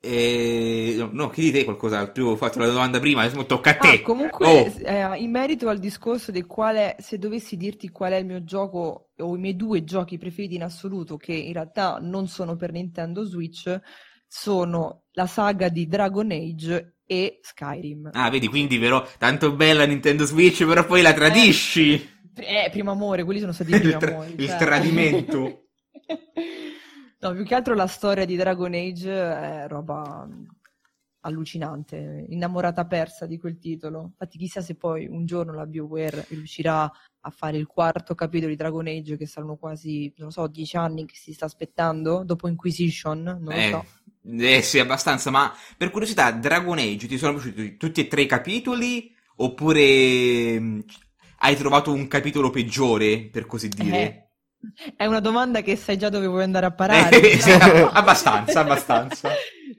Eh, 0.00 0.94
no, 0.96 1.10
no, 1.12 1.28
chiedi 1.30 1.50
te 1.50 1.64
qualcos'altro. 1.64 2.30
Ho 2.30 2.36
fatto 2.36 2.58
la 2.60 2.68
domanda 2.68 2.98
prima, 2.98 3.22
adesso 3.22 3.44
tocca 3.44 3.70
a 3.70 3.76
te. 3.76 3.88
Ah, 3.88 4.02
comunque, 4.02 4.46
Oh. 4.46 4.72
eh, 4.84 5.18
in 5.18 5.30
merito 5.30 5.68
al 5.68 5.78
discorso 5.78 6.30
di 6.30 6.42
qual 6.42 6.76
è, 6.76 6.96
se 6.98 7.18
dovessi 7.18 7.56
dirti 7.56 7.90
qual 7.90 8.12
è 8.12 8.16
il 8.16 8.26
mio 8.26 8.42
gioco 8.44 9.10
o 9.18 9.34
i 9.36 9.38
miei 9.38 9.56
due 9.56 9.84
giochi 9.84 10.16
preferiti 10.16 10.54
in 10.54 10.62
assoluto, 10.62 11.16
che 11.16 11.34
in 11.34 11.52
realtà 11.52 11.98
non 12.00 12.28
sono 12.28 12.56
per 12.56 12.72
Nintendo 12.72 13.24
Switch, 13.24 13.78
sono 14.26 15.04
la 15.12 15.26
saga 15.26 15.68
di 15.68 15.86
Dragon 15.86 16.30
Age 16.30 16.96
e 17.04 17.38
Skyrim. 17.42 18.10
Ah, 18.12 18.30
vedi, 18.30 18.48
quindi 18.48 18.78
però, 18.78 19.06
tanto 19.18 19.52
bella 19.52 19.84
Nintendo 19.84 20.24
Switch, 20.24 20.64
però 20.64 20.84
poi 20.86 21.02
la 21.02 21.12
tradisci. 21.12 21.94
Eh, 21.94 22.14
primo 22.70 22.90
amore, 22.90 23.24
quelli 23.24 23.40
sono 23.40 23.52
stati 23.52 23.70
i 23.72 23.74
primi 23.74 23.92
Il, 23.92 23.96
tra- 23.96 24.18
amori. 24.18 24.36
il 24.36 24.54
cioè. 24.54 24.56
tradimento. 24.56 25.68
No, 27.18 27.32
più 27.32 27.44
che 27.44 27.54
altro 27.54 27.74
la 27.74 27.86
storia 27.86 28.24
di 28.26 28.36
Dragon 28.36 28.72
Age 28.74 29.10
è 29.10 29.64
roba 29.68 30.26
mm, 30.26 30.44
allucinante, 31.20 32.26
innamorata 32.28 32.86
persa 32.86 33.26
di 33.26 33.38
quel 33.38 33.58
titolo. 33.58 34.02
Infatti 34.02 34.38
chissà 34.38 34.60
se 34.60 34.74
poi 34.76 35.06
un 35.06 35.24
giorno 35.26 35.52
la 35.54 35.66
BioWare 35.66 36.26
riuscirà 36.30 36.90
a 37.20 37.30
fare 37.30 37.56
il 37.56 37.66
quarto 37.66 38.14
capitolo 38.14 38.50
di 38.50 38.56
Dragon 38.56 38.86
Age, 38.86 39.16
che 39.16 39.26
saranno 39.26 39.56
quasi, 39.56 40.12
non 40.18 40.30
so, 40.30 40.46
dieci 40.46 40.76
anni 40.76 41.06
che 41.06 41.16
si 41.16 41.32
sta 41.32 41.46
aspettando, 41.46 42.22
dopo 42.24 42.48
Inquisition, 42.48 43.22
non 43.40 43.54
lo 43.54 43.60
Eh, 43.60 43.62
so. 43.62 43.90
eh, 44.38 44.62
sì, 44.62 44.78
abbastanza, 44.78 45.30
ma 45.30 45.52
per 45.76 45.90
curiosità, 45.90 46.30
Dragon 46.32 46.78
Age 46.78 47.06
ti 47.06 47.16
sono 47.18 47.34
piaciuti 47.34 47.76
tutti 47.76 48.00
e 48.00 48.08
tre 48.08 48.22
i 48.22 48.26
capitoli? 48.26 49.14
Oppure 49.38 50.58
mh, 50.58 50.84
hai 51.46 51.54
trovato 51.54 51.92
un 51.92 52.08
capitolo 52.08 52.50
peggiore, 52.50 53.28
per 53.30 53.46
così 53.46 53.68
dire? 53.68 54.00
Eh, 54.02 54.94
è 54.96 55.06
una 55.06 55.20
domanda 55.20 55.60
che 55.60 55.76
sai 55.76 55.96
già 55.96 56.08
dove 56.08 56.26
vuoi 56.26 56.42
andare 56.42 56.66
a 56.66 56.72
parare. 56.72 57.20
Sì, 57.38 57.50
abbastanza, 57.50 58.60
abbastanza. 58.60 59.30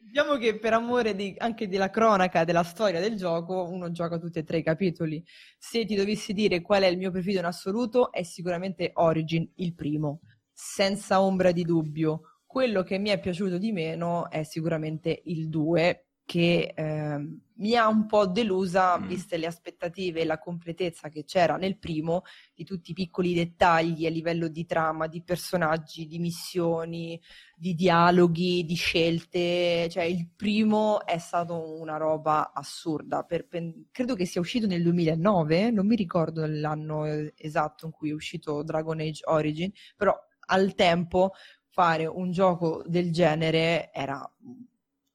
Diciamo 0.02 0.38
che 0.38 0.58
per 0.60 0.72
amore 0.72 1.14
di- 1.14 1.36
anche 1.38 1.68
della 1.68 1.90
cronaca, 1.90 2.46
della 2.46 2.64
storia 2.64 3.02
del 3.02 3.18
gioco, 3.18 3.68
uno 3.70 3.92
gioca 3.92 4.18
tutti 4.18 4.40
e 4.40 4.46
tre 4.46 4.60
i 4.60 4.64
capitoli. 4.64 5.22
Se 5.58 5.84
ti 5.84 5.96
dovessi 5.96 6.32
dire 6.32 6.62
qual 6.62 6.84
è 6.84 6.88
il 6.88 6.98
mio 6.98 7.12
preferito 7.12 7.40
in 7.40 7.46
assoluto, 7.46 8.14
è 8.14 8.24
sicuramente 8.24 8.92
Origin, 8.94 9.46
il 9.56 9.76
primo, 9.76 10.22
senza 10.54 11.22
ombra 11.22 11.52
di 11.52 11.64
dubbio. 11.64 12.22
Quello 12.46 12.82
che 12.84 12.98
mi 12.98 13.10
è 13.10 13.20
piaciuto 13.20 13.58
di 13.58 13.74
meno 13.74 14.30
è 14.30 14.44
sicuramente 14.44 15.22
il 15.26 15.50
2, 15.50 16.06
che 16.26 16.72
ehm, 16.74 17.42
mi 17.58 17.76
ha 17.76 17.88
un 17.88 18.06
po' 18.06 18.28
delusa, 18.28 18.98
Mm. 19.00 19.08
viste 19.08 19.38
le 19.38 19.48
aspettative 19.48 20.22
e 20.22 20.26
la 20.26 20.38
completezza 20.40 21.10
che 21.10 21.24
c'era 21.24 21.58
nel 21.58 21.78
primo, 21.78 22.24
di 22.54 22.64
tutti 22.64 22.92
i 22.92 22.94
piccoli 22.94 23.34
dettagli 23.34 24.06
a 24.06 24.10
livello 24.10 24.48
di 24.48 24.66
trama, 24.66 25.08
di 25.08 25.22
personaggi, 25.24 26.08
di 26.08 26.20
missioni, 26.20 27.20
di 27.56 27.74
dialoghi, 27.74 28.64
di 28.66 28.76
scelte, 28.76 29.88
cioè 29.90 30.04
il 30.04 30.30
primo 30.36 31.06
è 31.06 31.18
stato 31.18 31.80
una 31.80 31.98
roba 31.98 32.52
assurda. 32.54 33.24
Per- 33.24 33.48
pen- 33.48 33.88
credo 33.92 34.16
che 34.16 34.26
sia 34.26 34.42
uscito 34.42 34.68
nel 34.68 34.84
2009, 34.84 35.72
non 35.72 35.88
mi 35.88 35.96
ricordo 35.96 36.46
l'anno 36.46 37.06
esatto 37.36 37.86
in 37.86 37.92
cui 37.92 38.10
è 38.12 38.14
uscito 38.14 38.64
Dragon 38.64 39.00
Age 39.00 39.24
Origin, 39.26 39.72
però 39.96 40.16
al 40.50 40.76
tempo 40.76 41.32
fare 41.70 42.06
un 42.06 42.32
gioco 42.32 42.84
del 42.88 43.12
genere 43.12 43.92
era 43.94 44.20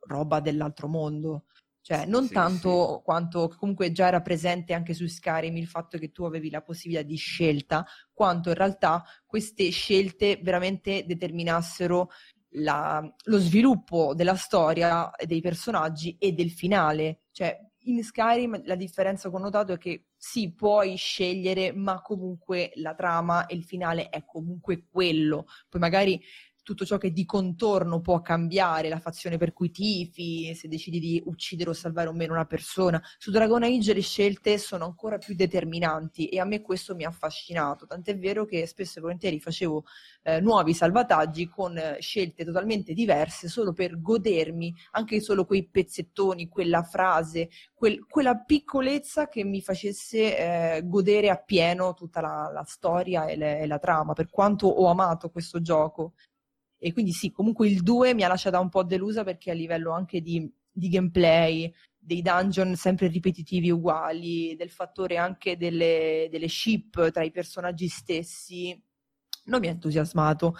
roba 0.07 0.40
dell'altro 0.40 0.88
mondo. 0.88 1.45
Cioè, 1.83 2.07
non 2.07 2.26
Sì, 2.28 2.33
tanto 2.33 3.03
quanto 3.05 3.49
comunque 3.59 3.91
già 3.93 4.07
era 4.07 4.20
presente 4.22 4.72
anche 4.72 4.95
su 4.95 5.07
Skyrim 5.07 5.57
il 5.57 5.66
fatto 5.66 5.99
che 5.99 6.12
tu 6.12 6.22
avevi 6.24 6.49
la 6.49 6.62
possibilità 6.62 7.05
di 7.05 7.16
scelta, 7.16 7.85
quanto 8.12 8.51
in 8.51 8.55
realtà 8.55 9.03
queste 9.26 9.68
scelte 9.70 10.39
veramente 10.43 11.05
determinassero 11.07 12.11
la- 12.57 13.03
lo 13.24 13.39
sviluppo 13.39 14.14
della 14.14 14.37
storia, 14.37 15.11
e 15.16 15.26
dei 15.26 15.41
personaggi 15.41 16.16
e 16.18 16.33
del 16.33 16.51
finale. 16.51 17.22
Cioè, 17.33 17.59
in 17.85 18.05
Skyrim 18.05 18.62
la 18.64 18.76
differenza 18.76 19.28
che 19.28 19.35
ho 19.35 19.39
notato 19.39 19.72
è 19.72 19.78
che 19.78 20.07
sì, 20.16 20.53
puoi 20.55 20.97
scegliere, 20.97 21.72
ma 21.72 22.01
comunque 22.01 22.70
la 22.74 22.95
trama 22.95 23.47
e 23.47 23.57
il 23.57 23.64
finale 23.64 24.09
è 24.09 24.24
comunque 24.24 24.87
quello. 24.89 25.47
Poi 25.68 25.80
magari 25.80 26.22
tutto 26.63 26.85
ciò 26.85 26.99
che 26.99 27.13
di 27.13 27.25
contorno 27.25 28.01
può 28.01 28.21
cambiare, 28.21 28.89
la 28.89 29.01
fazione 29.01 29.37
per 29.37 29.53
cui 29.53 29.71
tifi, 29.71 30.55
se 30.55 30.69
decidi 30.69 31.01
di 31.01 31.23
uccidere 31.27 31.71
o 31.71 31.73
salvare 31.73 32.09
o 32.09 32.13
meno 32.13 32.33
una 32.33 32.47
persona. 32.47 33.03
Su 33.19 33.31
Dragon 33.31 33.63
Age 33.63 33.95
le 33.95 34.01
scelte 34.01 34.59
sono 34.59 34.85
ancora 34.85 35.19
più 35.19 35.35
determinanti 35.35 36.29
e 36.29 36.39
a 36.39 36.45
me 36.45 36.61
questo 36.61 36.95
mi 36.95 37.05
ha 37.05 37.09
affascinato, 37.09 37.87
tant'è 37.87 38.17
vero 38.17 38.45
che 38.45 38.67
spesso 38.67 38.99
e 38.99 39.03
volentieri 39.03 39.41
facevo 39.41 39.85
eh, 40.23 40.41
nuovi 40.41 40.75
salvataggi 40.75 41.49
con 41.49 41.77
eh, 41.77 41.97
scelte 42.01 42.45
totalmente 42.45 42.93
diverse 42.93 43.49
solo 43.49 43.73
per 43.73 44.01
godermi 44.01 44.75
anche 44.93 45.21
solo 45.21 45.45
quei 45.45 45.69
pezzettoni, 45.69 46.49
quella 46.49 46.83
frase, 46.83 47.49
quel, 47.75 48.07
quella 48.07 48.37
piccolezza 48.37 49.29
che 49.29 49.45
mi 49.45 49.61
facesse 49.61 50.77
eh, 50.77 50.83
godere 50.85 51.31
appieno 51.31 51.95
tutta 51.95 52.21
la, 52.21 52.51
la 52.53 52.65
storia 52.65 53.27
e, 53.27 53.37
le, 53.37 53.61
e 53.61 53.67
la 53.67 53.79
trama, 53.79 54.13
per 54.13 54.29
quanto 54.31 54.67
ho 54.69 54.87
amato 54.87 55.31
questo 55.31 55.61
gioco. 55.61 56.15
E 56.85 56.93
quindi 56.93 57.12
sì, 57.12 57.30
comunque 57.30 57.68
il 57.68 57.80
2 57.80 58.12
mi 58.12 58.24
ha 58.24 58.28
lasciata 58.28 58.59
un 58.59 58.68
po' 58.68 58.83
delusa 58.83 59.22
perché 59.22 59.53
a 59.53 59.55
livello 59.55 59.93
anche 59.93 60.20
di, 60.20 60.53
di 60.68 60.89
gameplay, 60.89 61.72
dei 61.97 62.22
dungeon 62.22 62.74
sempre 62.74 63.07
ripetitivi 63.07 63.70
uguali, 63.70 64.57
del 64.57 64.70
fattore 64.70 65.16
anche 65.16 65.57
delle, 65.57 66.26
delle 66.28 66.49
ship 66.49 67.12
tra 67.12 67.22
i 67.22 67.30
personaggi 67.30 67.87
stessi, 67.87 68.76
non 69.45 69.61
mi 69.61 69.68
ha 69.68 69.70
entusiasmato. 69.70 70.57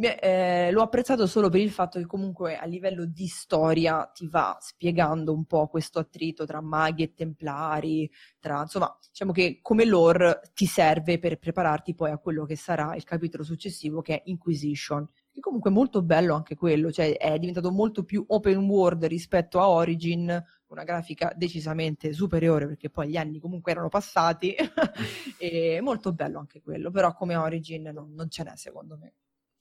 Eh, 0.00 0.70
l'ho 0.70 0.82
apprezzato 0.82 1.26
solo 1.26 1.48
per 1.50 1.60
il 1.60 1.70
fatto 1.70 1.98
che 1.98 2.06
comunque 2.06 2.56
a 2.56 2.64
livello 2.64 3.04
di 3.04 3.26
storia 3.26 4.08
ti 4.14 4.28
va 4.28 4.56
spiegando 4.60 5.34
un 5.34 5.44
po' 5.44 5.66
questo 5.66 5.98
attrito 5.98 6.46
tra 6.46 6.62
maghi 6.62 7.02
e 7.02 7.14
templari, 7.14 8.10
tra, 8.38 8.62
insomma, 8.62 8.96
diciamo 9.10 9.32
che 9.32 9.58
come 9.60 9.84
lore 9.84 10.40
ti 10.54 10.66
serve 10.66 11.18
per 11.18 11.38
prepararti 11.38 11.94
poi 11.94 12.12
a 12.12 12.18
quello 12.18 12.44
che 12.46 12.56
sarà 12.56 12.94
il 12.94 13.04
capitolo 13.04 13.42
successivo 13.42 14.00
che 14.00 14.14
è 14.14 14.22
Inquisition 14.26 15.06
che 15.38 15.40
comunque 15.40 15.70
è 15.70 15.72
molto 15.72 16.02
bello 16.02 16.34
anche 16.34 16.56
quello, 16.56 16.90
cioè 16.90 17.16
è 17.16 17.38
diventato 17.38 17.70
molto 17.70 18.04
più 18.04 18.24
open 18.28 18.58
world 18.58 19.04
rispetto 19.06 19.60
a 19.60 19.68
Origin, 19.68 20.44
una 20.66 20.84
grafica 20.84 21.32
decisamente 21.34 22.12
superiore 22.12 22.66
perché 22.66 22.90
poi 22.90 23.08
gli 23.08 23.16
anni 23.16 23.38
comunque 23.38 23.72
erano 23.72 23.88
passati, 23.88 24.54
e 25.38 25.80
molto 25.80 26.12
bello 26.12 26.38
anche 26.38 26.60
quello, 26.60 26.90
però 26.90 27.14
come 27.14 27.36
Origin 27.36 27.90
non, 27.94 28.12
non 28.14 28.28
ce 28.28 28.42
n'è 28.42 28.52
secondo 28.56 28.98
me. 29.00 29.14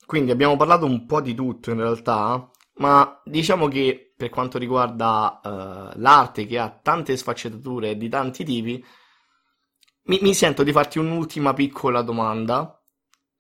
Quindi 0.06 0.32
abbiamo 0.32 0.56
parlato 0.56 0.86
un 0.86 1.06
po' 1.06 1.22
di 1.22 1.34
tutto 1.34 1.72
in 1.72 1.78
realtà, 1.78 2.50
ma 2.76 3.22
diciamo 3.24 3.68
che 3.68 4.14
per 4.16 4.30
quanto 4.30 4.58
riguarda 4.58 5.40
uh, 5.44 6.00
l'arte 6.00 6.46
che 6.46 6.58
ha 6.58 6.70
tante 6.70 7.16
sfaccettature 7.16 7.98
di 7.98 8.10
tanti 8.10 8.44
tipi, 8.44 8.84
mi, 10.04 10.20
mi 10.22 10.34
sento 10.34 10.64
di 10.64 10.72
farti 10.72 10.98
un'ultima 10.98 11.54
piccola 11.54 12.02
domanda 12.02 12.77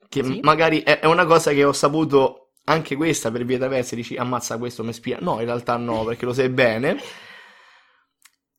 che 0.09 0.23
sì. 0.23 0.39
magari 0.41 0.81
è, 0.81 0.99
è, 0.99 1.05
una 1.05 1.25
cosa 1.25 1.51
che 1.51 1.63
ho 1.63 1.73
saputo 1.73 2.53
anche 2.65 2.95
questa 2.95 3.31
per 3.31 3.45
via 3.45 3.57
traverse, 3.57 3.95
dici 3.95 4.15
ammazza 4.15 4.57
questo 4.57 4.83
mi 4.83 4.93
spia. 4.93 5.17
No, 5.21 5.39
in 5.39 5.45
realtà 5.45 5.77
no, 5.77 6.03
perché 6.05 6.25
lo 6.25 6.33
sai 6.33 6.49
bene. 6.49 6.97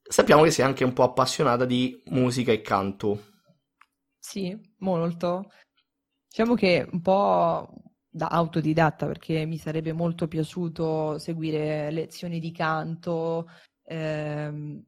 Sappiamo 0.02 0.42
che 0.42 0.50
sei 0.50 0.64
anche 0.64 0.84
un 0.84 0.92
po' 0.92 1.02
appassionata 1.02 1.64
di 1.64 2.02
musica 2.06 2.52
e 2.52 2.62
canto. 2.62 3.24
Sì, 4.18 4.58
molto. 4.78 5.50
Diciamo 6.28 6.54
che 6.54 6.86
un 6.90 7.00
po' 7.00 7.68
da 8.08 8.28
autodidatta 8.28 9.06
perché 9.06 9.44
mi 9.44 9.58
sarebbe 9.58 9.92
molto 9.92 10.26
piaciuto 10.28 11.18
seguire 11.18 11.90
lezioni 11.90 12.40
di 12.40 12.50
canto, 12.52 13.48
ehm, 13.84 14.82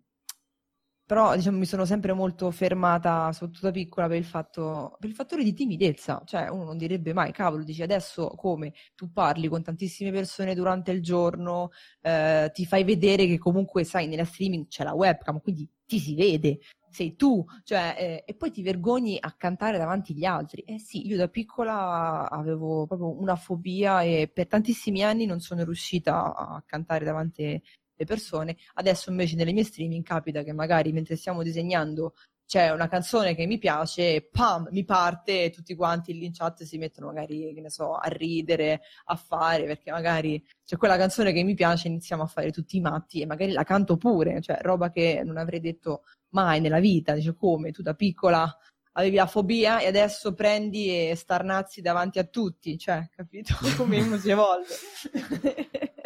però 1.11 1.35
diciamo, 1.35 1.59
mi 1.59 1.67
sono 1.67 1.85
sempre 1.85 2.13
molto 2.13 2.53
fermata, 2.53 3.33
soprattutto 3.33 3.67
da 3.67 3.73
piccola, 3.73 4.07
per 4.07 4.17
il, 4.17 4.25
fatto, 4.25 4.97
per 5.01 5.09
il 5.09 5.17
fattore 5.17 5.43
di 5.43 5.53
timidezza. 5.53 6.23
Cioè, 6.25 6.47
uno 6.47 6.63
non 6.63 6.79
direbbe 6.79 7.13
mai, 7.13 7.33
cavolo, 7.33 7.65
dici 7.65 7.83
adesso 7.83 8.29
come 8.37 8.75
tu 8.95 9.11
parli 9.11 9.49
con 9.49 9.61
tantissime 9.61 10.13
persone 10.13 10.55
durante 10.55 10.93
il 10.93 11.03
giorno, 11.03 11.71
eh, 12.01 12.53
ti 12.55 12.65
fai 12.65 12.85
vedere 12.85 13.27
che 13.27 13.39
comunque, 13.39 13.83
sai, 13.83 14.07
nella 14.07 14.25
streaming 14.25 14.69
c'è 14.69 14.85
la 14.85 14.95
webcam, 14.95 15.41
quindi 15.41 15.69
ti 15.85 15.99
si 15.99 16.15
vede, 16.15 16.61
sei 16.91 17.17
tu, 17.17 17.45
cioè, 17.65 17.97
eh, 17.99 18.25
e 18.25 18.35
poi 18.37 18.53
ti 18.53 18.63
vergogni 18.63 19.17
a 19.19 19.33
cantare 19.37 19.79
davanti 19.79 20.13
agli 20.13 20.25
altri. 20.25 20.63
Eh 20.63 20.79
sì, 20.79 21.09
io 21.09 21.17
da 21.17 21.27
piccola 21.27 22.31
avevo 22.31 22.87
proprio 22.87 23.21
una 23.21 23.35
fobia 23.35 24.03
e 24.03 24.31
per 24.33 24.47
tantissimi 24.47 25.03
anni 25.03 25.27
non 25.27 25.41
sono 25.41 25.65
riuscita 25.65 26.37
a 26.37 26.63
cantare 26.65 27.05
davanti 27.05 27.61
le 28.01 28.07
persone. 28.07 28.57
Adesso 28.75 29.11
invece 29.11 29.37
nelle 29.37 29.53
mie 29.53 29.65
streaming 29.65 30.03
capita 30.03 30.43
che 30.43 30.53
magari 30.53 30.93
mentre 30.93 31.17
stiamo 31.17 31.43
disegnando 31.43 32.15
c'è 32.47 32.71
una 32.71 32.89
canzone 32.89 33.37
che 33.37 33.47
mi 33.47 33.59
piace 33.59 34.29
pam, 34.29 34.67
mi 34.73 34.85
parte 34.85 35.45
e 35.45 35.51
tutti 35.51 35.77
quanti 35.77 36.13
lì 36.19 36.25
in 36.25 36.33
chat 36.33 36.65
si 36.65 36.79
mettono 36.79 37.07
magari, 37.07 37.53
che 37.55 37.61
ne 37.61 37.71
so, 37.71 37.95
a 37.95 38.09
ridere, 38.09 38.81
a 39.05 39.15
fare, 39.15 39.67
perché 39.67 39.93
magari 39.93 40.45
c'è 40.65 40.77
quella 40.77 40.97
canzone 40.97 41.33
che 41.33 41.45
mi 41.45 41.55
piace 41.55 41.87
iniziamo 41.87 42.25
a 42.25 42.27
fare 42.27 42.51
tutti 42.51 42.77
i 42.77 42.81
matti 42.81 43.21
e 43.21 43.27
magari 43.27 43.53
la 43.53 43.63
canto 43.63 43.97
pure, 43.97 44.41
cioè 44.41 44.59
roba 44.63 44.91
che 44.91 45.23
non 45.25 45.37
avrei 45.37 45.61
detto 45.61 46.03
mai 46.31 46.61
nella 46.61 46.81
vita, 46.81 47.15
dice 47.15 47.37
come, 47.37 47.71
tu 47.71 47.83
da 47.83 47.95
piccola 47.95 48.53
avevi 48.95 49.15
la 49.15 49.27
fobia 49.27 49.79
e 49.79 49.87
adesso 49.87 50.35
prendi 50.35 51.09
e 51.09 51.15
starnazzi 51.15 51.81
davanti 51.81 52.19
a 52.19 52.25
tutti, 52.25 52.77
cioè, 52.77 53.09
capito? 53.15 53.55
Come 53.77 54.19
si 54.19 54.31
evolve. 54.31 54.67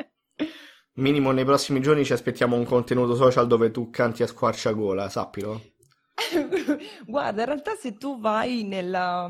Minimo 0.96 1.32
nei 1.32 1.44
prossimi 1.44 1.80
giorni 1.80 2.04
ci 2.04 2.12
aspettiamo 2.12 2.54
un 2.54 2.64
contenuto 2.64 3.16
social 3.16 3.48
dove 3.48 3.72
tu 3.72 3.90
canti 3.90 4.22
a 4.22 4.28
squarciagola, 4.28 5.08
sappilo. 5.08 5.72
Guarda, 7.04 7.40
in 7.40 7.46
realtà 7.48 7.74
se 7.74 7.96
tu 7.96 8.20
vai 8.20 8.62
nella, 8.62 9.28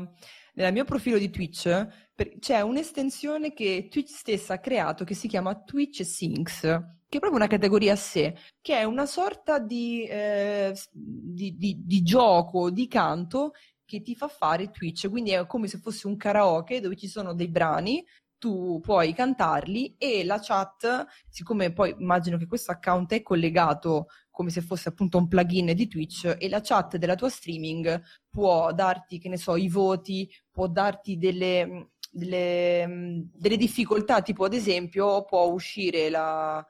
nel 0.53 0.71
mio 0.71 0.85
profilo 0.85 1.17
di 1.17 1.31
Twitch, 1.31 1.87
per, 2.13 2.37
c'è 2.37 2.61
un'estensione 2.61 3.51
che 3.53 3.87
Twitch 3.89 4.11
stessa 4.11 4.53
ha 4.53 4.59
creato 4.59 5.03
che 5.03 5.15
si 5.15 5.27
chiama 5.27 5.59
Twitch 5.63 6.05
Syncs, 6.05 6.61
che 6.61 7.17
è 7.17 7.19
proprio 7.19 7.39
una 7.39 7.47
categoria 7.47 7.93
a 7.93 7.97
sé, 7.97 8.35
che 8.61 8.77
è 8.77 8.83
una 8.83 9.07
sorta 9.07 9.57
di, 9.57 10.05
eh, 10.05 10.71
di, 10.91 11.55
di, 11.57 11.81
di 11.83 12.01
gioco, 12.03 12.69
di 12.69 12.87
canto 12.87 13.53
che 13.85 14.01
ti 14.01 14.15
fa 14.15 14.27
fare 14.27 14.69
Twitch, 14.69 15.09
quindi 15.09 15.31
è 15.31 15.47
come 15.47 15.67
se 15.67 15.79
fosse 15.79 16.05
un 16.05 16.15
karaoke 16.15 16.79
dove 16.79 16.95
ci 16.95 17.07
sono 17.07 17.33
dei 17.33 17.49
brani 17.49 18.03
tu 18.37 18.79
puoi 18.81 19.13
cantarli 19.13 19.95
e 19.97 20.23
la 20.23 20.39
chat, 20.39 21.05
siccome 21.29 21.71
poi 21.73 21.95
immagino 21.97 22.37
che 22.37 22.47
questo 22.47 22.71
account 22.71 23.13
è 23.13 23.21
collegato 23.21 24.07
come 24.29 24.49
se 24.49 24.61
fosse 24.61 24.89
appunto 24.89 25.17
un 25.17 25.27
plugin 25.27 25.73
di 25.73 25.87
Twitch 25.87 26.35
e 26.37 26.49
la 26.49 26.61
chat 26.61 26.97
della 26.97 27.15
tua 27.15 27.29
streaming 27.29 28.01
può 28.29 28.73
darti, 28.73 29.17
che 29.17 29.29
ne 29.29 29.37
so, 29.37 29.55
i 29.55 29.69
voti, 29.69 30.29
può 30.51 30.67
darti 30.67 31.17
delle, 31.17 31.91
delle, 32.11 33.25
delle 33.33 33.57
difficoltà, 33.57 34.21
tipo 34.21 34.43
ad 34.43 34.53
esempio 34.53 35.23
può 35.23 35.45
uscire 35.45 36.09
la, 36.09 36.65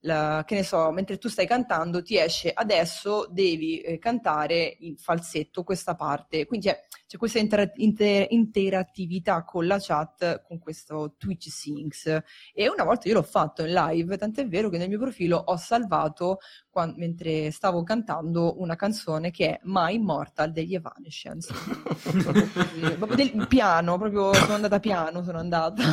la, 0.00 0.44
che 0.46 0.54
ne 0.54 0.62
so, 0.62 0.90
mentre 0.92 1.18
tu 1.18 1.28
stai 1.28 1.46
cantando 1.46 2.02
ti 2.02 2.16
esce 2.16 2.50
adesso 2.52 3.26
devi 3.30 3.80
eh, 3.80 3.98
cantare 3.98 4.76
in 4.80 4.96
falsetto 4.96 5.62
questa 5.62 5.94
parte. 5.94 6.46
Quindi 6.46 6.68
c'è, 6.68 6.80
c'è 7.06 7.18
questa 7.18 7.38
inter- 7.38 7.72
inter- 7.76 8.26
interattività 8.30 9.44
con 9.44 9.66
la 9.66 9.78
chat, 9.78 10.42
con 10.42 10.58
questo 10.58 11.14
Twitch 11.18 11.48
Syncs. 11.48 12.22
E 12.54 12.68
una 12.68 12.84
volta 12.84 13.08
io 13.08 13.14
l'ho 13.14 13.22
fatto 13.22 13.62
in 13.62 13.72
live, 13.72 14.16
tant'è 14.16 14.46
vero 14.46 14.68
che 14.68 14.78
nel 14.78 14.88
mio 14.88 14.98
profilo 14.98 15.36
ho 15.36 15.56
salvato, 15.56 16.38
quando, 16.70 16.96
mentre 16.96 17.50
stavo 17.50 17.82
cantando, 17.82 18.60
una 18.60 18.76
canzone 18.76 19.30
che 19.30 19.50
è 19.50 19.60
My 19.64 19.94
Immortal 19.94 20.52
degli 20.52 20.74
Evanescence. 20.74 21.52
proprio 22.96 23.16
del 23.16 23.46
piano, 23.48 23.98
proprio 23.98 24.32
sono 24.32 24.54
andata 24.54 24.80
piano, 24.80 25.22
sono 25.22 25.38
andata. 25.38 25.84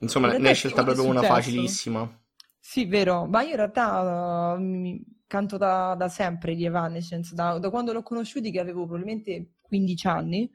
Insomma, 0.00 0.36
ne 0.36 0.48
hai 0.48 0.54
scelta 0.54 0.82
proprio 0.82 1.06
una 1.06 1.22
facilissima. 1.22 2.18
Sì, 2.58 2.86
vero, 2.86 3.26
ma 3.26 3.42
io 3.42 3.50
in 3.50 3.56
realtà 3.56 4.56
uh, 4.56 5.02
canto 5.26 5.56
da, 5.56 5.94
da, 5.96 6.08
sempre 6.08 6.54
di 6.54 6.64
Evanescence, 6.64 7.34
da, 7.34 7.58
da 7.58 7.70
quando 7.70 7.92
l'ho 7.92 8.02
conosciuti 8.02 8.50
che 8.50 8.60
avevo 8.60 8.86
probabilmente 8.86 9.54
15 9.60 10.06
anni, 10.06 10.50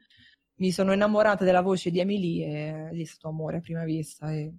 mi 0.56 0.70
sono 0.70 0.92
innamorata 0.92 1.44
della 1.44 1.60
voce 1.60 1.90
di 1.90 2.00
Emily 2.00 2.42
e 2.42 2.88
lì 2.92 3.02
è 3.02 3.06
stato 3.06 3.28
amore 3.28 3.58
a 3.58 3.60
prima 3.60 3.84
vista, 3.84 4.32
e... 4.32 4.52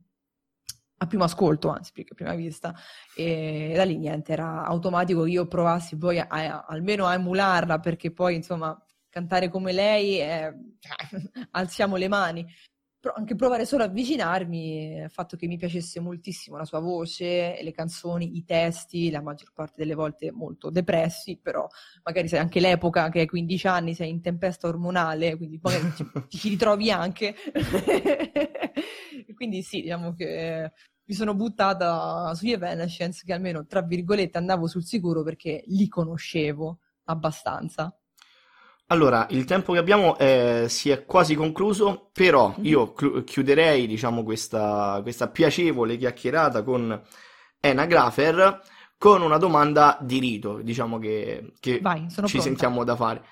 a 0.97 1.07
primo 1.07 1.23
ascolto 1.23 1.69
anzi, 1.69 1.91
più 1.91 2.03
che 2.03 2.13
a 2.13 2.15
prima 2.15 2.35
vista, 2.35 2.75
e 3.15 3.73
da 3.75 3.83
lì 3.83 3.97
niente, 3.97 4.33
era 4.33 4.63
automatico 4.65 5.23
che 5.23 5.31
io 5.31 5.47
provassi 5.47 5.97
poi 5.97 6.19
a, 6.19 6.27
a, 6.29 6.65
almeno 6.67 7.05
a 7.05 7.13
emularla, 7.13 7.79
perché 7.79 8.11
poi 8.11 8.35
insomma 8.35 8.77
cantare 9.09 9.49
come 9.49 9.71
lei, 9.71 10.17
è... 10.17 10.53
alziamo 11.51 11.95
le 11.95 12.07
mani 12.07 12.45
anche 13.16 13.36
provare 13.36 13.66
solo 13.66 13.84
a 13.84 13.88
avvicinarmi, 13.88 15.01
il 15.03 15.10
fatto 15.10 15.36
che 15.38 15.47
mi 15.47 15.58
piacesse 15.58 15.99
moltissimo 15.99 16.58
la 16.58 16.66
sua 16.66 16.80
voce, 16.80 17.60
le 17.62 17.72
canzoni, 17.72 18.38
i 18.38 18.43
testi, 18.43 19.10
la 19.10 19.22
maggior 19.22 19.51
parte 19.53 19.76
delle 19.78 19.95
volte 19.95 20.32
molto 20.32 20.70
depressi, 20.70 21.38
però 21.41 21.68
magari 22.03 22.28
sei 22.28 22.39
anche 22.39 22.60
l'epoca 22.60 23.10
che 23.10 23.22
hai 23.22 23.28
15 23.28 23.68
anni, 23.68 23.93
sei 23.93 24.10
in 24.10 24.22
tempesta 24.22 24.68
ormonale, 24.68 25.38
quindi 25.38 25.60
magari 25.62 25.93
ti, 25.93 26.05
ci 26.38 26.49
ritrovi 26.49 26.91
anche. 26.91 27.36
quindi 29.36 29.62
sì, 29.62 29.82
diciamo 29.82 30.14
che 30.14 30.72
mi 31.05 31.14
sono 31.14 31.36
buttata 31.36 32.34
sugli 32.36 32.51
Evanescence 32.51 33.24
che 33.26 33.34
almeno, 33.34 33.66
tra 33.66 33.82
virgolette, 33.82 34.38
andavo 34.38 34.68
sul 34.68 34.84
sicuro 34.84 35.24
perché 35.24 35.64
li 35.68 35.88
conoscevo 35.88 36.80
abbastanza. 37.05 37.97
Allora, 38.89 39.27
il 39.31 39.43
tempo 39.43 39.73
che 39.73 39.79
abbiamo 39.79 40.17
eh, 40.17 40.67
si 40.69 40.89
è 40.89 41.03
quasi 41.05 41.35
concluso, 41.35 42.09
però 42.13 42.57
Mhm. 42.57 42.63
io 42.63 42.93
clu- 42.93 43.23
chiuderei, 43.25 43.85
diciamo, 43.85 44.23
questa, 44.23 44.99
questa 45.01 45.27
piacevole 45.29 45.97
chiacchierata 45.97 46.63
con 46.63 47.01
Ena 47.59 47.85
Grafer 47.85 48.61
con 48.97 49.21
una 49.21 49.38
domanda 49.38 49.97
di 50.01 50.19
rito, 50.19 50.61
diciamo 50.61 50.99
che, 50.99 51.51
che 51.59 51.85
Vai, 51.85 52.09
sono 52.11 52.29
ci 52.29 52.39
pronta. 52.39 52.41
sentiamo 52.41 52.83
da 52.85 52.95
fare. 52.95 53.23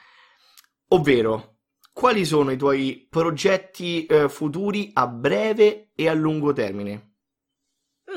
Ovvero, 0.89 1.59
quali 1.93 2.25
sono 2.25 2.51
i 2.51 2.57
tuoi 2.57 3.07
progetti 3.09 4.05
eh, 4.05 4.27
futuri 4.27 4.91
a 4.93 5.07
breve 5.07 5.91
e 5.95 6.09
a 6.09 6.13
lungo 6.13 6.51
termine? 6.51 7.13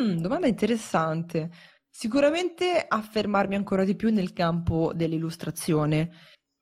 Mm, 0.01 0.19
domanda 0.21 0.47
interessante. 0.47 1.51
Sicuramente 1.91 2.85
affermarmi 2.87 3.55
ancora 3.55 3.85
di 3.85 3.97
più 3.97 4.11
nel 4.11 4.33
campo 4.33 4.93
dell'illustrazione, 4.95 6.11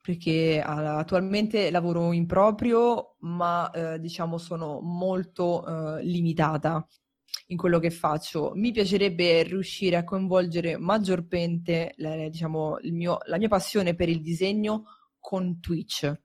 perché 0.07 0.63
attualmente 0.63 1.69
lavoro 1.73 2.13
in 2.13 2.27
proprio, 2.27 3.17
ma 3.23 3.69
eh, 3.73 3.99
diciamo 3.99 4.39
sono 4.39 4.79
molto 4.81 5.67
eh, 5.67 6.05
limitata 6.05 6.87
in 7.49 7.57
quello 7.57 7.81
che 7.81 7.91
faccio. 7.91 8.53
Mi 8.55 8.71
piacerebbe 8.71 9.43
riuscire 9.43 9.97
a 9.97 10.05
coinvolgere 10.05 10.77
maggiormente, 10.79 11.95
la, 11.97 12.29
diciamo, 12.29 12.79
mio- 12.83 13.19
la 13.25 13.37
mia 13.37 13.49
passione 13.49 13.97
per 13.97 14.09
il 14.09 14.23
disegno 14.23 14.85
con 15.19 15.59
Twitch. 15.59 16.21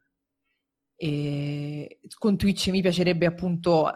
E 0.96 2.00
con 2.20 2.38
Twitch 2.38 2.68
mi 2.68 2.82
piacerebbe 2.82 3.26
appunto 3.26 3.92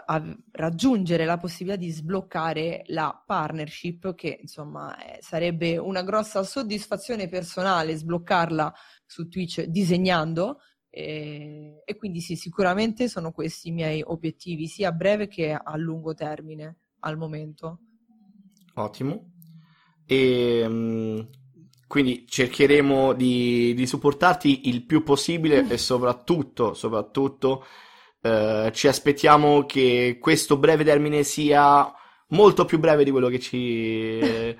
raggiungere 0.54 1.26
la 1.26 1.38
possibilità 1.38 1.80
di 1.80 1.92
sbloccare 1.92 2.82
la 2.88 3.24
partnership, 3.24 4.16
che 4.16 4.40
insomma 4.42 4.98
eh, 4.98 5.20
sarebbe 5.22 5.78
una 5.78 6.02
grossa 6.02 6.42
soddisfazione 6.42 7.28
personale 7.28 7.96
sbloccarla 7.96 8.74
su 9.06 9.28
Twitch 9.28 9.64
disegnando. 9.64 10.60
E, 10.90 11.82
e 11.84 11.96
quindi 11.96 12.22
sì, 12.22 12.36
sicuramente 12.36 13.10
sono 13.10 13.32
questi 13.32 13.68
i 13.68 13.72
miei 13.72 14.02
obiettivi, 14.06 14.68
sia 14.68 14.90
a 14.90 14.94
breve 14.94 15.28
che 15.28 15.52
a 15.52 15.76
lungo 15.78 16.14
termine 16.14 16.78
al 17.00 17.18
momento. 17.18 17.80
Ottimo. 18.76 19.32
E 20.06 20.66
mm, 20.68 21.20
quindi 21.88 22.26
cercheremo 22.28 23.14
di, 23.14 23.74
di 23.74 23.86
supportarti 23.86 24.70
il 24.70 24.86
più 24.86 25.04
possibile 25.04 25.68
e 25.70 25.78
soprattutto, 25.78 26.74
soprattutto 26.74 27.66
eh, 28.22 28.72
ci 28.74 28.88
aspettiamo 28.88 29.66
che 29.66 30.18
questo 30.20 30.58
breve 30.58 30.84
termine 30.84 31.24
sia 31.24 31.92
molto 32.30 32.66
più 32.66 32.80
breve 32.80 33.04
di 33.04 33.12
quello 33.12 33.28
che 33.28 33.40
ci, 33.40 34.20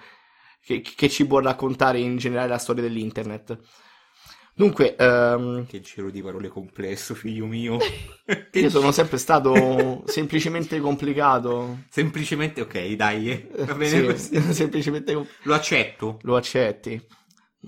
che, 0.62 0.82
che 0.82 1.10
ci 1.10 1.26
può 1.26 1.40
raccontare 1.40 2.00
in 2.00 2.18
generale 2.18 2.50
la 2.50 2.58
storia 2.58 2.84
dell'internet. 2.84 3.60
Dunque, 4.58 4.96
ehm, 4.96 5.66
Che 5.66 5.82
giro 5.82 6.10
di 6.10 6.22
parole 6.22 6.48
complesso, 6.48 7.14
figlio 7.14 7.46
mio. 7.46 7.78
io 8.54 8.70
sono 8.70 8.92
sempre 8.92 9.18
stato 9.18 10.04
semplicemente 10.06 10.80
complicato. 10.80 11.80
Semplicemente, 11.90 12.62
ok, 12.62 12.94
dai, 12.94 13.30
eh, 13.32 13.66
va 13.66 13.74
bene 13.76 14.00
Sì, 14.00 14.06
così. 14.06 14.42
semplicemente 14.54 15.14
com- 15.14 15.28
Lo 15.44 15.54
accetto. 15.54 16.20
lo 16.22 16.36
accetti. 16.38 17.02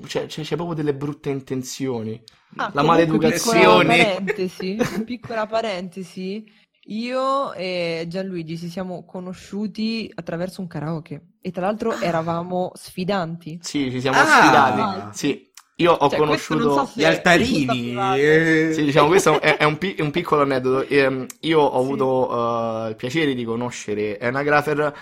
C'è, 0.05 0.27
c'è- 0.27 0.43
c'è 0.43 0.55
proprio 0.55 0.75
delle 0.75 0.93
brutte 0.93 1.29
intenzioni. 1.29 2.21
Ah, 2.55 2.71
La 2.73 2.83
maleducazione. 2.83 3.83
Piccola 3.83 3.83
parentesi, 3.83 4.77
piccola 5.05 5.45
parentesi. 5.45 6.45
Io 6.89 7.51
e 7.53 8.05
Gianluigi 8.07 8.57
ci 8.57 8.69
siamo 8.69 9.03
conosciuti 9.05 10.09
attraverso 10.15 10.61
un 10.61 10.67
karaoke 10.67 11.33
e 11.41 11.51
tra 11.51 11.65
l'altro 11.65 11.99
eravamo 11.99 12.71
sfidanti. 12.75 13.59
Sì, 13.61 13.91
ci 13.91 13.99
siamo 13.99 14.17
Ah! 14.19 14.23
sfidati. 14.23 15.17
Sì, 15.17 15.46
io 15.77 15.91
ho 15.93 16.09
Cioè, 16.09 16.19
conosciuto... 16.19 16.71
so 16.85 16.91
Gli 16.95 17.03
altarini. 17.03 17.95
Eh. 17.95 18.69
Sì, 18.73 18.83
diciamo, 18.83 19.07
questo 19.07 19.39
è, 19.39 19.57
è 19.57 19.63
un, 19.63 19.77
pi- 19.77 19.93
è 19.95 20.01
un 20.01 20.11
piccolo 20.11 20.41
aneddoto. 20.41 20.87
Ehm, 20.87 21.25
io 21.41 21.59
ho 21.61 21.79
avuto 21.79 22.85
eh, 22.85 22.89
il 22.89 22.95
piacere 22.95 23.33
di 23.35 23.43
conoscere 23.43 24.17
Anna 24.19 24.43
Grafer 24.43 24.93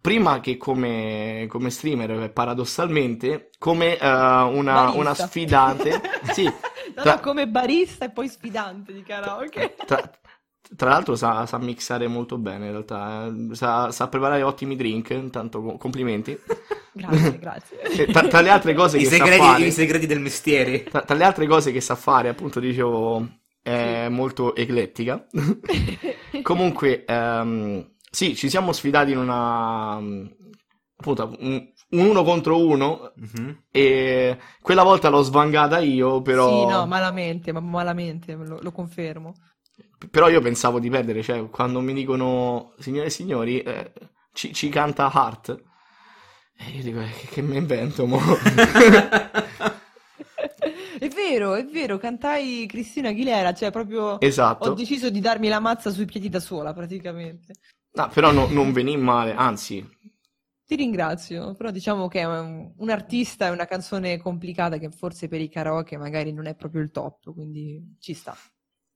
prima 0.00 0.40
che 0.40 0.56
come, 0.56 1.46
come 1.48 1.70
streamer, 1.70 2.32
paradossalmente, 2.32 3.50
come 3.58 3.96
eh, 3.98 4.06
una, 4.06 4.90
una 4.90 5.14
sfidante. 5.14 6.00
Sì, 6.32 6.52
No, 6.94 7.02
tra- 7.02 7.14
no, 7.14 7.20
come 7.20 7.46
barista 7.48 8.06
e 8.06 8.10
poi 8.10 8.28
sfidante 8.28 8.92
di 8.92 9.02
karaoke. 9.02 9.74
tra, 9.84 10.10
tra 10.74 10.90
l'altro 10.90 11.14
sa, 11.16 11.46
sa 11.46 11.58
mixare 11.58 12.08
molto 12.08 12.38
bene 12.38 12.66
in 12.66 12.70
realtà, 12.72 13.26
eh. 13.26 13.54
sa, 13.54 13.90
sa 13.92 14.08
preparare 14.08 14.42
ottimi 14.42 14.74
drink, 14.74 15.10
intanto 15.10 15.62
co- 15.62 15.76
complimenti. 15.76 16.36
Grazie, 16.96 17.38
grazie. 17.38 18.06
Tra, 18.06 18.26
tra 18.26 18.40
le 18.40 18.48
altre 18.48 18.72
cose 18.72 18.96
I 18.96 19.00
che 19.00 19.06
sa 19.10 19.16
segreti, 19.16 19.38
fare... 19.38 19.64
I 19.66 19.70
segreti 19.70 20.06
del 20.06 20.20
mestiere. 20.20 20.82
Tra, 20.84 21.02
tra 21.02 21.14
le 21.14 21.24
altre 21.24 21.46
cose 21.46 21.70
che 21.70 21.82
sa 21.82 21.94
fare, 21.94 22.30
appunto, 22.30 22.58
dicevo, 22.58 23.22
è 23.60 24.08
molto 24.08 24.54
eclettica. 24.54 25.26
Comunque, 26.40 27.04
ehm, 27.04 27.96
sì, 28.10 28.34
ci 28.34 28.48
siamo 28.48 28.72
sfidati 28.72 29.10
in 29.12 29.18
una. 29.18 29.96
appunto, 29.96 31.36
un, 31.40 31.70
un 31.90 32.06
uno 32.06 32.22
contro 32.22 32.64
uno. 32.64 33.12
Mhm. 33.14 33.64
E 33.70 34.38
quella 34.62 34.82
volta 34.82 35.10
l'ho 35.10 35.20
svangata 35.20 35.78
io, 35.80 36.22
però. 36.22 36.48
Sì, 36.48 36.72
no, 36.72 36.86
malamente, 36.86 37.52
ma 37.52 37.60
malamente, 37.60 38.34
lo, 38.36 38.58
lo 38.62 38.72
confermo. 38.72 39.34
Però 40.10 40.28
io 40.28 40.40
pensavo 40.40 40.78
di 40.78 40.90
perdere, 40.90 41.22
cioè, 41.22 41.48
quando 41.48 41.80
mi 41.80 41.92
dicono, 41.94 42.74
signore 42.78 43.06
e 43.06 43.10
signori, 43.10 43.60
eh, 43.60 43.92
ci, 44.32 44.52
ci 44.52 44.68
canta 44.68 45.10
Hart. 45.10 45.62
E 46.58 46.70
io 46.70 46.82
dico, 46.82 47.00
eh, 47.00 47.10
che, 47.10 47.26
che 47.28 47.42
mi 47.42 47.56
invento, 47.56 48.06
mo? 48.06 48.18
È 50.98 51.08
vero, 51.08 51.54
è 51.54 51.64
vero, 51.66 51.98
cantai 51.98 52.66
Cristina 52.66 53.10
Aguilera, 53.10 53.52
cioè 53.52 53.70
proprio 53.70 54.02
ho 54.04 54.18
esatto. 54.18 54.72
deciso 54.72 55.10
di 55.10 55.20
darmi 55.20 55.48
la 55.48 55.60
mazza 55.60 55.90
sui 55.90 56.06
piedi 56.06 56.28
da 56.30 56.40
sola, 56.40 56.72
praticamente. 56.72 57.52
No, 57.92 58.08
però 58.08 58.30
no- 58.32 58.46
non 58.48 58.72
venì 58.72 58.96
male, 58.96 59.34
anzi, 59.34 59.84
Ti 60.66 60.74
ringrazio, 60.74 61.54
però 61.54 61.70
diciamo 61.70 62.08
che 62.08 62.20
è 62.20 62.24
un, 62.24 62.72
un 62.76 62.90
artista 62.90 63.46
e 63.46 63.50
una 63.50 63.66
canzone 63.66 64.18
complicata 64.18 64.78
che 64.78 64.90
forse 64.90 65.28
per 65.28 65.40
i 65.40 65.48
karaoke 65.48 65.96
magari 65.96 66.32
non 66.32 66.46
è 66.46 66.54
proprio 66.56 66.82
il 66.82 66.90
top, 66.90 67.32
quindi 67.32 67.96
ci 68.00 68.14
sta. 68.14 68.36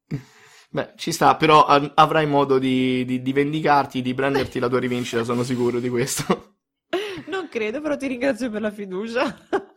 Beh, 0.72 0.92
ci 0.96 1.10
sta, 1.12 1.34
però 1.36 1.64
avrai 1.66 2.26
modo 2.26 2.58
di, 2.58 3.04
di- 3.04 3.22
di 3.22 3.32
vendicarti, 3.32 4.02
di 4.02 4.14
prenderti 4.14 4.58
la 4.60 4.68
tua 4.68 4.78
rivincita, 4.78 5.24
sono 5.24 5.42
sicuro 5.42 5.80
di 5.80 5.88
questo. 5.88 6.54
Non 7.26 7.48
credo, 7.48 7.80
però 7.80 7.96
ti 7.96 8.06
ringrazio 8.06 8.50
per 8.50 8.60
la 8.62 8.70
fiducia. 8.70 9.36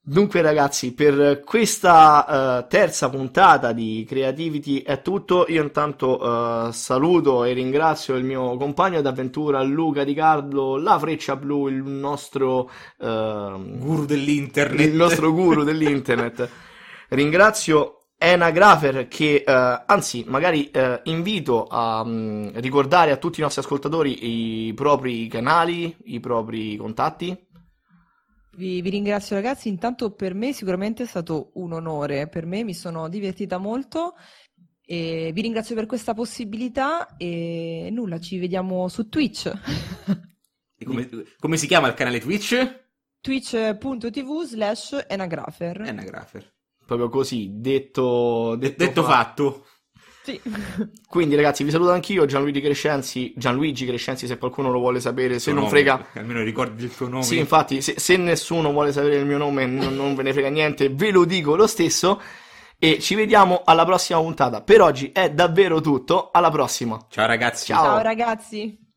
Dunque, 0.00 0.40
ragazzi, 0.40 0.94
per 0.94 1.42
questa 1.44 2.60
eh, 2.64 2.66
terza 2.68 3.10
puntata 3.10 3.72
di 3.72 4.06
Creativity 4.08 4.80
è 4.82 5.02
tutto. 5.02 5.44
Io 5.48 5.62
intanto 5.62 6.68
eh, 6.68 6.72
saluto 6.72 7.44
e 7.44 7.52
ringrazio 7.52 8.14
il 8.16 8.24
mio 8.24 8.56
compagno 8.56 9.02
d'avventura 9.02 9.60
Luca 9.62 10.04
Di 10.04 10.14
Carlo, 10.14 10.76
la 10.78 10.98
Freccia 10.98 11.36
Blu, 11.36 11.68
il 11.68 11.82
nostro 11.82 12.70
ehm, 13.00 13.78
Guru 13.78 14.06
dell'internet. 14.06 14.86
il 14.86 14.94
nostro 14.94 15.32
guru 15.32 15.62
dell'internet. 15.62 16.48
Ringrazio 17.10 17.97
Ena 18.20 18.50
Grafer 18.50 19.06
che, 19.06 19.44
eh, 19.46 19.82
anzi, 19.86 20.24
magari 20.26 20.70
eh, 20.70 21.00
invito 21.04 21.66
a 21.66 22.04
mm, 22.04 22.48
ricordare 22.54 23.12
a 23.12 23.16
tutti 23.16 23.38
i 23.38 23.42
nostri 23.42 23.62
ascoltatori 23.62 24.66
i 24.68 24.74
propri 24.74 25.28
canali, 25.28 25.96
i 26.06 26.18
propri 26.18 26.76
contatti. 26.76 27.46
Vi, 28.56 28.82
vi 28.82 28.90
ringrazio 28.90 29.36
ragazzi, 29.36 29.68
intanto 29.68 30.10
per 30.10 30.34
me 30.34 30.52
sicuramente 30.52 31.04
è 31.04 31.06
stato 31.06 31.52
un 31.54 31.72
onore, 31.72 32.26
per 32.26 32.44
me 32.44 32.64
mi 32.64 32.74
sono 32.74 33.08
divertita 33.08 33.56
molto 33.58 34.14
e 34.84 35.30
vi 35.32 35.40
ringrazio 35.42 35.76
per 35.76 35.86
questa 35.86 36.12
possibilità 36.12 37.16
e 37.16 37.88
nulla, 37.92 38.18
ci 38.18 38.38
vediamo 38.38 38.88
su 38.88 39.08
Twitch, 39.08 39.52
E 40.80 40.84
Come, 40.84 41.08
come 41.38 41.56
si 41.56 41.68
chiama 41.68 41.86
il 41.86 41.94
canale 41.94 42.18
Twitch? 42.18 42.86
twitch.tv 43.20 44.44
slash 44.44 45.04
enagrafer. 45.08 45.82
Enagrafer. 45.82 46.57
Proprio 46.88 47.10
così, 47.10 47.50
detto, 47.52 48.56
detto, 48.56 48.82
Detto 48.82 49.02
fatto. 49.02 49.66
Sì. 50.22 50.40
Quindi, 51.06 51.34
ragazzi, 51.34 51.62
vi 51.62 51.70
saluto 51.70 51.90
anch'io, 51.90 52.24
Gianluigi 52.24 52.62
Crescenzi, 52.62 53.34
Gianluigi 53.36 53.84
Crescenzi, 53.84 54.26
se 54.26 54.38
qualcuno 54.38 54.70
lo 54.70 54.78
vuole 54.78 54.98
sapere, 54.98 55.38
se 55.38 55.50
non 55.50 55.64
nome, 55.64 55.70
frega. 55.70 56.06
Almeno 56.14 56.42
ricordi 56.42 56.84
il 56.84 56.96
tuo 56.96 57.06
nome. 57.08 57.24
Sì, 57.24 57.36
infatti, 57.36 57.82
se, 57.82 57.96
se 57.98 58.16
nessuno 58.16 58.72
vuole 58.72 58.90
sapere 58.92 59.16
il 59.16 59.26
mio 59.26 59.36
nome, 59.36 59.66
non, 59.66 59.94
non 59.94 60.14
ve 60.14 60.22
ne 60.22 60.32
frega 60.32 60.48
niente, 60.48 60.88
ve 60.88 61.10
lo 61.10 61.26
dico 61.26 61.56
lo 61.56 61.66
stesso. 61.66 62.22
E 62.78 63.00
ci 63.00 63.14
vediamo 63.14 63.60
alla 63.66 63.84
prossima 63.84 64.20
puntata. 64.20 64.62
Per 64.62 64.80
oggi 64.80 65.10
è 65.12 65.30
davvero 65.30 65.82
tutto. 65.82 66.30
Alla 66.32 66.50
prossima. 66.50 66.98
Ciao 67.10 67.26
ragazzi. 67.26 67.66
Ciao. 67.66 67.84
Ciao 67.84 68.00
ragazzi. 68.00 68.87